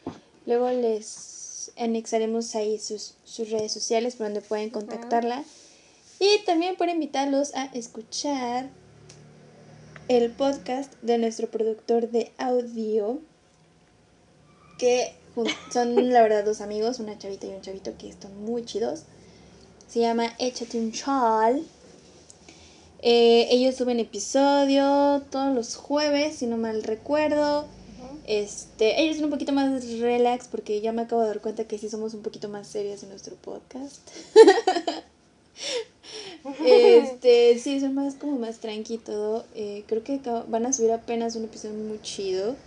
Luego 0.47 0.69
les 0.71 1.73
anexaremos 1.77 2.55
ahí 2.55 2.79
sus, 2.79 3.15
redes 3.37 3.73
sociales 3.73 4.15
por 4.15 4.27
donde 4.27 4.39
pueden 4.39 4.69
contactarla. 4.69 5.43
Y 6.19 6.39
también 6.45 6.77
por 6.77 6.87
invitarlos 6.87 7.53
a 7.53 7.65
escuchar 7.65 8.69
el 10.07 10.31
podcast 10.31 10.93
de 11.01 11.17
nuestro 11.17 11.51
productor 11.51 12.09
de 12.09 12.31
audio, 12.37 13.19
que 14.79 15.13
son 15.71 16.09
la 16.13 16.21
verdad 16.21 16.45
dos 16.45 16.61
amigos, 16.61 16.99
una 16.99 17.17
chavita 17.17 17.45
y 17.45 17.49
un 17.49 17.61
chavito 17.61 17.97
que 17.97 18.07
están 18.07 18.45
muy 18.45 18.63
chidos. 18.63 19.03
Se 19.89 19.99
llama 19.99 20.33
Échate 20.39 20.79
un 20.79 20.93
chal. 20.93 21.61
Eh, 23.01 23.49
ellos 23.51 23.75
suben 23.75 23.99
episodio 23.99 25.23
todos 25.29 25.53
los 25.53 25.75
jueves, 25.75 26.37
si 26.37 26.47
no 26.47 26.55
mal 26.55 26.83
recuerdo. 26.83 27.67
Este, 28.27 29.01
ellos 29.01 29.15
son 29.15 29.25
un 29.25 29.31
poquito 29.31 29.53
más 29.53 29.89
relax 29.99 30.49
porque 30.49 30.81
ya 30.81 30.91
me 30.91 31.03
acabo 31.03 31.21
de 31.21 31.29
dar 31.29 31.39
cuenta 31.39 31.63
que 31.63 31.77
sí 31.77 31.89
somos 31.89 32.13
un 32.13 32.21
poquito 32.21 32.49
más 32.49 32.67
serios 32.67 33.01
en 33.03 33.09
nuestro 33.09 33.37
podcast. 33.37 34.01
este, 36.65 37.57
sí, 37.57 37.79
son 37.79 37.95
más 37.95 38.15
como 38.15 38.37
más 38.37 38.59
tranqui 38.59 38.95
y 38.95 38.97
todo. 38.97 39.45
Eh, 39.55 39.85
creo 39.87 40.03
que 40.03 40.19
van 40.49 40.65
a 40.65 40.73
subir 40.73 40.91
apenas 40.91 41.37
un 41.37 41.45
episodio 41.45 41.75
muy 41.75 42.01
chido. 42.01 42.57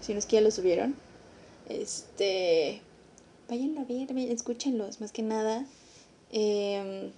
Si 0.00 0.14
no 0.14 0.18
es 0.18 0.24
que 0.24 0.36
ya 0.36 0.40
lo 0.40 0.50
subieron. 0.50 0.94
Este, 1.68 2.80
vayan 3.50 3.76
a 3.76 3.84
ver, 3.84 4.10
escúchenlos, 4.30 5.02
más 5.02 5.12
que 5.12 5.22
nada. 5.22 5.66
Eh, 6.32 7.10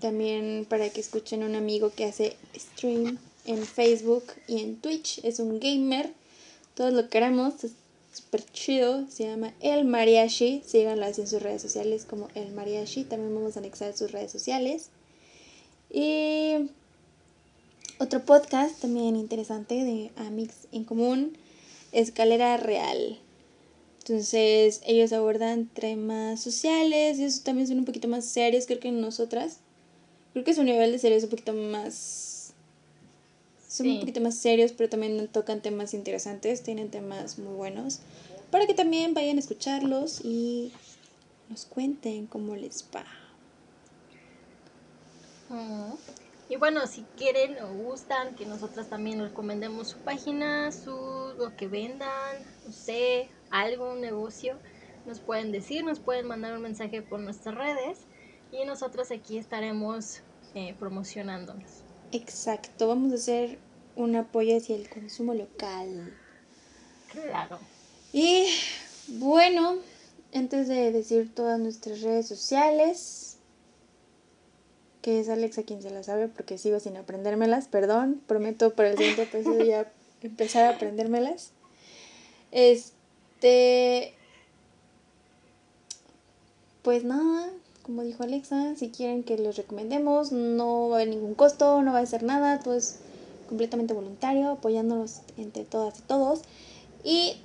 también 0.00 0.66
para 0.68 0.90
que 0.90 1.00
escuchen 1.00 1.44
a 1.44 1.46
un 1.46 1.54
amigo 1.54 1.92
que 1.94 2.06
hace 2.06 2.36
stream 2.56 3.18
en 3.44 3.64
Facebook 3.64 4.24
y 4.46 4.60
en 4.60 4.80
Twitch. 4.80 5.20
Es 5.24 5.38
un 5.38 5.60
gamer. 5.60 6.12
Todos 6.74 6.92
lo 6.92 7.08
queremos. 7.08 7.64
Es 7.64 7.72
súper 8.12 8.44
chido. 8.52 9.06
Se 9.10 9.24
llama 9.24 9.54
El 9.60 9.84
Mariachi. 9.84 10.62
Síganlo 10.66 11.06
así 11.06 11.22
en 11.22 11.28
sus 11.28 11.42
redes 11.42 11.62
sociales 11.62 12.04
como 12.04 12.28
El 12.34 12.52
Mariachi. 12.52 13.04
También 13.04 13.34
vamos 13.34 13.56
a 13.56 13.60
anexar 13.60 13.96
sus 13.96 14.12
redes 14.12 14.30
sociales. 14.30 14.88
Y 15.90 16.70
otro 17.98 18.24
podcast 18.24 18.80
también 18.80 19.16
interesante 19.16 19.74
de 19.74 20.10
Amix 20.16 20.66
en 20.72 20.84
común. 20.84 21.38
Escalera 21.92 22.56
Real. 22.56 23.20
Entonces 24.00 24.82
ellos 24.84 25.12
abordan 25.12 25.66
temas 25.66 26.42
sociales 26.42 27.18
y 27.18 27.24
eso 27.24 27.42
también 27.42 27.68
son 27.68 27.78
un 27.78 27.84
poquito 27.86 28.06
más 28.08 28.26
serios 28.26 28.66
creo 28.66 28.80
que 28.80 28.90
nosotras. 28.90 29.60
Creo 30.32 30.44
que 30.44 30.52
su 30.52 30.64
nivel 30.64 30.92
de 30.92 30.98
serio 30.98 31.16
es 31.16 31.24
un 31.24 31.30
poquito 31.30 31.52
más. 31.54 32.33
Son 33.74 33.88
un 33.88 33.98
poquito 33.98 34.20
más 34.20 34.36
serios, 34.36 34.70
pero 34.70 34.88
también 34.88 35.26
tocan 35.26 35.60
temas 35.60 35.94
interesantes, 35.94 36.62
tienen 36.62 36.92
temas 36.92 37.40
muy 37.40 37.52
buenos. 37.54 38.02
Para 38.52 38.68
que 38.68 38.74
también 38.74 39.14
vayan 39.14 39.36
a 39.36 39.40
escucharlos 39.40 40.20
y 40.22 40.72
nos 41.48 41.66
cuenten 41.66 42.28
cómo 42.28 42.54
les 42.54 42.88
va. 42.94 43.04
Y 46.48 46.54
bueno, 46.54 46.86
si 46.86 47.02
quieren 47.16 47.56
o 47.64 47.74
gustan 47.74 48.36
que 48.36 48.46
nosotras 48.46 48.88
también 48.88 49.20
recomendemos 49.20 49.88
su 49.88 49.98
página, 49.98 50.70
su 50.70 51.34
lo 51.36 51.56
que 51.56 51.66
vendan, 51.66 52.36
no 52.64 52.72
sé, 52.72 53.28
algo, 53.50 53.90
un 53.90 54.00
negocio, 54.00 54.56
nos 55.04 55.18
pueden 55.18 55.50
decir, 55.50 55.82
nos 55.82 55.98
pueden 55.98 56.28
mandar 56.28 56.54
un 56.54 56.62
mensaje 56.62 57.02
por 57.02 57.18
nuestras 57.18 57.56
redes 57.56 58.02
y 58.52 58.64
nosotros 58.66 59.10
aquí 59.10 59.36
estaremos 59.36 60.20
eh, 60.54 60.76
promocionándonos. 60.78 61.83
Exacto, 62.14 62.86
vamos 62.86 63.10
a 63.10 63.16
hacer 63.16 63.58
un 63.96 64.14
apoyo 64.14 64.56
hacia 64.56 64.76
el 64.76 64.88
consumo 64.88 65.34
local. 65.34 66.16
Claro. 67.10 67.58
Y 68.12 68.46
bueno, 69.08 69.78
antes 70.32 70.68
de 70.68 70.92
decir 70.92 71.34
todas 71.34 71.58
nuestras 71.58 72.02
redes 72.02 72.28
sociales, 72.28 73.38
que 75.02 75.18
es 75.18 75.28
Alexa 75.28 75.64
quien 75.64 75.82
se 75.82 75.90
la 75.90 76.04
sabe 76.04 76.28
porque 76.28 76.56
sigo 76.56 76.78
sin 76.78 76.96
aprendérmelas, 76.96 77.66
perdón, 77.66 78.22
prometo 78.28 78.74
por 78.74 78.84
el 78.84 78.96
siguiente 78.96 79.22
episodio 79.24 79.64
ya 79.64 79.92
empezar 80.22 80.66
a 80.66 80.76
aprendérmelas. 80.76 81.50
Este, 82.52 84.14
pues 86.82 87.02
nada, 87.02 87.50
como 87.84 88.02
dijo 88.02 88.22
Alexa, 88.22 88.74
si 88.76 88.88
quieren 88.88 89.24
que 89.24 89.36
les 89.36 89.56
recomendemos, 89.56 90.32
no 90.32 90.88
va 90.88 90.96
a 90.96 91.00
haber 91.00 91.08
ningún 91.08 91.34
costo, 91.34 91.82
no 91.82 91.92
va 91.92 91.98
a 91.98 92.06
ser 92.06 92.22
nada, 92.22 92.58
todo 92.58 92.74
es 92.74 93.00
completamente 93.46 93.92
voluntario, 93.92 94.52
apoyándonos 94.52 95.20
entre 95.36 95.64
todas 95.64 95.98
y 95.98 96.02
todos. 96.02 96.40
Y 97.04 97.36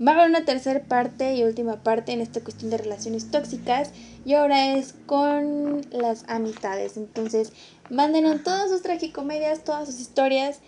va 0.00 0.12
a 0.12 0.14
haber 0.14 0.30
una 0.30 0.44
tercera 0.44 0.84
parte 0.84 1.34
y 1.34 1.42
última 1.42 1.82
parte 1.82 2.12
en 2.12 2.20
esta 2.20 2.40
cuestión 2.40 2.70
de 2.70 2.78
relaciones 2.78 3.32
tóxicas 3.32 3.90
y 4.24 4.34
ahora 4.34 4.74
es 4.76 4.94
con 5.06 5.84
las 5.90 6.24
amistades. 6.28 6.96
Entonces, 6.96 7.52
mándenos 7.90 8.44
todas 8.44 8.70
sus 8.70 8.82
tragicomedias, 8.82 9.64
todas 9.64 9.86
sus 9.88 9.98
historias 9.98 10.60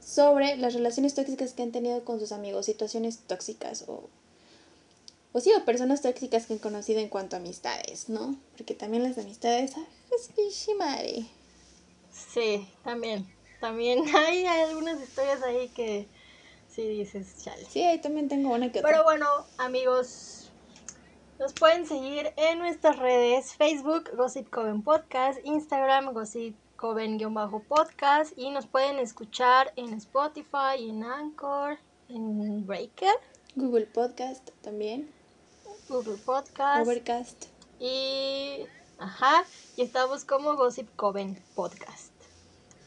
sobre 0.00 0.56
las 0.56 0.72
relaciones 0.72 1.14
tóxicas 1.14 1.52
que 1.52 1.62
han 1.62 1.72
tenido 1.72 2.02
con 2.06 2.18
sus 2.18 2.32
amigos, 2.32 2.64
situaciones 2.64 3.18
tóxicas 3.18 3.84
o 3.86 4.08
o 5.32 5.40
sí, 5.40 5.52
o 5.56 5.64
personas 5.64 6.02
tóxicas 6.02 6.46
que 6.46 6.54
han 6.54 6.58
conocido 6.58 7.00
en 7.00 7.08
cuanto 7.08 7.36
a 7.36 7.38
amistades, 7.38 8.08
¿no? 8.08 8.36
Porque 8.56 8.74
también 8.74 9.02
las 9.02 9.18
amistades, 9.18 9.72
¡ah, 9.76 9.86
es 10.12 10.68
madre. 10.76 11.26
Sí, 12.12 12.68
también. 12.84 13.26
También 13.60 14.04
hay, 14.16 14.46
algunas 14.46 15.00
historias 15.00 15.42
ahí 15.42 15.68
que 15.68 16.06
sí 16.68 16.82
dices, 16.82 17.42
chale. 17.44 17.64
Sí, 17.64 17.82
ahí 17.82 18.00
también 18.00 18.28
tengo 18.28 18.52
una 18.52 18.72
que 18.72 18.80
otra. 18.80 18.90
Pero 18.90 19.04
bueno, 19.04 19.26
amigos, 19.58 20.50
nos 21.38 21.52
pueden 21.52 21.86
seguir 21.86 22.32
en 22.36 22.58
nuestras 22.58 22.98
redes, 22.98 23.54
Facebook, 23.54 24.10
Gossip 24.16 24.50
Coven 24.50 24.82
Podcast, 24.82 25.38
Instagram, 25.44 26.12
Gossip 26.12 26.56
Coven-podcast 26.80 28.32
y 28.38 28.48
nos 28.50 28.66
pueden 28.66 28.98
escuchar 28.98 29.70
en 29.76 29.92
Spotify, 29.92 30.88
en 30.88 31.04
Anchor, 31.04 31.76
en 32.08 32.66
Breaker. 32.66 33.12
Google 33.54 33.86
Podcast 33.86 34.48
también. 34.62 35.19
Google 35.90 36.18
Podcast. 36.24 36.86
Overcast. 36.86 37.46
Y. 37.80 38.64
Ajá. 38.98 39.44
Y 39.76 39.82
estamos 39.82 40.24
como 40.24 40.54
Gossip 40.54 40.88
Coven 40.94 41.36
Podcast. 41.56 42.12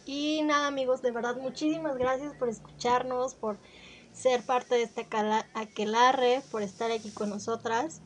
Y 0.05 0.41
nada, 0.43 0.67
amigos, 0.67 1.01
de 1.01 1.11
verdad, 1.11 1.35
muchísimas 1.35 1.97
gracias 1.97 2.33
por 2.35 2.47
escucharnos, 2.47 3.35
por 3.35 3.57
ser 4.13 4.45
parte 4.45 4.75
de 4.75 4.83
esta 4.83 5.01
aquelarre, 5.53 6.41
por 6.49 6.61
estar 6.61 6.91
aquí 6.91 7.11
con 7.11 7.29
nosotras. 7.29 7.99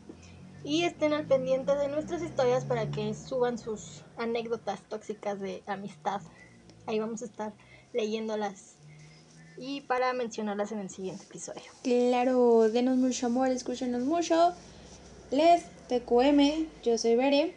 Y 0.63 0.83
estén 0.83 1.13
al 1.13 1.27
pendiente 1.27 1.75
de 1.75 1.89
nuestras 1.89 2.23
historias 2.23 2.65
para 2.65 2.89
que 2.89 3.13
suban 3.13 3.59
sus 3.59 4.01
anécdotas 4.17 4.81
tóxicas 4.89 5.39
de 5.39 5.61
amistad. 5.67 6.21
Ahí 6.87 6.99
vamos 6.99 7.21
a 7.21 7.25
estar 7.25 7.53
leyéndolas 7.93 8.77
y 9.57 9.81
para 9.81 10.13
mencionarlas 10.13 10.71
en 10.71 10.79
el 10.79 10.89
siguiente 10.89 11.23
episodio. 11.23 11.61
Claro, 11.83 12.69
denos 12.69 12.97
mucho 12.97 13.27
amor, 13.27 13.49
escúchenos 13.49 14.01
mucho. 14.03 14.53
Les 15.31 15.63
TQM, 15.89 16.67
yo 16.83 16.97
soy 16.97 17.15
Bere. 17.15 17.53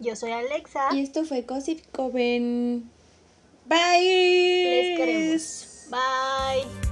Yo 0.00 0.14
soy 0.14 0.32
Alexa. 0.32 0.88
Y 0.92 1.00
esto 1.00 1.24
fue 1.24 1.42
Gossip 1.42 1.80
Coven. 1.90 2.90
Bye. 3.64 4.00
Les 4.00 4.98
queremos. 4.98 5.88
Bye. 5.90 6.87